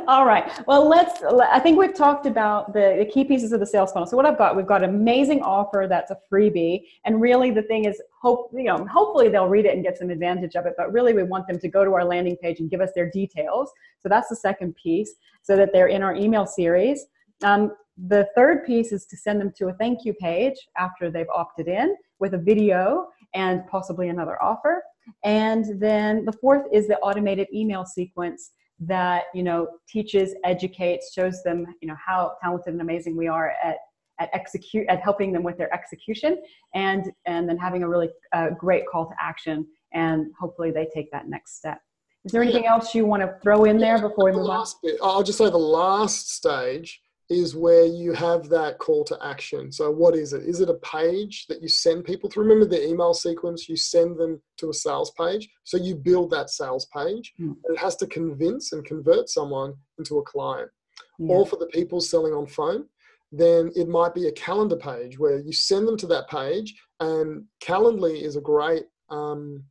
All 0.10 0.26
right. 0.26 0.52
Well, 0.68 0.90
let's. 0.90 1.24
I 1.24 1.58
think 1.60 1.80
we've 1.80 1.94
talked 1.94 2.26
about 2.26 2.74
the, 2.74 2.98
the 3.00 3.06
key 3.06 3.24
pieces 3.24 3.54
of 3.54 3.62
the 3.62 3.66
sales 3.66 3.94
funnel. 3.94 4.06
So 4.08 4.18
what 4.18 4.26
I've 4.26 4.38
got, 4.38 4.58
we've 4.58 4.68
got 4.68 4.84
an 4.84 4.90
amazing 4.90 5.42
offer 5.42 5.86
that's 5.88 6.12
a 6.12 6.18
freebie, 6.30 6.82
and 7.06 7.22
really 7.22 7.50
the 7.50 7.62
thing 7.62 7.86
is, 7.86 8.02
hope 8.22 8.52
you 8.54 8.66
know, 8.66 8.86
hopefully 8.88 9.30
they'll 9.30 9.48
read 9.48 9.66
it 9.66 9.74
and 9.74 9.86
get 9.86 9.98
some 9.98 10.10
advantage 10.10 10.58
of 10.58 10.66
it. 10.66 10.74
But 10.78 10.92
really, 10.92 11.14
we 11.14 11.24
want 11.24 11.48
them 11.48 11.58
to 11.60 11.68
go 11.70 11.86
to 11.86 11.94
our 11.94 12.04
landing 12.04 12.36
page 12.42 12.60
and 12.60 12.70
give 12.70 12.82
us 12.82 12.90
their 12.94 13.10
details. 13.10 13.72
So 14.02 14.10
that's 14.10 14.28
the 14.28 14.36
second 14.36 14.76
piece, 14.76 15.16
so 15.42 15.56
that 15.56 15.70
they're 15.72 15.88
in 15.88 16.04
our 16.04 16.14
email 16.14 16.46
series. 16.46 17.06
Um, 17.42 17.72
the 18.08 18.28
third 18.36 18.66
piece 18.66 18.92
is 18.92 19.06
to 19.06 19.16
send 19.16 19.40
them 19.40 19.54
to 19.58 19.68
a 19.68 19.74
thank 19.74 20.04
you 20.04 20.14
page 20.16 20.56
after 20.78 21.10
they've 21.10 21.26
opted 21.34 21.70
in 21.70 21.96
with 22.20 22.34
a 22.34 22.38
video 22.38 23.08
and 23.34 23.66
possibly 23.68 24.10
another 24.10 24.42
offer. 24.44 24.84
And 25.24 25.80
then 25.80 26.26
the 26.26 26.34
fourth 26.34 26.66
is 26.72 26.88
the 26.88 26.98
automated 27.00 27.48
email 27.54 27.86
sequence 27.86 28.52
that 28.80 29.26
you 29.34 29.44
know 29.44 29.68
teaches, 29.88 30.36
educates, 30.44 31.14
shows 31.14 31.44
them 31.44 31.66
you 31.82 31.88
know 31.88 31.96
how 32.06 32.34
talented 32.42 32.74
and 32.74 32.82
amazing 32.82 33.16
we 33.16 33.28
are 33.28 33.54
at 33.64 33.78
at 34.20 34.30
execute 34.34 34.88
at 34.90 35.02
helping 35.02 35.34
them 35.34 35.44
with 35.44 35.58
their 35.58 35.74
execution, 35.74 36.42
and 36.74 37.12
and 37.26 37.48
then 37.48 37.58
having 37.58 37.84
a 37.84 37.90
really 37.90 38.10
uh, 38.34 38.50
great 38.52 38.84
call 38.92 39.08
to 39.08 39.16
action, 39.20 39.66
and 39.94 40.28
hopefully 40.40 40.72
they 40.72 40.88
take 40.94 41.12
that 41.12 41.28
next 41.28 41.58
step. 41.58 41.80
Is 42.26 42.32
there 42.32 42.42
anything 42.42 42.68
else 42.68 42.96
you 42.96 43.06
want 43.06 43.22
to 43.22 43.38
throw 43.42 43.66
in 43.66 43.78
there 43.78 44.00
before 44.00 44.26
we 44.26 44.32
the 44.32 44.38
move 44.38 44.50
on? 44.50 44.66
bit, 44.82 44.96
I'll 45.04 45.24
just 45.24 45.38
say 45.38 45.50
the 45.50 45.58
last 45.58 46.34
stage 46.34 47.02
is 47.30 47.56
where 47.56 47.86
you 47.86 48.14
have 48.14 48.50
that 48.50 48.78
call 48.80 49.04
to 49.06 49.18
action. 49.24 49.72
So, 49.72 49.90
what 49.90 50.16
is 50.16 50.34
it? 50.34 50.44
Is 50.44 50.60
it 50.60 50.70
a 50.70 50.76
page 50.76 51.48
that 51.48 51.62
you 51.62 51.68
send 51.68 52.06
people 52.06 52.30
through? 52.30 52.44
Remember 52.44 52.66
the 52.66 52.88
email 52.88 53.14
sequence? 53.14 53.70
You 53.70 53.76
send 53.76 54.18
them 54.18 54.42
to 54.58 54.70
a 54.70 54.74
sales 54.74 55.12
page. 55.12 55.50
So, 55.64 55.78
you 55.78 55.96
build 55.96 56.32
that 56.32 56.50
sales 56.50 56.86
page. 56.94 57.34
And 57.64 57.76
it 57.76 57.80
has 57.80 57.96
to 57.98 58.08
convince 58.08 58.74
and 58.74 58.86
convert 58.86 59.30
someone 59.30 59.74
into 59.98 60.20
a 60.20 60.24
client. 60.24 60.70
Yeah. 61.20 61.36
Or 61.36 61.46
for 61.46 61.58
the 61.58 61.68
people 61.68 62.02
selling 62.02 62.34
on 62.34 62.48
phone, 62.48 62.86
then 63.32 63.72
it 63.76 63.88
might 63.88 64.14
be 64.14 64.28
a 64.28 64.32
calendar 64.34 64.76
page 64.76 65.18
where 65.18 65.40
you 65.40 65.54
send 65.54 65.88
them 65.88 65.98
to 65.98 66.08
that 66.08 66.30
page. 66.30 66.76
And 67.00 67.46
Calendly 67.62 68.22
is 68.22 68.36
a 68.36 68.42
great 68.42 68.84
um, 69.10 69.64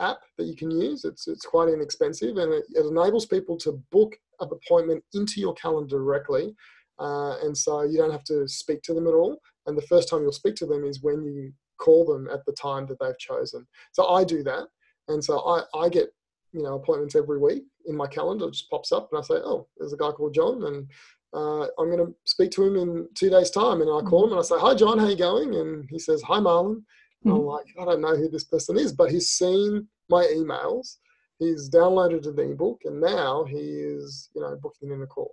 app 0.00 0.20
that 0.38 0.46
you 0.46 0.56
can 0.56 0.70
use. 0.70 1.04
It's 1.04 1.28
it's 1.28 1.44
quite 1.44 1.68
inexpensive 1.68 2.36
and 2.38 2.52
it, 2.52 2.64
it 2.70 2.86
enables 2.86 3.26
people 3.26 3.56
to 3.58 3.72
book 3.92 4.16
an 4.40 4.48
appointment 4.50 5.04
into 5.14 5.40
your 5.40 5.54
calendar 5.54 5.98
directly. 5.98 6.54
Uh, 7.00 7.38
and 7.42 7.56
so 7.56 7.82
you 7.82 7.96
don't 7.96 8.12
have 8.12 8.24
to 8.24 8.46
speak 8.46 8.82
to 8.82 8.94
them 8.94 9.06
at 9.06 9.14
all. 9.14 9.40
And 9.66 9.76
the 9.76 9.82
first 9.82 10.08
time 10.08 10.22
you'll 10.22 10.32
speak 10.32 10.54
to 10.56 10.66
them 10.66 10.84
is 10.84 11.02
when 11.02 11.24
you 11.24 11.52
call 11.78 12.04
them 12.04 12.28
at 12.32 12.44
the 12.44 12.52
time 12.52 12.86
that 12.86 12.98
they've 13.00 13.18
chosen. 13.18 13.66
So 13.92 14.06
I 14.08 14.22
do 14.24 14.42
that. 14.44 14.68
And 15.08 15.24
so 15.24 15.40
I, 15.40 15.78
I 15.78 15.88
get, 15.88 16.08
you 16.52 16.62
know, 16.62 16.74
appointments 16.74 17.16
every 17.16 17.38
week 17.38 17.64
in 17.86 17.96
my 17.96 18.06
calendar. 18.06 18.48
It 18.48 18.52
just 18.52 18.70
pops 18.70 18.92
up 18.92 19.08
and 19.10 19.18
I 19.18 19.22
say, 19.22 19.34
oh, 19.34 19.66
there's 19.78 19.92
a 19.92 19.96
guy 19.96 20.10
called 20.10 20.34
John 20.34 20.64
and 20.64 20.86
uh, 21.32 21.62
I'm 21.78 21.90
going 21.90 22.04
to 22.04 22.14
speak 22.24 22.50
to 22.52 22.64
him 22.64 22.76
in 22.76 23.08
two 23.14 23.30
days 23.30 23.50
time. 23.50 23.80
And 23.80 23.90
I 23.90 24.00
call 24.08 24.26
him 24.26 24.32
and 24.32 24.40
I 24.40 24.42
say, 24.42 24.56
hi, 24.58 24.74
John, 24.74 24.98
how 24.98 25.08
you 25.08 25.16
going? 25.16 25.54
And 25.54 25.88
he 25.88 25.98
says, 25.98 26.22
hi, 26.22 26.38
Marlon. 26.38 26.82
And 27.24 27.32
I'm 27.34 27.44
like, 27.44 27.66
I 27.80 27.84
don't 27.84 28.00
know 28.00 28.16
who 28.16 28.28
this 28.28 28.44
person 28.44 28.78
is, 28.78 28.92
but 28.92 29.10
he's 29.10 29.28
seen 29.28 29.86
my 30.08 30.24
emails. 30.24 30.96
He's 31.38 31.70
downloaded 31.70 32.26
an 32.26 32.38
ebook 32.38 32.80
and 32.84 33.00
now 33.00 33.44
he 33.44 33.56
is, 33.58 34.28
you 34.34 34.42
know, 34.42 34.58
booking 34.60 34.90
in 34.90 35.02
a 35.02 35.06
call. 35.06 35.32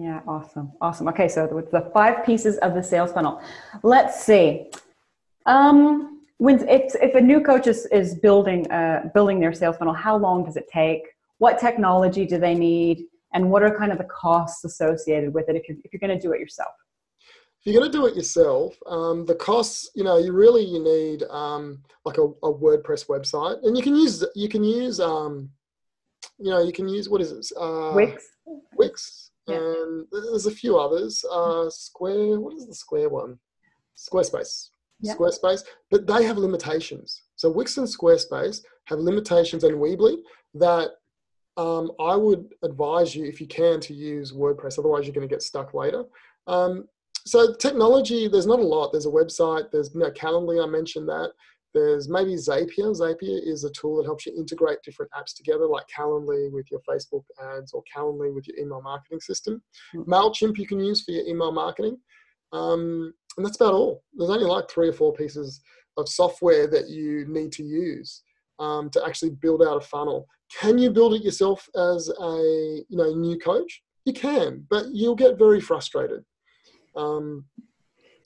Yeah, 0.00 0.22
awesome. 0.26 0.72
Awesome. 0.80 1.08
Okay, 1.08 1.28
so 1.28 1.46
with 1.46 1.70
the 1.70 1.90
five 1.92 2.24
pieces 2.24 2.56
of 2.58 2.72
the 2.72 2.82
sales 2.82 3.12
funnel. 3.12 3.42
Let's 3.82 4.24
see. 4.24 4.70
Um, 5.44 6.22
when 6.38 6.66
if, 6.70 6.94
if 7.02 7.14
a 7.14 7.20
new 7.20 7.42
coach 7.42 7.66
is, 7.66 7.84
is 7.92 8.14
building 8.14 8.70
uh, 8.70 9.10
building 9.12 9.40
their 9.40 9.52
sales 9.52 9.76
funnel, 9.76 9.92
how 9.92 10.16
long 10.16 10.42
does 10.42 10.56
it 10.56 10.66
take? 10.72 11.02
What 11.36 11.58
technology 11.58 12.24
do 12.24 12.38
they 12.38 12.54
need? 12.54 13.04
And 13.34 13.50
what 13.50 13.62
are 13.62 13.76
kind 13.76 13.92
of 13.92 13.98
the 13.98 14.04
costs 14.04 14.64
associated 14.64 15.34
with 15.34 15.50
it 15.50 15.56
if 15.56 15.68
you're, 15.68 15.76
if 15.84 15.92
you're 15.92 16.00
going 16.00 16.18
to 16.18 16.26
do 16.26 16.32
it 16.32 16.40
yourself? 16.40 16.72
If 17.60 17.66
you're 17.66 17.78
going 17.78 17.92
to 17.92 17.98
do 17.98 18.06
it 18.06 18.16
yourself, 18.16 18.78
um, 18.86 19.26
the 19.26 19.34
costs, 19.34 19.90
you 19.94 20.02
know, 20.02 20.16
you 20.16 20.32
really 20.32 20.64
you 20.64 20.82
need 20.82 21.24
um, 21.24 21.82
like 22.06 22.16
a, 22.16 22.22
a 22.22 22.50
WordPress 22.54 23.06
website, 23.06 23.62
and 23.64 23.76
you 23.76 23.82
can 23.82 23.94
use 23.94 24.24
you 24.34 24.48
can 24.48 24.64
use 24.64 24.98
um, 24.98 25.50
you 26.38 26.50
know 26.50 26.62
you 26.62 26.72
can 26.72 26.88
use 26.88 27.10
what 27.10 27.20
is 27.20 27.32
it? 27.32 27.52
Uh, 27.54 27.92
Wix? 27.94 28.24
Wix, 28.78 29.29
Yeah. 29.50 29.56
and 29.58 30.06
there's 30.10 30.46
a 30.46 30.50
few 30.50 30.78
others. 30.78 31.24
Uh, 31.30 31.68
Square, 31.70 32.40
what 32.40 32.56
is 32.56 32.66
the 32.66 32.74
Square 32.74 33.10
one? 33.10 33.38
Squarespace. 33.96 34.70
Yeah. 35.00 35.14
Squarespace, 35.14 35.64
but 35.90 36.06
they 36.06 36.24
have 36.24 36.38
limitations. 36.38 37.22
So 37.36 37.50
Wix 37.50 37.76
and 37.78 37.86
Squarespace 37.86 38.62
have 38.84 38.98
limitations, 38.98 39.64
and 39.64 39.76
Weebly 39.76 40.18
that 40.54 40.90
um, 41.56 41.92
I 42.00 42.16
would 42.16 42.52
advise 42.62 43.14
you, 43.14 43.24
if 43.24 43.40
you 43.40 43.46
can, 43.46 43.80
to 43.80 43.94
use 43.94 44.32
WordPress. 44.32 44.78
Otherwise, 44.78 45.04
you're 45.04 45.14
going 45.14 45.28
to 45.28 45.32
get 45.32 45.42
stuck 45.42 45.74
later. 45.74 46.04
Um, 46.46 46.88
so 47.26 47.54
technology, 47.54 48.28
there's 48.28 48.46
not 48.46 48.60
a 48.60 48.66
lot. 48.66 48.92
There's 48.92 49.06
a 49.06 49.10
website. 49.10 49.70
There's 49.70 49.92
you 49.94 50.00
know, 50.00 50.10
Calendly. 50.10 50.62
I 50.62 50.66
mentioned 50.66 51.08
that. 51.08 51.32
There's 51.72 52.08
maybe 52.08 52.34
Zapier. 52.34 52.92
Zapier 52.92 53.40
is 53.46 53.64
a 53.64 53.70
tool 53.70 53.96
that 53.96 54.04
helps 54.04 54.26
you 54.26 54.34
integrate 54.36 54.82
different 54.82 55.10
apps 55.12 55.34
together, 55.34 55.66
like 55.66 55.86
Calendly 55.94 56.50
with 56.50 56.70
your 56.70 56.80
Facebook 56.80 57.24
ads 57.40 57.72
or 57.72 57.82
Calendly 57.94 58.34
with 58.34 58.48
your 58.48 58.58
email 58.58 58.82
marketing 58.82 59.20
system. 59.20 59.62
Mhm. 59.94 60.06
Mailchimp 60.06 60.58
you 60.58 60.66
can 60.66 60.80
use 60.80 61.02
for 61.02 61.12
your 61.12 61.26
email 61.26 61.52
marketing, 61.52 62.00
um, 62.52 63.14
and 63.36 63.46
that's 63.46 63.56
about 63.56 63.74
all. 63.74 64.02
There's 64.14 64.30
only 64.30 64.46
like 64.46 64.68
three 64.68 64.88
or 64.88 64.92
four 64.92 65.12
pieces 65.12 65.60
of 65.96 66.08
software 66.08 66.66
that 66.66 66.88
you 66.88 67.26
need 67.26 67.52
to 67.52 67.62
use 67.62 68.22
um, 68.58 68.90
to 68.90 69.04
actually 69.04 69.30
build 69.30 69.62
out 69.62 69.76
a 69.76 69.80
funnel. 69.80 70.26
Can 70.60 70.78
you 70.78 70.90
build 70.90 71.14
it 71.14 71.22
yourself 71.22 71.68
as 71.76 72.08
a 72.08 72.84
you 72.88 72.96
know 72.96 73.14
new 73.14 73.38
coach? 73.38 73.82
You 74.04 74.12
can, 74.12 74.66
but 74.68 74.86
you'll 74.92 75.14
get 75.14 75.38
very 75.38 75.60
frustrated. 75.60 76.24
Um, 76.96 77.44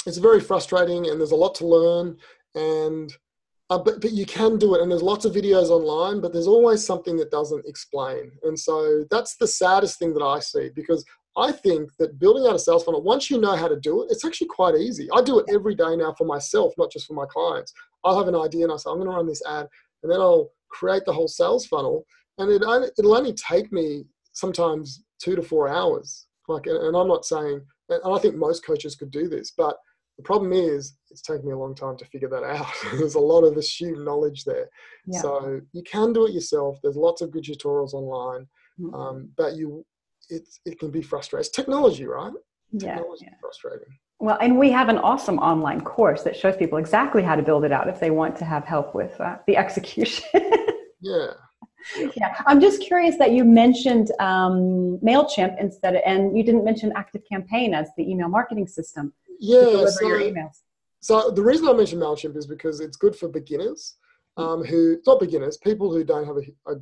it's 0.07 0.19
very 0.19 0.41
frustrating, 0.41 1.09
and 1.09 1.19
there's 1.21 1.33
a 1.33 1.37
lot 1.37 1.55
to 1.57 1.67
learn. 1.67 2.17
And 2.55 3.13
uh, 3.71 3.79
but 3.79 4.01
but 4.01 4.13
you 4.13 4.27
can 4.27 4.59
do 4.59 4.75
it, 4.75 4.83
and 4.83 4.91
there's 4.91 5.03
lots 5.03 5.25
of 5.25 5.33
videos 5.33 5.71
online. 5.71 6.21
But 6.21 6.33
there's 6.33 6.47
always 6.47 6.85
something 6.85 7.17
that 7.17 7.31
doesn't 7.31 7.67
explain, 7.67 8.33
and 8.43 8.59
so 8.59 9.05
that's 9.11 9.37
the 9.37 9.47
saddest 9.47 9.99
thing 9.99 10.15
that 10.15 10.25
I 10.25 10.41
see 10.41 10.71
because 10.75 11.05
I 11.37 11.51
think 11.51 11.91
that 11.99 12.19
building 12.19 12.47
out 12.47 12.55
a 12.55 12.59
sales 12.59 12.85
funnel, 12.85 13.03
once 13.03 13.31
you 13.31 13.41
know 13.41 13.57
how 13.57 13.69
to 13.69 13.79
do 13.79 14.03
it, 14.03 14.09
it's 14.11 14.25
actually 14.25 14.49
quite 14.49 14.77
easy. 14.77 15.09
I 15.13 15.23
do 15.23 15.39
it 15.41 15.47
every 15.53 15.75
day 15.75 15.97
now 15.97 16.15
for 16.17 16.27
myself, 16.27 16.75
not 16.79 16.93
just 16.93 17.07
for 17.07 17.15
my 17.15 17.27
clients. 17.29 17.73
I'll 18.05 18.19
have 18.19 18.29
an 18.29 18.37
idea 18.37 18.65
and 18.65 18.73
I 18.73 18.77
say, 18.77 18.91
I'm 18.91 18.99
going 18.99 19.11
to 19.11 19.17
run 19.17 19.27
this 19.27 19.43
ad, 19.47 19.67
and 20.03 20.13
then 20.13 20.21
I'll 20.21 20.51
create 20.69 21.05
the 21.07 21.13
whole 21.13 21.29
sales 21.29 21.67
funnel, 21.67 22.05
and 22.39 22.51
it 22.51 22.63
only, 22.63 22.89
it'll 22.99 23.17
only 23.17 23.33
take 23.33 23.73
me 23.73 24.05
sometimes 24.33 25.03
two 25.19 25.35
to 25.37 25.43
four 25.43 25.69
hours. 25.69 26.27
Like, 26.49 26.67
and, 26.67 26.77
and 26.77 26.97
I'm 26.97 27.09
not 27.09 27.25
saying, 27.25 27.63
and 27.89 28.15
I 28.15 28.19
think 28.19 28.37
most 28.37 28.65
coaches 28.65 28.95
could 28.95 29.11
do 29.11 29.29
this, 29.29 29.53
but 29.57 29.77
the 30.17 30.23
problem 30.23 30.53
is 30.53 30.95
it's 31.11 31.23
taken 31.23 31.47
me 31.47 31.53
a 31.53 31.59
long 31.59 31.75
time 31.75 31.97
to 31.97 32.05
figure 32.07 32.29
that 32.29 32.45
out. 32.45 32.67
There's 32.93 33.15
a 33.17 33.21
lot 33.21 33.43
of 33.43 33.57
assumed 33.57 34.05
knowledge 34.05 34.45
there. 34.45 34.69
Yeah. 35.07 35.21
So 35.21 35.61
you 35.73 35.83
can 35.83 36.13
do 36.13 36.27
it 36.27 36.33
yourself. 36.33 36.79
There's 36.83 36.97
lots 36.97 37.21
of 37.21 37.31
good 37.31 37.45
tutorials 37.45 37.95
online, 37.95 38.47
Mhm. 38.81 38.95
um, 38.95 39.29
but 39.37 39.57
you 39.57 39.85
it 40.31 40.49
it 40.65 40.79
can 40.79 40.91
be 40.91 41.03
frustrating. 41.03 41.41
It's 41.41 41.51
technology, 41.51 42.07
right? 42.07 42.33
yeah. 42.73 42.95
Technology 42.97 43.27
yeah. 43.29 43.35
frustrating. 43.41 43.89
Well, 44.21 44.39
and 44.41 44.59
we 44.59 44.71
have 44.71 44.89
an 44.89 44.99
awesome 44.99 45.39
online 45.39 45.81
course 45.81 46.23
that 46.23 46.37
shows 46.37 46.57
people 46.57 46.79
exactly 46.79 47.23
how 47.23 47.37
to 47.37 47.43
build 47.43 47.65
it 47.65 47.73
out 47.73 47.89
if 47.89 48.01
they 48.01 48.11
want 48.11 48.37
to 48.37 48.45
have 48.45 48.65
help 48.65 48.95
with 48.95 49.21
uh, 49.21 49.37
the 49.47 49.57
execution. 49.65 50.25
yeah. 51.01 51.27
yeah. 51.99 52.09
yeah. 52.17 52.35
I'm 52.47 52.61
just 52.61 52.81
curious 52.81 53.17
that 53.19 53.33
you 53.33 53.45
mentioned 53.45 54.11
um, 54.21 54.99
MailChimp 55.05 55.61
instead 55.61 55.97
of, 55.97 56.03
and 56.07 56.37
you 56.37 56.43
didn't 56.43 56.65
mention 56.65 56.93
Active 56.97 57.23
Campaign 57.31 57.75
as 57.75 57.89
the 57.97 58.09
email 58.11 58.29
marketing 58.29 58.67
system. 58.67 59.13
Yeah. 59.41 59.87
So, 59.87 60.51
so, 61.01 61.31
the 61.31 61.43
reason 61.43 61.69
I 61.69 61.73
mentioned 61.73 62.01
MailChimp 62.01 62.37
is 62.37 62.47
because 62.47 62.81
it's 62.81 62.97
good 62.97 63.15
for 63.15 63.29
beginners 63.29 63.97
um, 64.37 64.65
who, 64.65 64.99
not 65.07 65.21
beginners, 65.21 65.57
people 65.59 65.93
who 65.93 66.05
don't 66.05 66.27
have 66.27 66.37
a, 66.37 66.73
a 66.73 66.77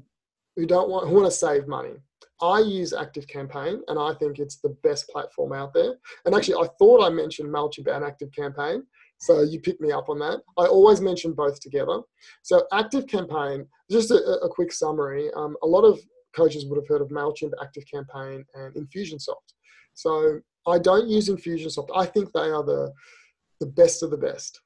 who 0.56 0.66
don't 0.66 0.88
want, 0.88 1.08
who 1.08 1.14
want 1.14 1.26
to 1.26 1.30
save 1.30 1.66
money. 1.66 1.94
I 2.40 2.60
use 2.60 2.92
Active 2.92 3.26
Campaign 3.26 3.82
and 3.88 3.98
I 3.98 4.14
think 4.14 4.38
it's 4.38 4.56
the 4.56 4.76
best 4.82 5.08
platform 5.08 5.52
out 5.52 5.72
there. 5.72 5.94
And 6.24 6.34
actually, 6.34 6.56
I 6.56 6.68
thought 6.78 7.04
I 7.04 7.08
mentioned 7.08 7.52
MailChimp 7.52 7.94
and 7.94 8.04
Active 8.04 8.30
Campaign. 8.32 8.84
So 9.18 9.42
you 9.42 9.60
picked 9.60 9.80
me 9.80 9.92
up 9.92 10.08
on 10.08 10.18
that. 10.18 10.40
I 10.58 10.66
always 10.66 11.00
mention 11.00 11.32
both 11.32 11.60
together. 11.60 12.00
So 12.42 12.66
Active 12.72 13.06
Campaign, 13.06 13.66
just 13.90 14.10
a, 14.10 14.16
a 14.42 14.48
quick 14.48 14.72
summary. 14.72 15.30
Um, 15.36 15.56
a 15.62 15.66
lot 15.66 15.82
of 15.82 16.00
coaches 16.34 16.66
would 16.66 16.76
have 16.76 16.88
heard 16.88 17.02
of 17.02 17.08
MailChimp, 17.08 17.52
Active 17.62 17.84
Campaign, 17.92 18.44
and 18.54 18.74
Infusionsoft. 18.74 19.54
So 19.94 20.40
I 20.66 20.78
don't 20.78 21.08
use 21.08 21.28
Infusionsoft. 21.28 21.88
I 21.94 22.06
think 22.06 22.32
they 22.32 22.50
are 22.50 22.62
the, 22.62 22.92
the 23.60 23.66
best 23.66 24.02
of 24.02 24.10
the 24.10 24.16
best, 24.16 24.60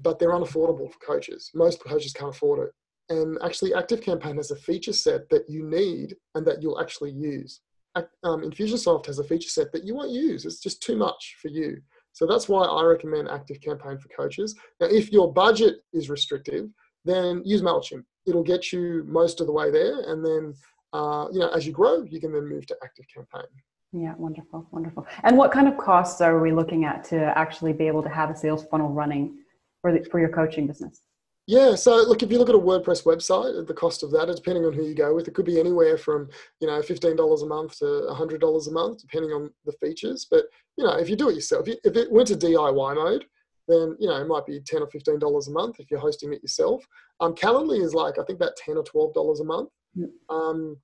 but 0.00 0.18
they're 0.18 0.30
unaffordable 0.30 0.90
for 0.92 0.98
coaches. 0.98 1.50
Most 1.54 1.82
coaches 1.84 2.12
can't 2.12 2.34
afford 2.34 2.68
it. 2.68 2.74
And 3.14 3.38
actually, 3.42 3.74
Active 3.74 4.00
Campaign 4.00 4.36
has 4.36 4.52
a 4.52 4.56
feature 4.56 4.92
set 4.92 5.28
that 5.30 5.48
you 5.48 5.64
need 5.64 6.16
and 6.34 6.46
that 6.46 6.62
you'll 6.62 6.80
actually 6.80 7.10
use. 7.10 7.60
Um, 7.96 8.42
Infusionsoft 8.42 9.06
has 9.06 9.18
a 9.18 9.24
feature 9.24 9.48
set 9.48 9.72
that 9.72 9.84
you 9.84 9.96
won't 9.96 10.12
use. 10.12 10.44
It's 10.44 10.60
just 10.60 10.80
too 10.80 10.96
much 10.96 11.36
for 11.42 11.48
you. 11.48 11.80
So 12.12 12.26
that's 12.26 12.48
why 12.48 12.64
I 12.64 12.84
recommend 12.84 13.28
Active 13.28 13.60
Campaign 13.60 13.98
for 13.98 14.08
coaches. 14.08 14.54
Now, 14.80 14.86
if 14.86 15.10
your 15.10 15.32
budget 15.32 15.76
is 15.92 16.08
restrictive, 16.08 16.68
then 17.04 17.42
use 17.44 17.62
MailChimp. 17.62 18.04
It'll 18.26 18.44
get 18.44 18.72
you 18.72 19.04
most 19.08 19.40
of 19.40 19.46
the 19.46 19.52
way 19.52 19.70
there. 19.72 20.02
And 20.06 20.24
then, 20.24 20.54
uh, 20.92 21.26
you 21.32 21.40
know, 21.40 21.48
as 21.48 21.66
you 21.66 21.72
grow, 21.72 22.02
you 22.02 22.20
can 22.20 22.32
then 22.32 22.48
move 22.48 22.66
to 22.66 22.76
Active 22.84 23.06
Campaign. 23.12 23.48
Yeah, 23.92 24.14
wonderful, 24.16 24.66
wonderful. 24.70 25.06
And 25.24 25.36
what 25.36 25.50
kind 25.50 25.66
of 25.66 25.76
costs 25.76 26.20
are 26.20 26.38
we 26.40 26.52
looking 26.52 26.84
at 26.84 27.02
to 27.04 27.36
actually 27.36 27.72
be 27.72 27.88
able 27.88 28.02
to 28.04 28.08
have 28.08 28.30
a 28.30 28.36
sales 28.36 28.64
funnel 28.70 28.88
running 28.90 29.38
for, 29.80 29.92
the, 29.92 30.04
for 30.04 30.20
your 30.20 30.28
coaching 30.28 30.66
business? 30.66 31.02
Yeah, 31.46 31.74
so 31.74 31.96
look, 31.96 32.22
if 32.22 32.30
you 32.30 32.38
look 32.38 32.48
at 32.48 32.54
a 32.54 32.58
WordPress 32.58 33.04
website, 33.04 33.66
the 33.66 33.74
cost 33.74 34.04
of 34.04 34.12
that, 34.12 34.32
depending 34.32 34.64
on 34.64 34.72
who 34.72 34.84
you 34.84 34.94
go 34.94 35.12
with, 35.12 35.26
it 35.26 35.34
could 35.34 35.46
be 35.46 35.58
anywhere 35.58 35.98
from 35.98 36.28
you 36.60 36.68
know 36.68 36.80
fifteen 36.80 37.16
dollars 37.16 37.42
a 37.42 37.46
month 37.46 37.78
to 37.78 38.06
hundred 38.14 38.40
dollars 38.40 38.68
a 38.68 38.72
month, 38.72 39.00
depending 39.00 39.32
on 39.32 39.50
the 39.64 39.72
features. 39.72 40.28
But 40.30 40.44
you 40.76 40.84
know, 40.84 40.92
if 40.92 41.10
you 41.10 41.16
do 41.16 41.28
it 41.28 41.34
yourself, 41.34 41.66
if 41.66 41.96
it 41.96 42.12
went 42.12 42.28
to 42.28 42.36
DIY 42.36 42.94
mode, 42.94 43.24
then 43.66 43.96
you 43.98 44.06
know 44.06 44.20
it 44.20 44.28
might 44.28 44.46
be 44.46 44.60
ten 44.60 44.82
or 44.82 44.86
fifteen 44.86 45.18
dollars 45.18 45.48
a 45.48 45.50
month 45.50 45.80
if 45.80 45.90
you're 45.90 45.98
hosting 45.98 46.32
it 46.32 46.42
yourself. 46.42 46.84
Um, 47.18 47.34
Calendly 47.34 47.82
is 47.82 47.94
like 47.94 48.16
I 48.20 48.22
think 48.22 48.38
about 48.38 48.54
ten 48.56 48.76
or 48.76 48.84
twelve 48.84 49.12
dollars 49.12 49.40
a 49.40 49.44
month. 49.44 49.70
Um, 50.28 50.76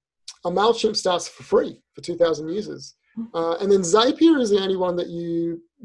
a 0.46 0.50
Mailchimp 0.50 0.96
starts 0.96 1.26
for 1.28 1.42
free 1.52 1.72
for 1.94 2.00
two 2.00 2.16
thousand 2.16 2.48
users. 2.60 2.84
Uh, 3.38 3.54
and 3.60 3.72
then 3.72 3.80
Zapier 3.80 4.38
is 4.44 4.50
the 4.50 4.62
only 4.66 4.76
one 4.76 4.94
that 5.00 5.08
you 5.08 5.34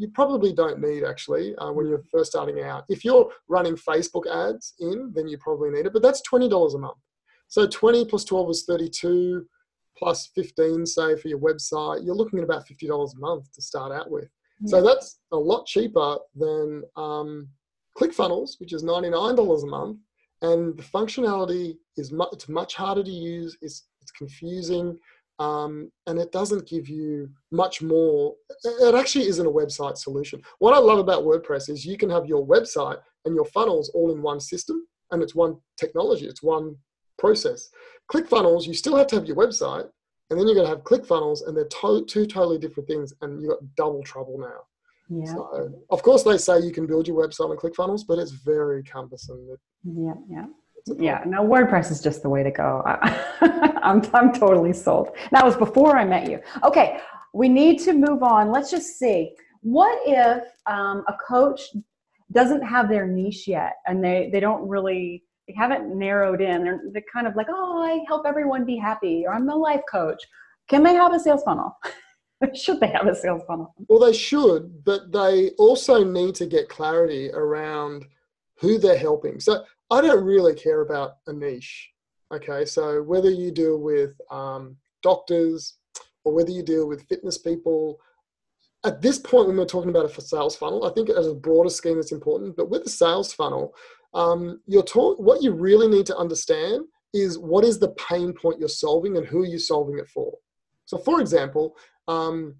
you 0.02 0.08
probably 0.20 0.52
don't 0.62 0.80
need 0.82 1.04
actually 1.12 1.56
uh, 1.62 1.72
when 1.76 1.88
you're 1.88 2.04
first 2.12 2.32
starting 2.32 2.60
out. 2.62 2.84
If 2.90 3.00
you're 3.06 3.30
running 3.48 3.76
Facebook 3.90 4.26
ads 4.28 4.66
in, 4.80 4.98
then 5.16 5.28
you 5.30 5.38
probably 5.38 5.70
need 5.70 5.86
it, 5.86 5.94
but 5.94 6.04
that's 6.06 6.22
twenty 6.24 6.50
dollars 6.50 6.74
a 6.74 6.80
month. 6.80 7.02
So 7.48 7.68
twenty 7.68 8.04
plus 8.04 8.26
twelve 8.26 8.50
is 8.50 8.66
thirty-two, 8.70 9.46
plus 9.98 10.30
fifteen, 10.36 10.86
say 10.86 11.16
for 11.16 11.30
your 11.30 11.40
website, 11.40 12.00
you're 12.06 12.16
looking 12.22 12.40
at 12.40 12.46
about 12.50 12.68
fifty 12.68 12.88
dollars 12.88 13.14
a 13.16 13.20
month 13.20 13.46
to 13.54 13.62
start 13.62 13.92
out 13.94 14.12
with. 14.12 14.30
Yeah. 14.60 14.72
So 14.72 14.78
that's 14.84 15.20
a 15.32 15.38
lot 15.38 15.66
cheaper 15.66 16.18
than 16.36 16.84
um, 16.98 17.48
ClickFunnels, 17.98 18.60
which 18.60 18.74
is 18.74 18.84
ninety-nine 18.84 19.36
dollars 19.36 19.64
a 19.64 19.68
month, 19.68 20.00
and 20.42 20.78
the 20.78 20.84
functionality 20.84 21.78
is 21.96 22.12
much, 22.12 22.30
it's 22.34 22.50
much 22.50 22.76
harder 22.76 23.04
to 23.04 23.16
use. 23.36 23.58
It's 23.62 23.88
it's 24.02 24.12
confusing 24.12 24.98
um, 25.42 25.92
and 26.06 26.20
it 26.20 26.32
doesn't 26.32 26.68
give 26.68 26.88
you 26.88 27.28
much 27.52 27.82
more. 27.82 28.36
It 28.64 28.94
actually 28.94 29.28
isn't 29.28 29.46
a 29.46 29.52
website 29.52 29.98
solution. 29.98 30.40
What 30.60 30.76
I 30.76 30.78
love 30.78 31.00
about 31.00 31.24
WordPress 31.24 31.68
is 31.68 31.84
you 31.84 31.98
can 31.98 32.12
have 32.12 32.28
your 32.28 32.46
website 32.46 33.00
and 33.26 33.34
your 33.34 33.46
funnels 33.46 33.90
all 33.96 34.12
in 34.12 34.22
one 34.22 34.40
system, 34.40 34.86
and 35.10 35.24
it's 35.24 35.34
one 35.34 35.58
technology, 35.78 36.28
it's 36.28 36.44
one 36.44 36.76
process. 37.18 37.70
ClickFunnels, 38.12 38.68
you 38.68 38.76
still 38.76 38.96
have 38.96 39.08
to 39.08 39.16
have 39.16 39.26
your 39.26 39.36
website, 39.36 39.90
and 40.30 40.40
then 40.40 40.48
you're 40.48 40.56
going 40.56 40.68
to 40.68 40.76
have 40.76 40.84
ClickFunnels, 40.84 41.48
and 41.48 41.58
they're 41.58 41.66
to- 41.66 42.06
two 42.06 42.28
totally 42.28 42.60
different 42.60 42.88
things, 42.88 43.12
and 43.22 43.42
you've 43.42 43.50
got 43.50 43.76
double 43.76 44.04
trouble 44.04 44.38
now. 44.38 44.62
Yeah. 45.10 45.34
So, 45.34 45.74
of 45.90 46.04
course, 46.04 46.22
they 46.22 46.38
say 46.38 46.60
you 46.60 46.72
can 46.72 46.86
build 46.86 47.08
your 47.08 47.18
website 47.18 47.50
on 47.50 47.58
ClickFunnels, 47.58 48.04
but 48.08 48.20
it's 48.20 48.32
very 48.32 48.84
cumbersome. 48.84 49.58
Yeah, 49.84 50.14
yeah 50.30 50.46
yeah 50.98 51.24
no 51.26 51.44
wordpress 51.44 51.92
is 51.92 52.02
just 52.02 52.22
the 52.24 52.30
way 52.30 52.44
to 52.44 52.52
go. 52.52 52.84
I'm, 53.82 54.02
I'm 54.14 54.34
totally 54.34 54.74
sold. 54.74 55.10
That 55.32 55.46
was 55.46 55.56
before 55.56 55.98
i 55.98 56.06
met 56.06 56.30
you. 56.30 56.40
Okay 56.64 57.00
we 57.34 57.48
need 57.48 57.80
to 57.80 57.94
move 57.94 58.24
on. 58.24 58.52
Let's 58.52 58.72
just 58.72 59.00
see. 59.00 59.36
What 59.62 60.00
if 60.06 60.44
um, 60.66 61.04
a 61.08 61.14
coach 61.26 61.62
doesn't 62.32 62.62
have 62.62 62.90
their 62.90 63.06
niche 63.06 63.48
yet 63.48 63.76
and 63.88 64.04
they, 64.04 64.30
they 64.32 64.40
don't 64.40 64.68
really 64.68 65.24
they 65.48 65.54
haven't 65.54 65.94
narrowed 65.94 66.40
in 66.40 66.64
they're, 66.64 66.80
they're 66.94 67.04
kind 67.12 67.28
of 67.28 67.36
like 67.36 67.48
oh 67.50 67.84
i 67.84 68.00
help 68.08 68.26
everyone 68.26 68.64
be 68.64 68.78
happy 68.78 69.26
or 69.28 69.34
i'm 69.34 69.50
a 69.50 69.56
life 69.56 69.82
coach. 69.90 70.24
Can 70.70 70.84
they 70.84 70.94
have 70.94 71.14
a 71.14 71.20
sales 71.20 71.44
funnel? 71.44 71.76
Should 72.54 72.80
they 72.80 72.88
have 72.88 73.08
a 73.08 73.16
sales 73.16 73.42
funnel? 73.46 73.74
Well 73.90 74.00
they 74.00 74.14
should 74.14 74.86
but 74.86 75.12
they 75.12 75.50
also 75.58 76.04
need 76.04 76.36
to 76.36 76.46
get 76.46 76.70
clarity 76.70 77.30
around 77.32 78.06
who 78.60 78.78
they're 78.78 78.98
helping. 78.98 79.40
So 79.40 79.66
I 79.92 80.00
don't 80.00 80.24
really 80.24 80.56
care 80.56 80.82
about 80.82 81.18
a 81.28 81.34
niche. 81.34 81.90
Okay, 82.34 82.64
so 82.64 83.04
whether 83.04 83.30
you 83.30 83.52
deal 83.52 83.78
with 83.78 84.12
um, 84.32 84.78
doctors 85.04 85.78
or 86.24 86.34
whether 86.34 86.50
you 86.50 86.64
deal 86.64 86.88
with 86.88 87.08
fitness 87.10 87.38
people, 87.38 88.00
at 88.86 89.02
this 89.02 89.20
point 89.20 89.48
when 89.48 89.58
we're 89.58 89.66
talking 89.66 89.90
about 89.90 90.06
a 90.06 90.22
sales 90.22 90.56
funnel, 90.56 90.86
I 90.86 90.94
think 90.94 91.10
as 91.10 91.28
a 91.28 91.36
broader 91.36 91.70
scheme 91.70 92.00
it's 92.00 92.14
important. 92.14 92.56
But 92.56 92.70
with 92.70 92.86
the 92.86 92.90
sales 92.90 93.34
funnel, 93.34 93.76
um, 94.14 94.62
you're 94.66 94.82
talk- 94.82 95.20
what 95.20 95.44
you 95.44 95.52
really 95.52 95.90
need 95.90 96.06
to 96.06 96.18
understand 96.18 96.86
is 97.14 97.38
what 97.38 97.66
is 97.66 97.78
the 97.78 97.90
pain 97.92 98.34
point 98.34 98.60
you're 98.60 98.70
solving 98.70 99.18
and 99.18 99.26
who 99.26 99.44
are 99.44 99.46
you 99.46 99.60
solving 99.60 100.00
it 100.00 100.08
for. 100.08 100.32
So, 100.86 100.98
for 100.98 101.20
example, 101.20 101.76
um, 102.08 102.56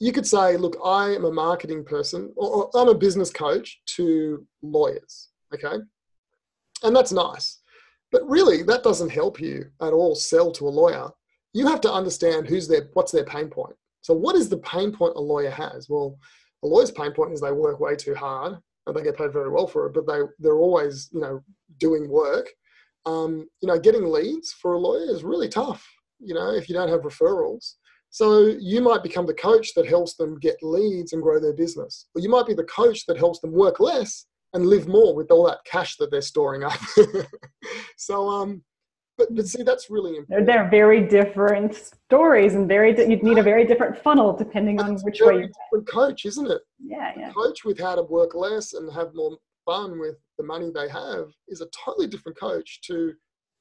you 0.00 0.12
could 0.12 0.26
say, 0.26 0.58
look, 0.58 0.76
I 0.84 1.14
am 1.14 1.24
a 1.24 1.32
marketing 1.32 1.84
person 1.84 2.30
or, 2.36 2.66
or 2.66 2.70
I'm 2.74 2.88
a 2.88 2.94
business 2.94 3.30
coach 3.30 3.80
to 3.96 4.46
lawyers. 4.62 5.30
Okay, 5.54 5.78
and 6.84 6.94
that's 6.94 7.12
nice. 7.12 7.60
But 8.12 8.28
really, 8.28 8.62
that 8.62 8.84
doesn't 8.84 9.10
help 9.10 9.40
you 9.40 9.64
at 9.82 9.92
all 9.92 10.14
sell 10.14 10.52
to 10.52 10.68
a 10.68 10.70
lawyer. 10.70 11.08
You 11.52 11.66
have 11.66 11.80
to 11.80 11.92
understand 11.92 12.46
who's 12.46 12.68
their, 12.68 12.88
what's 12.92 13.10
their 13.10 13.24
pain 13.24 13.48
point. 13.48 13.74
So, 14.02 14.14
what 14.14 14.36
is 14.36 14.48
the 14.48 14.58
pain 14.58 14.92
point 14.92 15.16
a 15.16 15.20
lawyer 15.20 15.50
has? 15.50 15.88
Well, 15.88 16.18
a 16.62 16.68
lawyer's 16.68 16.90
pain 16.90 17.12
point 17.12 17.32
is 17.32 17.40
they 17.40 17.50
work 17.50 17.80
way 17.80 17.96
too 17.96 18.14
hard 18.14 18.56
and 18.86 18.96
they 18.96 19.02
get 19.02 19.16
paid 19.16 19.32
very 19.32 19.50
well 19.50 19.66
for 19.66 19.86
it, 19.86 19.94
but 19.94 20.06
they 20.06 20.20
they're 20.38 20.58
always 20.58 21.08
you 21.12 21.20
know 21.20 21.42
doing 21.78 22.08
work. 22.08 22.48
Um, 23.06 23.48
you 23.60 23.68
know, 23.68 23.78
getting 23.78 24.06
leads 24.06 24.52
for 24.52 24.74
a 24.74 24.78
lawyer 24.78 25.10
is 25.10 25.24
really 25.24 25.48
tough. 25.48 25.84
You 26.20 26.34
know, 26.34 26.54
if 26.54 26.68
you 26.68 26.74
don't 26.74 26.88
have 26.88 27.00
referrals. 27.00 27.74
So 28.10 28.54
you 28.60 28.80
might 28.80 29.02
become 29.02 29.26
the 29.26 29.34
coach 29.34 29.74
that 29.74 29.88
helps 29.88 30.14
them 30.14 30.38
get 30.38 30.56
leads 30.62 31.12
and 31.12 31.22
grow 31.22 31.40
their 31.40 31.52
business, 31.52 32.06
or 32.14 32.22
you 32.22 32.28
might 32.28 32.46
be 32.46 32.54
the 32.54 32.64
coach 32.64 33.06
that 33.06 33.18
helps 33.18 33.40
them 33.40 33.50
work 33.50 33.80
less 33.80 34.26
and 34.54 34.66
live 34.66 34.88
more 34.88 35.14
with 35.14 35.30
all 35.30 35.44
that 35.46 35.58
cash 35.64 35.96
that 35.96 36.10
they're 36.10 36.22
storing 36.22 36.64
up. 36.64 36.78
so, 37.96 38.28
um, 38.28 38.62
but, 39.18 39.34
but 39.34 39.46
see, 39.46 39.62
that's 39.62 39.90
really 39.90 40.16
important. 40.16 40.46
They're, 40.46 40.62
they're 40.62 40.70
very 40.70 41.06
different 41.06 41.74
stories 41.74 42.54
and 42.54 42.66
very, 42.66 42.90
you'd 43.08 43.22
need 43.22 43.38
a 43.38 43.42
very 43.42 43.64
different 43.66 43.98
funnel 44.02 44.32
depending 44.36 44.80
on 44.80 44.96
which 45.00 45.20
way 45.20 45.34
you 45.34 45.50
different 45.64 45.88
coach, 45.88 46.24
isn't 46.24 46.50
it? 46.50 46.62
Yeah, 46.82 47.12
yeah. 47.16 47.32
coach 47.32 47.64
with 47.64 47.78
how 47.78 47.96
to 47.96 48.02
work 48.02 48.34
less 48.34 48.72
and 48.72 48.92
have 48.92 49.14
more 49.14 49.36
fun 49.64 49.98
with 49.98 50.16
the 50.38 50.44
money 50.44 50.70
they 50.72 50.88
have 50.88 51.28
is 51.48 51.60
a 51.60 51.66
totally 51.84 52.06
different 52.06 52.38
coach 52.38 52.80
to 52.82 53.12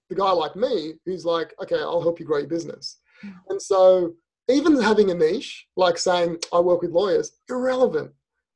the 0.09 0.15
guy 0.15 0.31
like 0.31 0.55
me 0.55 0.93
who's 1.05 1.25
like, 1.25 1.53
okay, 1.61 1.77
I'll 1.77 2.01
help 2.01 2.19
you 2.19 2.25
grow 2.25 2.39
your 2.39 2.47
business. 2.47 2.99
Mm. 3.25 3.33
And 3.49 3.61
so 3.61 4.13
even 4.49 4.79
having 4.81 5.11
a 5.11 5.13
niche, 5.13 5.67
like 5.75 5.97
saying 5.97 6.37
I 6.51 6.59
work 6.59 6.81
with 6.81 6.91
lawyers, 6.91 7.31
irrelevant 7.49 8.11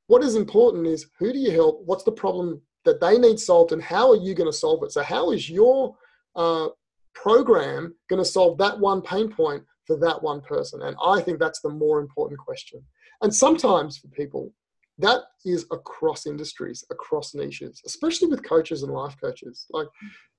what 0.08 0.24
is 0.24 0.36
important 0.36 0.88
is 0.88 1.08
who 1.20 1.32
do 1.32 1.40
you 1.40 1.52
help? 1.52 1.82
What's 1.86 2.04
the 2.04 2.12
problem 2.12 2.62
that 2.86 3.02
they 3.02 3.18
need 3.18 3.40
solved, 3.40 3.74
and 3.74 3.84
how 3.84 4.10
are 4.12 4.18
you 4.18 4.34
going 4.34 4.50
to 4.50 4.58
solve 4.58 4.84
it? 4.84 4.92
So, 4.92 5.04
how 5.04 5.32
is 5.32 5.50
your 5.50 5.96
uh, 6.36 6.70
program 7.14 7.94
going 8.10 8.24
to 8.24 8.30
solve 8.30 8.58
that 8.58 8.80
one 8.80 9.02
pain 9.02 9.30
point 9.30 9.64
for 9.86 9.98
that 9.98 10.22
one 10.24 10.42
person? 10.42 10.82
And 10.82 10.96
I 11.04 11.22
think 11.22 11.40
that's 11.40 11.62
the 11.62 11.70
more 11.70 12.00
important 12.00 12.40
question. 12.40 12.82
And 13.22 13.34
sometimes 13.34 13.98
for 13.98 14.08
people, 14.08 14.52
that 15.00 15.22
is 15.46 15.66
across 15.72 16.26
industries, 16.26 16.84
across 16.90 17.36
niches, 17.36 17.82
especially 17.86 18.30
with 18.30 18.48
coaches 18.48 18.84
and 18.84 18.92
life 18.92 19.16
coaches. 19.22 19.66
Like, 19.70 19.88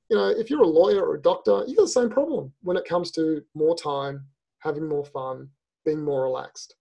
you 0.08 0.16
know, 0.16 0.28
if 0.28 0.50
you're 0.50 0.62
a 0.62 0.66
lawyer 0.66 1.04
or 1.04 1.16
a 1.16 1.22
doctor, 1.22 1.64
you 1.66 1.76
got 1.76 1.82
the 1.82 1.88
same 1.88 2.10
problem 2.10 2.52
when 2.62 2.76
it 2.76 2.86
comes 2.86 3.10
to 3.12 3.42
more 3.54 3.76
time, 3.76 4.24
having 4.60 4.88
more 4.88 5.04
fun, 5.04 5.48
being 5.84 6.02
more 6.02 6.22
relaxed. 6.22 6.74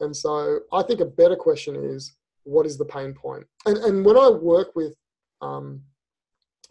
And 0.00 0.14
so 0.14 0.60
I 0.72 0.82
think 0.82 1.00
a 1.00 1.06
better 1.06 1.36
question 1.36 1.76
is 1.76 2.16
what 2.44 2.66
is 2.66 2.78
the 2.78 2.84
pain 2.84 3.12
point. 3.12 3.46
And, 3.66 3.78
and 3.78 4.04
when 4.04 4.16
I 4.16 4.28
work 4.28 4.74
with 4.74 4.94
um, 5.40 5.82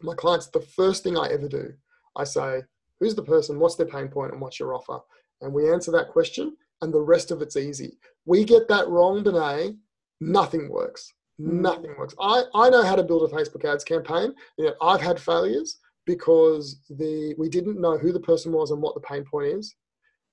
my 0.01 0.13
clients, 0.15 0.47
the 0.47 0.61
first 0.61 1.03
thing 1.03 1.17
I 1.17 1.29
ever 1.29 1.47
do, 1.47 1.73
I 2.15 2.23
say, 2.23 2.63
who's 2.99 3.15
the 3.15 3.23
person, 3.23 3.59
what's 3.59 3.75
their 3.75 3.87
pain 3.87 4.07
point, 4.07 4.31
and 4.31 4.41
what's 4.41 4.59
your 4.59 4.73
offer? 4.73 4.99
And 5.41 5.53
we 5.53 5.71
answer 5.71 5.91
that 5.91 6.09
question, 6.09 6.55
and 6.81 6.93
the 6.93 7.01
rest 7.01 7.31
of 7.31 7.41
it's 7.41 7.57
easy. 7.57 7.97
We 8.25 8.43
get 8.43 8.67
that 8.67 8.87
wrong, 8.87 9.23
Danae, 9.23 9.75
nothing 10.19 10.69
works. 10.69 11.13
Mm. 11.39 11.61
Nothing 11.61 11.95
works. 11.97 12.15
I, 12.19 12.43
I 12.53 12.69
know 12.69 12.83
how 12.83 12.95
to 12.95 13.03
build 13.03 13.29
a 13.29 13.33
Facebook 13.33 13.65
ads 13.65 13.83
campaign. 13.83 14.33
You 14.57 14.65
know, 14.65 14.73
I've 14.81 15.01
had 15.01 15.19
failures 15.19 15.79
because 16.05 16.81
the 16.89 17.35
we 17.37 17.49
didn't 17.49 17.79
know 17.79 17.97
who 17.97 18.11
the 18.11 18.19
person 18.19 18.51
was 18.51 18.71
and 18.71 18.81
what 18.81 18.95
the 18.95 19.01
pain 19.01 19.23
point 19.23 19.47
is. 19.47 19.75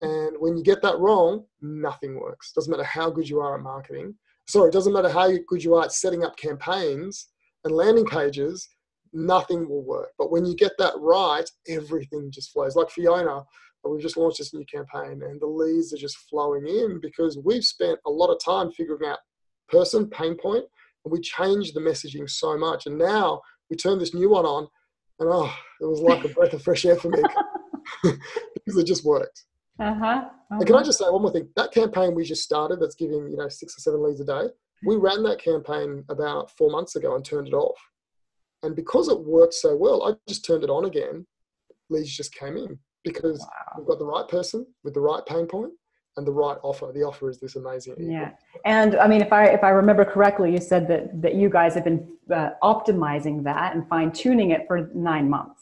And 0.01 0.37
when 0.39 0.57
you 0.57 0.63
get 0.63 0.81
that 0.83 0.99
wrong, 0.99 1.45
nothing 1.61 2.19
works. 2.21 2.53
Doesn't 2.53 2.71
matter 2.71 2.85
how 2.85 3.11
good 3.11 3.29
you 3.29 3.41
are 3.41 3.57
at 3.57 3.63
marketing. 3.63 4.15
Sorry, 4.49 4.69
it 4.69 4.73
doesn't 4.73 4.93
matter 4.93 5.11
how 5.11 5.31
good 5.47 5.63
you 5.63 5.75
are 5.75 5.85
at 5.85 5.93
setting 5.93 6.25
up 6.25 6.37
campaigns 6.37 7.29
and 7.65 7.75
landing 7.75 8.07
pages, 8.07 8.69
nothing 9.13 9.69
will 9.69 9.85
work. 9.85 10.11
But 10.19 10.31
when 10.31 10.47
you 10.47 10.57
get 10.57 10.73
that 10.79 10.95
right, 10.99 11.49
everything 11.69 12.31
just 12.31 12.53
flows. 12.53 12.75
Like 12.75 12.91
Fiona, 12.91 13.45
we've 13.85 14.01
just 14.01 14.17
launched 14.17 14.39
this 14.39 14.55
new 14.55 14.65
campaign 14.65 15.23
and 15.23 15.41
the 15.41 15.47
leads 15.47 15.93
are 15.93 15.99
just 15.99 16.17
flowing 16.31 16.67
in 16.67 16.99
because 17.01 17.39
we've 17.45 17.65
spent 17.65 17.99
a 18.07 18.11
lot 18.11 18.33
of 18.33 18.43
time 18.43 18.73
figuring 18.73 19.09
out 19.09 19.19
person, 19.69 20.09
pain 20.09 20.35
point, 20.35 20.65
and 21.05 21.13
we 21.13 21.21
changed 21.21 21.75
the 21.75 21.81
messaging 21.81 22.29
so 22.29 22.57
much. 22.57 22.87
And 22.87 22.99
now 22.99 23.41
we 23.71 23.77
turn 23.77 23.99
this 23.99 24.15
new 24.15 24.31
one 24.31 24.47
on 24.47 24.67
and 25.21 25.29
oh, 25.31 25.53
it 25.81 25.85
was 25.85 26.01
like 26.01 26.25
a 26.25 26.29
breath 26.29 26.53
of 26.53 26.63
fresh 26.63 26.85
air 26.87 26.97
for 26.97 27.11
me 27.11 27.23
because 28.55 28.79
it 28.79 28.87
just 28.87 29.05
worked. 29.05 29.45
Uh-huh. 29.79 30.07
uh-huh. 30.07 30.65
Can 30.65 30.77
I 30.77 30.83
just 30.83 30.99
say 30.99 31.05
one 31.09 31.23
more 31.23 31.33
thing? 31.33 31.49
That 31.57 31.73
campaign 31.73 32.15
we 32.15 32.25
just 32.25 32.43
started 32.43 32.81
that's 32.81 32.95
giving, 32.95 33.31
you 33.31 33.37
know, 33.37 33.49
six 33.49 33.77
or 33.77 33.81
seven 33.81 34.03
leads 34.03 34.21
a 34.21 34.25
day, 34.25 34.49
we 34.85 34.97
ran 34.97 35.23
that 35.25 35.41
campaign 35.41 36.05
about 36.09 36.51
four 36.57 36.71
months 36.71 36.97
ago 36.97 37.15
and 37.15 37.25
turned 37.25 37.49
it 37.49 37.55
off. 37.55 37.79
And 38.63 38.75
because 38.75 39.09
it 39.09 39.19
worked 39.19 39.55
so 39.55 39.77
well, 39.77 40.03
I 40.03 40.15
just 40.29 40.45
turned 40.45 40.65
it 40.65 40.71
on 40.71 40.85
again. 40.85 41.27
Leads 41.91 42.15
just 42.15 42.35
came 42.35 42.57
in 42.57 42.79
because 43.05 43.39
wow. 43.41 43.79
we've 43.79 43.87
got 43.87 43.99
the 43.99 44.05
right 44.05 44.27
person 44.29 44.67
with 44.85 44.95
the 44.95 45.01
right 45.01 45.25
pain 45.27 45.47
point 45.47 45.73
and 46.17 46.27
the 46.27 46.33
right 46.33 46.59
offer. 46.63 46.91
The 46.93 47.05
offer 47.05 47.31
is 47.31 47.39
this 47.41 47.57
amazing. 47.57 47.95
Yeah, 47.99 48.33
and 48.65 48.97
I 48.97 49.07
mean, 49.07 49.23
if 49.23 49.33
I 49.33 49.47
if 49.47 49.63
I 49.63 49.71
remember 49.71 50.05
correctly, 50.05 50.53
you 50.53 50.59
said 50.59 50.89
that 50.89 51.23
that 51.23 51.35
you 51.35 51.49
guys 51.49 51.75
have 51.75 51.85
been 51.85 52.07
uh, 52.35 52.51
optimizing 52.63 53.45
that 53.45 53.75
and 53.75 53.89
fine 53.89 54.13
tuning 54.13 54.51
it 54.51 54.67
for 54.67 54.91
nine 54.95 55.31
months. 55.31 55.58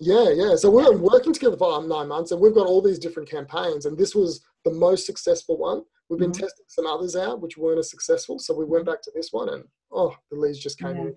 Yeah, 0.00 0.30
yeah. 0.30 0.54
So 0.54 0.70
we've 0.70 0.86
been 0.86 1.00
working 1.00 1.32
together 1.32 1.56
for 1.56 1.82
nine 1.84 2.08
months, 2.08 2.30
and 2.30 2.40
we've 2.40 2.54
got 2.54 2.66
all 2.66 2.80
these 2.80 2.98
different 2.98 3.28
campaigns, 3.28 3.86
and 3.86 3.98
this 3.98 4.14
was 4.14 4.44
the 4.64 4.70
most 4.70 5.06
successful 5.06 5.56
one. 5.56 5.82
We've 6.08 6.20
been 6.20 6.30
mm-hmm. 6.30 6.42
testing 6.42 6.64
some 6.68 6.86
others 6.86 7.16
out, 7.16 7.40
which 7.40 7.58
weren't 7.58 7.78
as 7.78 7.90
successful, 7.90 8.38
so 8.38 8.54
we 8.54 8.64
went 8.64 8.86
back 8.86 9.02
to 9.02 9.12
this 9.14 9.32
one, 9.32 9.48
and 9.48 9.64
oh, 9.92 10.14
the 10.30 10.38
leads 10.38 10.58
just 10.58 10.78
came 10.78 10.96
yeah. 10.96 11.02
in. 11.02 11.14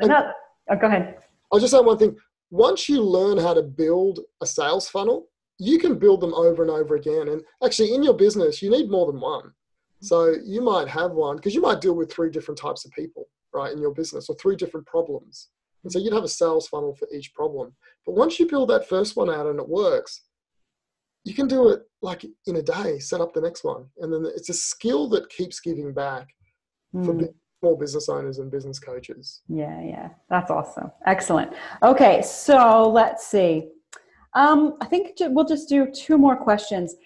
And 0.00 0.10
that, 0.10 0.34
oh, 0.70 0.76
go 0.76 0.86
ahead. 0.86 1.16
I'll 1.52 1.58
just 1.58 1.72
say 1.72 1.80
one 1.80 1.98
thing. 1.98 2.16
Once 2.50 2.88
you 2.88 3.02
learn 3.02 3.38
how 3.38 3.54
to 3.54 3.62
build 3.62 4.20
a 4.42 4.46
sales 4.46 4.88
funnel, 4.88 5.28
you 5.58 5.78
can 5.78 5.98
build 5.98 6.20
them 6.20 6.34
over 6.34 6.62
and 6.62 6.70
over 6.70 6.96
again. 6.96 7.28
And 7.28 7.42
actually, 7.64 7.94
in 7.94 8.02
your 8.02 8.14
business, 8.14 8.62
you 8.62 8.70
need 8.70 8.90
more 8.90 9.10
than 9.10 9.20
one. 9.20 9.52
So 10.00 10.34
you 10.44 10.60
might 10.60 10.88
have 10.88 11.12
one 11.12 11.36
because 11.36 11.54
you 11.54 11.60
might 11.60 11.80
deal 11.80 11.94
with 11.94 12.12
three 12.12 12.30
different 12.30 12.58
types 12.58 12.84
of 12.84 12.92
people, 12.92 13.28
right, 13.52 13.72
in 13.72 13.80
your 13.80 13.92
business 13.92 14.28
or 14.28 14.36
three 14.36 14.54
different 14.54 14.86
problems. 14.86 15.48
And 15.88 15.92
so 15.94 16.00
you'd 16.00 16.12
have 16.12 16.24
a 16.24 16.28
sales 16.28 16.68
funnel 16.68 16.94
for 16.94 17.08
each 17.14 17.32
problem. 17.32 17.74
But 18.04 18.14
once 18.14 18.38
you 18.38 18.46
build 18.46 18.68
that 18.68 18.86
first 18.86 19.16
one 19.16 19.30
out 19.30 19.46
and 19.46 19.58
it 19.58 19.66
works, 19.66 20.20
you 21.24 21.32
can 21.32 21.48
do 21.48 21.70
it 21.70 21.80
like 22.02 22.26
in 22.46 22.56
a 22.56 22.62
day, 22.62 22.98
set 22.98 23.22
up 23.22 23.32
the 23.32 23.40
next 23.40 23.64
one. 23.64 23.86
And 23.96 24.12
then 24.12 24.30
it's 24.36 24.50
a 24.50 24.54
skill 24.54 25.08
that 25.08 25.30
keeps 25.30 25.60
giving 25.60 25.94
back 25.94 26.28
mm. 26.94 27.06
for 27.06 27.14
hmm. 27.14 27.24
small 27.60 27.76
business 27.78 28.10
owners 28.10 28.38
and 28.38 28.50
business 28.50 28.78
coaches. 28.78 29.40
Yeah, 29.48 29.80
yeah. 29.82 30.08
That's 30.28 30.50
awesome. 30.50 30.92
Excellent. 31.06 31.54
Okay, 31.82 32.20
so 32.20 32.90
let's 32.90 33.26
see. 33.26 33.70
Um, 34.34 34.76
I 34.82 34.84
think 34.84 35.16
we'll 35.18 35.46
just 35.46 35.70
do 35.70 35.90
two 35.90 36.18
more 36.18 36.36
questions. 36.36 36.96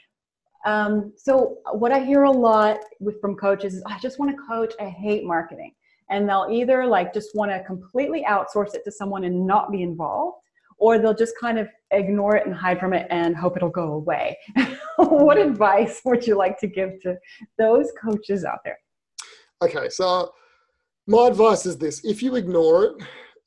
Um, 0.66 1.12
so 1.16 1.58
what 1.70 1.92
I 1.92 2.00
hear 2.00 2.24
a 2.24 2.30
lot 2.32 2.80
with 2.98 3.20
from 3.20 3.36
coaches 3.36 3.74
is 3.74 3.84
I 3.86 4.00
just 4.00 4.18
want 4.18 4.32
to 4.32 4.42
coach. 4.48 4.74
I 4.80 4.88
hate 4.88 5.24
marketing, 5.24 5.72
and 6.10 6.28
they'll 6.28 6.48
either 6.50 6.86
like 6.86 7.12
just 7.12 7.34
want 7.34 7.50
to 7.50 7.62
completely 7.64 8.24
outsource 8.28 8.74
it 8.74 8.84
to 8.84 8.92
someone 8.92 9.24
and 9.24 9.46
not 9.46 9.70
be 9.70 9.82
involved, 9.82 10.38
or 10.78 10.98
they'll 10.98 11.14
just 11.14 11.34
kind 11.40 11.58
of 11.58 11.68
ignore 11.90 12.36
it 12.36 12.46
and 12.46 12.54
hide 12.54 12.80
from 12.80 12.92
it 12.92 13.06
and 13.10 13.36
hope 13.36 13.56
it'll 13.56 13.70
go 13.70 13.92
away. 13.92 14.36
what 14.96 15.38
advice 15.38 16.00
would 16.04 16.26
you 16.26 16.36
like 16.36 16.58
to 16.58 16.66
give 16.66 17.00
to 17.02 17.16
those 17.58 17.90
coaches 18.02 18.44
out 18.44 18.58
there? 18.64 18.78
Okay, 19.62 19.88
so 19.88 20.32
my 21.06 21.28
advice 21.28 21.66
is 21.66 21.78
this: 21.78 22.04
if 22.04 22.22
you 22.22 22.36
ignore 22.36 22.84
it, 22.84 22.94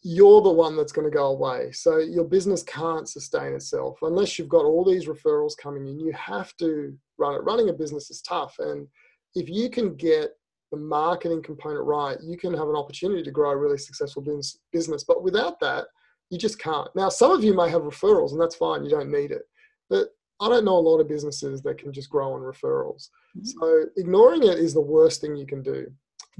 you're 0.07 0.41
the 0.41 0.51
one 0.51 0.77
that's 0.77 0.91
going 0.91 1.09
to 1.09 1.15
go 1.15 1.25
away. 1.25 1.71
So 1.71 1.97
your 1.97 2.25
business 2.25 2.61
can't 2.61 3.09
sustain 3.09 3.53
itself 3.53 3.97
unless 4.03 4.37
you've 4.37 4.49
got 4.49 4.63
all 4.63 4.85
these 4.85 5.07
referrals 5.07 5.57
coming 5.57 5.87
in. 5.87 5.99
You 5.99 6.11
have 6.13 6.55
to 6.57 6.95
run 7.17 7.33
it. 7.33 7.43
Running 7.43 7.69
a 7.69 7.73
business 7.73 8.11
is 8.11 8.21
tough. 8.21 8.55
And 8.59 8.87
if 9.33 9.49
you 9.49 9.67
can 9.67 9.95
get 9.95 10.29
the 10.71 10.77
marketing 10.77 11.41
component 11.43 11.85
right, 11.85 12.17
you 12.21 12.37
can 12.37 12.53
have 12.53 12.67
an 12.67 12.75
opportunity 12.75 13.23
to 13.23 13.31
grow 13.31 13.51
a 13.51 13.57
really 13.57 13.77
successful 13.77 14.23
business. 14.71 15.03
But 15.03 15.23
without 15.23 15.59
that, 15.59 15.85
you 16.29 16.37
just 16.37 16.59
can't. 16.59 16.89
Now, 16.95 17.09
some 17.09 17.31
of 17.31 17.43
you 17.43 17.53
may 17.53 17.69
have 17.69 17.83
referrals, 17.83 18.31
and 18.31 18.41
that's 18.41 18.55
fine. 18.55 18.83
You 18.83 18.89
don't 18.89 19.11
need 19.11 19.31
it. 19.31 19.43
But 19.89 20.09
I 20.41 20.49
don't 20.49 20.65
know 20.65 20.77
a 20.77 20.79
lot 20.79 20.99
of 20.99 21.07
businesses 21.07 21.61
that 21.61 21.77
can 21.77 21.93
just 21.93 22.09
grow 22.09 22.33
on 22.33 22.41
referrals. 22.41 23.09
Mm-hmm. 23.37 23.45
So 23.45 23.85
ignoring 23.97 24.43
it 24.43 24.59
is 24.59 24.73
the 24.73 24.81
worst 24.81 25.21
thing 25.21 25.35
you 25.35 25.45
can 25.45 25.61
do. 25.61 25.87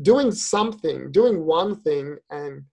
Doing 0.02 0.32
something, 0.32 1.12
doing 1.12 1.46
one 1.46 1.80
thing, 1.82 2.18
and 2.32 2.64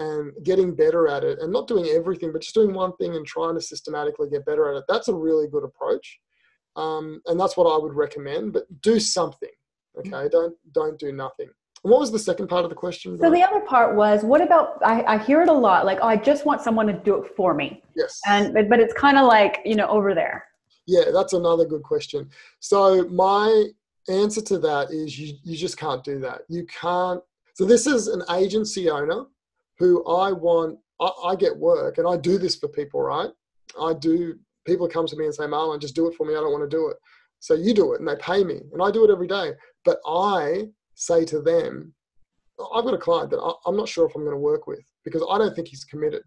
and 0.00 0.32
getting 0.42 0.74
better 0.74 1.06
at 1.06 1.22
it 1.22 1.38
and 1.40 1.52
not 1.52 1.68
doing 1.68 1.86
everything 1.86 2.32
but 2.32 2.42
just 2.42 2.54
doing 2.54 2.74
one 2.74 2.92
thing 2.96 3.14
and 3.14 3.24
trying 3.24 3.54
to 3.54 3.60
systematically 3.60 4.28
get 4.28 4.44
better 4.44 4.68
at 4.68 4.76
it 4.76 4.84
that's 4.88 5.08
a 5.08 5.14
really 5.14 5.46
good 5.46 5.62
approach 5.62 6.18
um, 6.76 7.20
and 7.26 7.38
that's 7.38 7.56
what 7.56 7.72
i 7.72 7.78
would 7.78 7.94
recommend 7.94 8.52
but 8.52 8.64
do 8.82 8.98
something 8.98 9.50
okay 9.98 10.28
don't 10.30 10.54
don't 10.72 10.98
do 10.98 11.12
nothing 11.12 11.48
and 11.82 11.90
what 11.90 12.00
was 12.00 12.10
the 12.10 12.18
second 12.18 12.48
part 12.48 12.64
of 12.64 12.70
the 12.70 12.76
question 12.76 13.18
so 13.18 13.30
the 13.30 13.42
other 13.42 13.60
part 13.60 13.94
was 13.94 14.24
what 14.24 14.40
about 14.40 14.78
I, 14.84 15.02
I 15.02 15.18
hear 15.18 15.42
it 15.42 15.48
a 15.48 15.52
lot 15.52 15.84
like 15.84 15.98
oh 16.02 16.08
i 16.08 16.16
just 16.16 16.46
want 16.46 16.60
someone 16.60 16.86
to 16.86 16.92
do 16.92 17.22
it 17.22 17.32
for 17.36 17.54
me 17.54 17.82
yes 17.94 18.20
and 18.26 18.54
but 18.68 18.80
it's 18.80 18.94
kind 18.94 19.18
of 19.18 19.26
like 19.26 19.60
you 19.64 19.76
know 19.76 19.86
over 19.88 20.14
there 20.14 20.46
yeah 20.86 21.10
that's 21.12 21.32
another 21.32 21.64
good 21.64 21.82
question 21.82 22.28
so 22.60 23.04
my 23.08 23.68
answer 24.08 24.42
to 24.42 24.58
that 24.58 24.90
is 24.90 25.18
you, 25.18 25.34
you 25.42 25.56
just 25.56 25.78
can't 25.78 26.04
do 26.04 26.18
that 26.20 26.42
you 26.48 26.66
can't 26.66 27.22
so 27.54 27.64
this 27.64 27.86
is 27.86 28.08
an 28.08 28.22
agency 28.30 28.90
owner 28.90 29.26
who 29.78 30.04
I 30.06 30.32
want, 30.32 30.78
I, 31.00 31.10
I, 31.24 31.36
get 31.36 31.56
work 31.56 31.98
and 31.98 32.06
I 32.06 32.16
do 32.16 32.36
this 32.36 32.56
for 32.56 32.68
people, 32.68 33.00
right? 33.00 33.30
I 33.80 33.94
do, 33.94 34.36
people 34.66 34.88
come 34.88 35.06
to 35.06 35.16
me 35.16 35.26
and 35.26 35.34
say, 35.34 35.44
Marlon, 35.44 35.80
just 35.80 35.94
do 35.94 36.08
it 36.08 36.14
for 36.16 36.26
me. 36.26 36.34
I 36.34 36.40
don't 36.40 36.52
want 36.52 36.68
to 36.68 36.76
do 36.76 36.88
it. 36.88 36.96
So 37.38 37.54
you 37.54 37.72
do 37.72 37.92
it 37.92 38.00
and 38.00 38.08
they 38.08 38.16
pay 38.16 38.42
me 38.42 38.60
and 38.72 38.82
I 38.82 38.90
do 38.90 39.04
it 39.04 39.10
every 39.10 39.28
day. 39.28 39.52
But 39.84 39.98
I 40.06 40.68
say 40.94 41.24
to 41.26 41.40
them, 41.40 41.94
I've 42.74 42.84
got 42.84 42.94
a 42.94 42.98
client 42.98 43.30
that 43.30 43.56
I'm 43.66 43.76
not 43.76 43.88
sure 43.88 44.06
if 44.06 44.14
I'm 44.14 44.22
going 44.22 44.34
to 44.34 44.40
work 44.40 44.66
with 44.66 44.84
because 45.04 45.24
I 45.28 45.38
don't 45.38 45.54
think 45.54 45.68
he's 45.68 45.84
committed. 45.84 46.22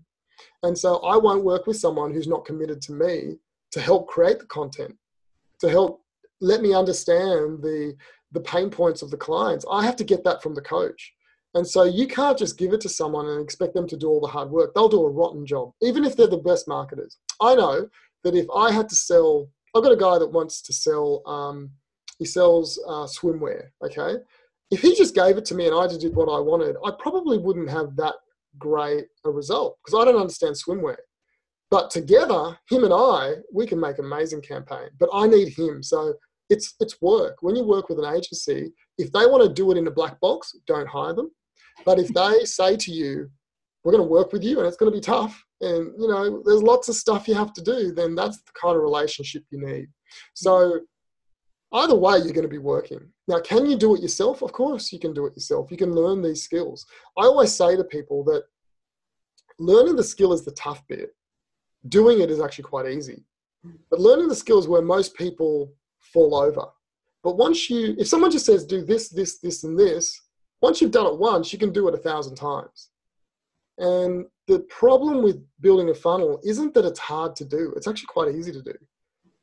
And 0.64 0.78
so 0.78 0.98
I 0.98 1.18
won't 1.18 1.44
work 1.44 1.68
with 1.68 1.78
someone 1.78 2.14
who's 2.14 2.28
not 2.28 2.46
committed 2.46 2.82
to 2.84 2.94
me 2.94 3.38
to 3.72 3.82
help 3.82 4.08
create 4.08 4.40
the 4.40 4.46
content, 4.46 4.96
to 5.62 5.70
help 5.70 6.02
let 6.42 6.62
me 6.62 6.74
understand 6.74 7.62
the 7.64 7.96
the 8.34 8.42
pain 8.42 8.70
points 8.70 9.02
of 9.02 9.10
the 9.10 9.18
clients. 9.18 9.66
I 9.72 9.86
have 9.86 9.96
to 9.96 10.04
get 10.04 10.24
that 10.26 10.44
from 10.44 10.54
the 10.54 10.62
coach. 10.62 11.14
And 11.54 11.66
so 11.66 11.84
you 11.84 12.08
can't 12.08 12.38
just 12.38 12.58
give 12.58 12.74
it 12.74 12.82
to 12.82 12.90
someone 12.90 13.28
and 13.28 13.42
expect 13.42 13.74
them 13.74 13.88
to 13.88 13.98
do 13.98 14.10
all 14.10 14.20
the 14.20 14.28
hard 14.28 14.52
work. 14.52 14.74
They'll 14.74 14.90
do 14.90 15.06
a 15.06 15.10
rotten 15.10 15.46
job, 15.46 15.72
even 15.82 16.04
if 16.04 16.16
they're 16.16 16.28
the 16.28 16.38
best 16.38 16.68
marketers. 16.68 17.18
I 17.42 17.56
know 17.56 17.88
that 18.24 18.36
if 18.36 18.46
I 18.54 18.72
had 18.72 18.90
to 18.90 18.96
sell, 18.96 19.50
I've 19.74 19.84
got 19.84 19.94
a 19.94 19.98
guy 19.98 20.20
that 20.20 20.32
wants 20.32 20.62
to 20.64 20.74
sell, 20.74 21.24
um, 21.26 21.72
he 22.20 22.26
sells 22.26 22.80
uh, 22.88 23.06
swimwear, 23.08 23.68
okay? 23.84 24.16
If 24.72 24.82
he 24.82 24.96
just 24.96 25.16
gave 25.16 25.38
it 25.38 25.46
to 25.46 25.56
me 25.56 25.68
and 25.68 25.76
I 25.76 25.88
just 25.88 26.02
did 26.02 26.16
what 26.16 26.30
I 26.30 26.40
wanted, 26.40 26.76
I 26.86 26.92
probably 27.00 27.38
wouldn't 27.38 27.70
have 27.70 27.96
that 27.98 28.16
great 28.58 29.06
a 29.26 29.30
result 29.30 29.78
because 29.84 30.00
I 30.00 30.06
don't 30.06 30.20
understand 30.20 30.56
swimwear. 30.56 30.98
But 31.70 31.90
together, 31.92 32.58
him 32.70 32.84
and 32.84 32.94
I, 32.94 33.36
we 33.54 33.66
can 33.68 33.80
make 33.80 34.00
an 34.00 34.06
amazing 34.06 34.42
campaign. 34.42 34.90
But 35.00 35.10
I 35.14 35.28
need 35.28 35.50
him. 35.50 35.84
So 35.84 36.14
it's 36.50 36.76
it's 36.80 37.02
work. 37.02 37.38
When 37.42 37.56
you 37.56 37.66
work 37.66 37.90
with 37.90 38.00
an 38.00 38.14
agency, 38.14 38.72
if 38.98 39.12
they 39.12 39.26
want 39.26 39.44
to 39.44 39.54
do 39.54 39.72
it 39.72 39.78
in 39.78 39.88
a 39.88 39.92
black 39.92 40.20
box, 40.22 40.56
don't 40.66 40.88
hire 40.88 41.14
them. 41.14 41.30
But 41.86 42.00
if 42.00 42.08
they 42.10 42.46
say 42.46 42.78
to 42.78 42.92
you, 42.92 43.30
we're 43.84 43.94
going 43.94 44.04
to 44.04 44.10
work 44.10 44.34
with 44.34 44.44
you 44.44 44.58
and 44.58 44.68
it's 44.68 44.76
going 44.76 44.92
to 44.92 44.98
be 44.98 45.02
tough 45.02 45.42
and 45.62 45.94
you 45.98 46.08
know 46.10 46.44
there's 46.46 46.62
lots 46.62 46.90
of 46.90 46.96
stuff 46.96 47.26
you 47.26 47.34
have 47.34 47.54
to 47.54 47.64
do 47.64 47.94
then 47.94 48.16
that's 48.16 48.38
the 48.38 48.52
kind 48.62 48.76
of 48.76 48.84
relationship 48.84 49.44
you 49.50 49.66
need 49.66 49.88
so 50.34 50.80
either 51.74 51.96
way 51.96 52.18
you're 52.18 52.34
going 52.34 52.42
to 52.44 52.48
be 52.48 52.58
working. 52.58 53.00
Now 53.28 53.40
can 53.40 53.66
you 53.66 53.78
do 53.78 53.96
it 53.96 54.02
yourself? 54.02 54.42
Of 54.42 54.54
course 54.54 54.92
you 54.92 55.00
can 55.00 55.14
do 55.14 55.26
it 55.26 55.36
yourself. 55.36 55.72
You 55.72 55.78
can 55.78 55.94
learn 55.94 56.22
these 56.22 56.44
skills. 56.44 56.86
I 57.18 57.24
always 57.24 57.54
say 57.54 57.76
to 57.76 57.84
people 57.84 58.24
that 58.26 58.44
learning 59.60 59.96
the 59.96 60.04
skill 60.04 60.34
is 60.34 60.46
the 60.46 60.52
tough 60.52 60.88
bit. 60.88 61.16
Doing 61.90 62.22
it 62.22 62.32
is 62.32 62.40
actually 62.40 62.66
quite 62.66 62.88
easy. 62.88 63.24
But 63.90 64.00
learning 64.00 64.30
the 64.30 64.36
skills 64.36 64.68
where 64.68 64.82
most 64.82 65.16
people 65.16 65.74
fall 66.00 66.36
over. 66.36 66.66
But 67.24 67.38
once 67.38 67.70
you 67.70 67.96
if 67.98 68.08
someone 68.08 68.32
just 68.32 68.46
says 68.46 68.66
do 68.66 68.84
this 68.84 69.10
this 69.10 69.40
this 69.40 69.64
and 69.64 69.78
this 69.78 70.22
once 70.62 70.82
you've 70.82 70.92
done 70.92 71.06
it 71.06 71.18
once, 71.18 71.54
you 71.54 71.60
can 71.60 71.72
do 71.72 71.88
it 71.88 71.94
a 71.94 71.98
thousand 71.98 72.36
times. 72.36 72.90
And 73.78 74.26
the 74.48 74.60
problem 74.62 75.22
with 75.22 75.44
building 75.62 75.90
a 75.90 75.94
funnel 75.94 76.40
isn't 76.44 76.74
that 76.74 76.86
it's 76.86 77.00
hard 77.00 77.36
to 77.36 77.46
do, 77.46 77.74
it's 77.76 77.88
actually 77.88 78.08
quite 78.08 78.34
easy 78.34 78.52
to 78.52 78.62
do. 78.62 78.74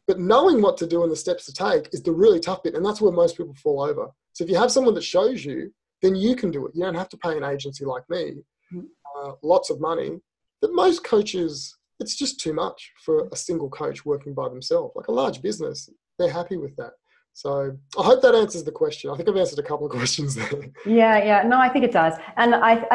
But 0.07 0.21
knowing 0.21 0.61
what 0.61 0.77
to 0.79 0.87
do 0.87 1.03
and 1.03 1.11
the 1.11 1.17
steps 1.17 1.47
to 1.47 1.53
take 1.53 1.89
is 1.93 2.03
the 2.03 2.13
really 2.13 2.41
tough 2.41 2.63
bit. 2.63 2.75
And 2.75 2.85
that's 2.85 3.01
where 3.01 3.13
most 3.13 3.37
people 3.37 3.55
fall 3.55 3.81
over. 3.81 4.09
So 4.33 4.45
if 4.45 4.51
you 4.51 4.57
have 4.57 4.71
someone 4.71 4.95
that 4.95 5.05
shows 5.05 5.45
you, 5.45 5.73
then 6.03 6.15
you 6.15 6.37
can 6.37 6.51
do 6.51 6.67
it. 6.67 6.73
You 6.75 6.85
don't 6.85 6.95
have 6.95 7.09
to 7.11 7.17
pay 7.17 7.37
an 7.37 7.45
agency 7.45 7.85
like 7.85 8.03
me 8.11 8.35
mm-hmm. 8.73 8.87
uh, 9.17 9.33
lots 9.43 9.71
of 9.71 9.81
money. 9.81 10.21
But 10.61 10.73
most 10.73 11.05
coaches, 11.05 11.77
it's 12.01 12.17
just 12.17 12.41
too 12.41 12.53
much 12.53 12.93
for 13.05 13.29
a 13.33 13.37
single 13.37 13.69
coach 13.69 14.05
working 14.05 14.35
by 14.35 14.49
themselves. 14.49 14.95
Like 14.97 15.09
a 15.09 15.13
large 15.13 15.43
business, 15.43 15.89
they're 16.19 16.31
happy 16.31 16.57
with 16.57 16.75
that. 16.77 16.93
So 17.37 17.77
I 17.99 18.03
hope 18.03 18.23
that 18.23 18.35
answers 18.35 18.63
the 18.63 18.71
question. 18.71 19.11
I 19.11 19.17
think 19.17 19.29
I've 19.29 19.37
answered 19.37 19.59
a 19.59 19.63
couple 19.63 19.87
of 19.87 19.93
questions 19.99 20.37
there. 20.37 20.71
Yeah, 20.87 21.19
yeah. 21.19 21.43
No, 21.43 21.59
I 21.59 21.69
think 21.69 21.85
it 21.85 21.93
does. 21.93 22.15
And 22.37 22.55
I, 22.55 22.87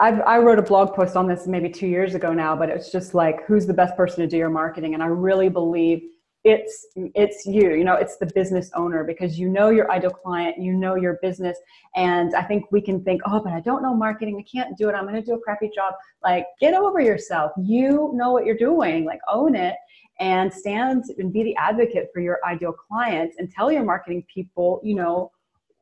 I, 0.00 0.10
I 0.10 0.38
wrote 0.38 0.58
a 0.58 0.62
blog 0.62 0.94
post 0.94 1.16
on 1.16 1.26
this 1.26 1.46
maybe 1.46 1.70
two 1.70 1.86
years 1.86 2.14
ago 2.14 2.34
now, 2.34 2.54
but 2.54 2.68
it's 2.68 2.92
just 2.92 3.14
like, 3.14 3.46
who's 3.46 3.66
the 3.66 3.74
best 3.74 3.96
person 3.96 4.20
to 4.20 4.26
do 4.26 4.36
your 4.36 4.50
marketing? 4.50 4.92
And 4.92 5.02
I 5.02 5.06
really 5.06 5.48
believe 5.48 6.02
it's 6.44 6.86
it's 6.96 7.44
you 7.44 7.74
you 7.74 7.84
know 7.84 7.94
it's 7.94 8.16
the 8.16 8.30
business 8.34 8.70
owner 8.74 9.04
because 9.04 9.38
you 9.38 9.46
know 9.46 9.68
your 9.68 9.90
ideal 9.90 10.10
client 10.10 10.56
you 10.58 10.72
know 10.72 10.94
your 10.94 11.18
business. 11.20 11.58
And 11.96 12.34
i 12.34 12.42
think 12.42 12.64
we 12.70 12.80
can 12.80 13.02
think 13.04 13.20
oh 13.26 13.40
but 13.40 13.52
i 13.52 13.60
don't 13.60 13.82
know 13.82 13.94
marketing 13.94 14.36
i 14.38 14.44
can't 14.50 14.76
do 14.78 14.88
it 14.88 14.94
i'm 14.94 15.06
going 15.06 15.16
to 15.16 15.22
do 15.22 15.34
a 15.34 15.40
crappy 15.40 15.70
job. 15.74 15.94
Like 16.22 16.46
get 16.60 16.74
over 16.74 17.00
yourself. 17.00 17.52
You 17.58 18.10
know 18.14 18.30
what 18.32 18.46
you're 18.46 18.56
doing 18.56 19.04
like 19.04 19.20
own 19.30 19.54
it 19.54 19.76
and 20.18 20.52
stand 20.52 21.04
and 21.18 21.32
be 21.32 21.42
the 21.42 21.56
advocate 21.56 22.10
for 22.12 22.20
your 22.20 22.38
ideal 22.46 22.72
client 22.72 23.32
and 23.38 23.50
tell 23.50 23.72
your 23.72 23.84
marketing 23.84 24.24
people 24.32 24.80
you 24.84 24.94
know 24.94 25.30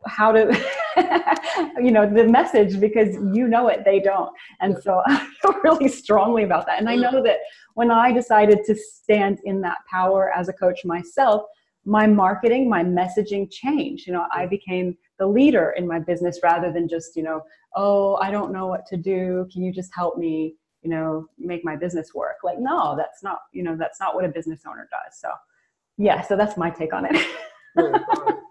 how 0.07 0.33
to 0.33 0.47
you 1.79 1.91
know 1.91 2.09
the 2.09 2.25
message 2.25 2.81
because 2.81 3.09
mm-hmm. 3.09 3.35
you 3.35 3.49
know 3.49 3.69
it 3.69 3.85
they 3.85 4.01
don't. 4.01 4.31
And 4.61 4.77
so 4.83 5.03
i 5.07 5.27
feel 5.41 5.55
really 5.63 5.89
strongly 5.89 6.45
about 6.45 6.67
that. 6.67 6.79
And 6.79 6.89
i 6.89 6.97
mm-hmm. 6.97 7.03
know 7.17 7.23
that 7.23 7.39
when 7.75 7.91
i 7.91 8.13
decided 8.13 8.61
to 8.67 8.75
stand 8.75 9.39
in 9.45 9.61
that 9.63 9.79
power 9.91 10.31
as 10.35 10.49
a 10.49 10.53
coach 10.53 10.85
myself 10.85 11.43
my 11.85 12.07
marketing 12.07 12.69
my 12.69 12.83
messaging 12.83 13.51
changed. 13.51 14.07
You 14.07 14.15
know 14.15 14.27
i 14.33 14.41
mm-hmm. 14.41 14.51
became 14.51 14.97
the 15.19 15.27
leader 15.27 15.75
in 15.77 15.87
my 15.87 15.99
business 15.99 16.41
rather 16.43 16.73
than 16.73 16.89
just 16.89 17.17
you 17.17 17.23
know 17.23 17.41
oh 17.75 18.17
i 18.17 18.31
don't 18.31 18.53
know 18.53 18.67
what 18.67 18.87
to 18.87 18.97
do. 18.97 19.47
Can 19.53 19.63
you 19.63 19.73
just 19.73 19.91
help 19.95 20.19
me 20.19 20.55
you 20.83 20.91
know 20.91 21.27
make 21.39 21.65
my 21.65 21.77
business 21.77 22.15
work? 22.15 22.37
Like 22.45 22.59
no 22.59 22.95
that's 22.97 23.23
not 23.23 23.39
you 23.53 23.63
know 23.63 23.77
that's 23.77 24.01
not 24.01 24.15
what 24.15 24.25
a 24.25 24.29
business 24.29 24.63
owner 24.69 24.89
does. 24.91 25.21
So 25.21 25.31
yeah 25.97 26.23
so 26.23 26.37
that's 26.37 26.57
my 26.57 26.71
take 26.71 26.93
on 26.93 27.07
it 27.11 27.27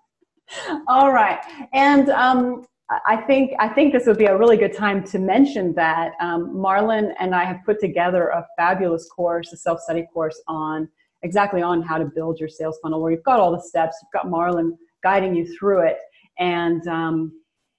all 0.88 1.12
right 1.12 1.40
and 1.74 2.10
um, 2.10 2.66
I 3.06 3.18
think 3.18 3.52
I 3.60 3.68
think 3.68 3.92
this 3.92 4.06
would 4.08 4.18
be 4.18 4.26
a 4.26 4.38
really 4.38 4.56
good 4.56 4.74
time 4.74 5.04
to 5.08 5.20
mention 5.20 5.74
that 5.74 6.14
um, 6.22 6.54
Marlon 6.56 7.14
and 7.20 7.36
I 7.36 7.44
have 7.44 7.58
put 7.66 7.82
together 7.82 8.30
a 8.30 8.48
fabulous 8.58 9.10
course, 9.10 9.52
a 9.52 9.58
self-study 9.58 10.08
course 10.14 10.42
on 10.48 10.88
exactly 11.22 11.62
on 11.62 11.82
how 11.82 11.98
to 11.98 12.06
build 12.06 12.40
your 12.40 12.48
sales 12.48 12.80
funnel, 12.82 13.02
where 13.02 13.12
you've 13.12 13.24
got 13.24 13.42
all 13.42 13.52
the 13.52 13.62
steps, 13.62 13.98
you've 14.02 14.12
got 14.14 14.32
Marlon 14.32 14.78
guiding 15.04 15.36
you 15.36 15.46
through 15.58 15.82
it, 15.82 15.98
and 16.40 16.88
um, 16.88 17.34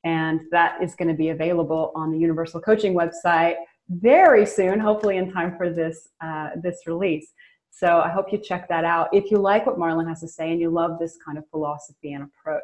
and 0.05 0.43
that 0.51 0.83
is 0.83 0.95
going 0.95 1.09
to 1.09 1.15
be 1.15 1.31
available 1.31 1.91
on 1.95 2.13
the 2.13 2.19
Universal 2.19 2.61
Coaching 2.61 2.95
website 2.95 3.57
very 3.89 4.45
soon, 4.45 4.79
hopefully 4.79 5.17
in 5.17 5.33
time 5.33 5.57
for 5.57 5.71
this, 5.71 6.09
uh, 6.21 6.51
this 6.63 6.87
release. 6.87 7.33
So 7.71 8.01
I 8.01 8.09
hope 8.09 8.33
you 8.33 8.39
check 8.39 8.69
that 8.69 8.85
out 8.85 9.09
if 9.13 9.31
you 9.31 9.39
like 9.39 9.67
what 9.67 9.79
Marlon 9.79 10.09
has 10.09 10.21
to 10.21 10.29
say 10.29 10.51
and 10.51 10.61
you 10.61 10.71
love 10.71 10.99
this 10.99 11.17
kind 11.25 11.39
of 11.39 11.45
philosophy 11.51 12.13
and 12.13 12.25
approach. 12.25 12.63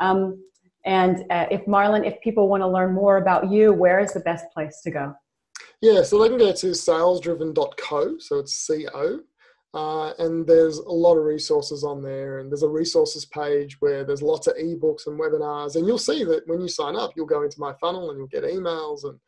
Um, 0.00 0.42
and 0.84 1.24
uh, 1.30 1.46
if 1.50 1.64
Marlon, 1.66 2.06
if 2.06 2.20
people 2.22 2.48
want 2.48 2.62
to 2.62 2.68
learn 2.68 2.94
more 2.94 3.18
about 3.18 3.50
you, 3.50 3.72
where 3.72 4.00
is 4.00 4.12
the 4.12 4.20
best 4.20 4.46
place 4.52 4.80
to 4.82 4.90
go? 4.90 5.14
Yeah, 5.80 6.02
so 6.02 6.20
they 6.20 6.28
can 6.28 6.38
go 6.38 6.52
to 6.52 6.66
salesdriven.co, 6.66 8.18
so 8.18 8.38
it's 8.38 8.54
C-O, 8.54 9.20
uh, 9.74 10.12
and 10.18 10.46
there's 10.46 10.78
a 10.78 10.90
lot 10.90 11.16
of 11.16 11.24
resources 11.24 11.84
on 11.84 12.02
there 12.02 12.38
and 12.38 12.50
there's 12.50 12.62
a 12.62 12.68
resources 12.68 13.26
page 13.26 13.76
where 13.80 14.02
there's 14.02 14.22
lots 14.22 14.46
of 14.46 14.56
ebooks 14.56 15.06
and 15.06 15.20
webinars 15.20 15.76
and 15.76 15.86
you'll 15.86 15.98
see 15.98 16.24
that 16.24 16.46
when 16.46 16.60
you 16.60 16.68
sign 16.68 16.96
up 16.96 17.12
you'll 17.14 17.26
go 17.26 17.42
into 17.42 17.60
my 17.60 17.74
funnel 17.78 18.08
and 18.08 18.18
you'll 18.18 18.26
get 18.28 18.44
emails 18.44 19.04
and 19.04 19.18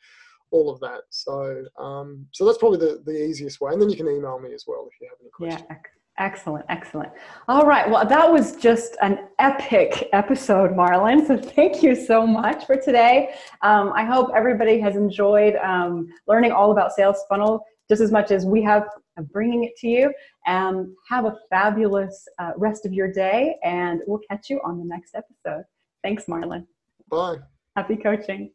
all 0.51 0.71
of 0.71 0.81
that. 0.81 1.03
So, 1.11 1.65
um, 1.79 2.27
so 2.33 2.45
that's 2.45 2.59
probably 2.59 2.79
the, 2.79 3.03
the 3.05 3.25
easiest 3.25 3.61
way. 3.61 3.73
And 3.73 3.81
then 3.81 3.91
you 3.91 3.97
can 3.97 4.09
email 4.09 4.39
me 4.39 4.53
as 4.55 4.65
well 4.67 4.89
if 4.91 5.01
you 5.01 5.09
have 5.09 5.19
any 5.21 5.31
questions. 5.31 5.67
Yeah, 5.69 5.77
excellent, 6.19 6.65
excellent. 6.69 7.13
All 7.49 7.67
right. 7.67 7.89
Well, 7.89 8.07
that 8.07 8.31
was 8.31 8.57
just 8.57 8.97
an 9.03 9.29
epic 9.39 10.09
episode, 10.13 10.73
Marlon. 10.73 11.27
So 11.27 11.37
thank 11.37 11.83
you 11.83 11.95
so 11.95 12.27
much 12.27 12.67
for 12.67 12.77
today. 12.77 13.35
Um, 13.63 13.93
I 13.95 14.05
hope 14.05 14.31
everybody 14.35 14.81
has 14.81 14.97
enjoyed 14.97 15.57
um, 15.57 16.09
learning 16.27 16.53
all 16.53 16.73
about 16.73 16.93
sales 16.93 17.19
funnel 17.29 17.65
just 17.89 18.01
as 18.01 18.13
much 18.13 18.31
as 18.31 18.47
we 18.47 18.63
have 18.63 18.85
bringing 19.33 19.65
it 19.65 19.77
to 19.77 19.89
you. 19.89 20.13
And 20.47 20.89
have 21.09 21.27
a 21.27 21.37
fabulous 21.51 22.27
uh, 22.39 22.53
rest 22.57 22.87
of 22.87 22.93
your 22.93 23.13
day, 23.13 23.57
and 23.63 24.01
we'll 24.07 24.23
catch 24.31 24.49
you 24.49 24.61
on 24.65 24.79
the 24.79 24.85
next 24.85 25.15
episode. 25.15 25.65
Thanks, 26.03 26.25
Marlon. 26.25 26.67
Bye. 27.11 27.37
Happy 27.77 27.97
coaching. 27.97 28.51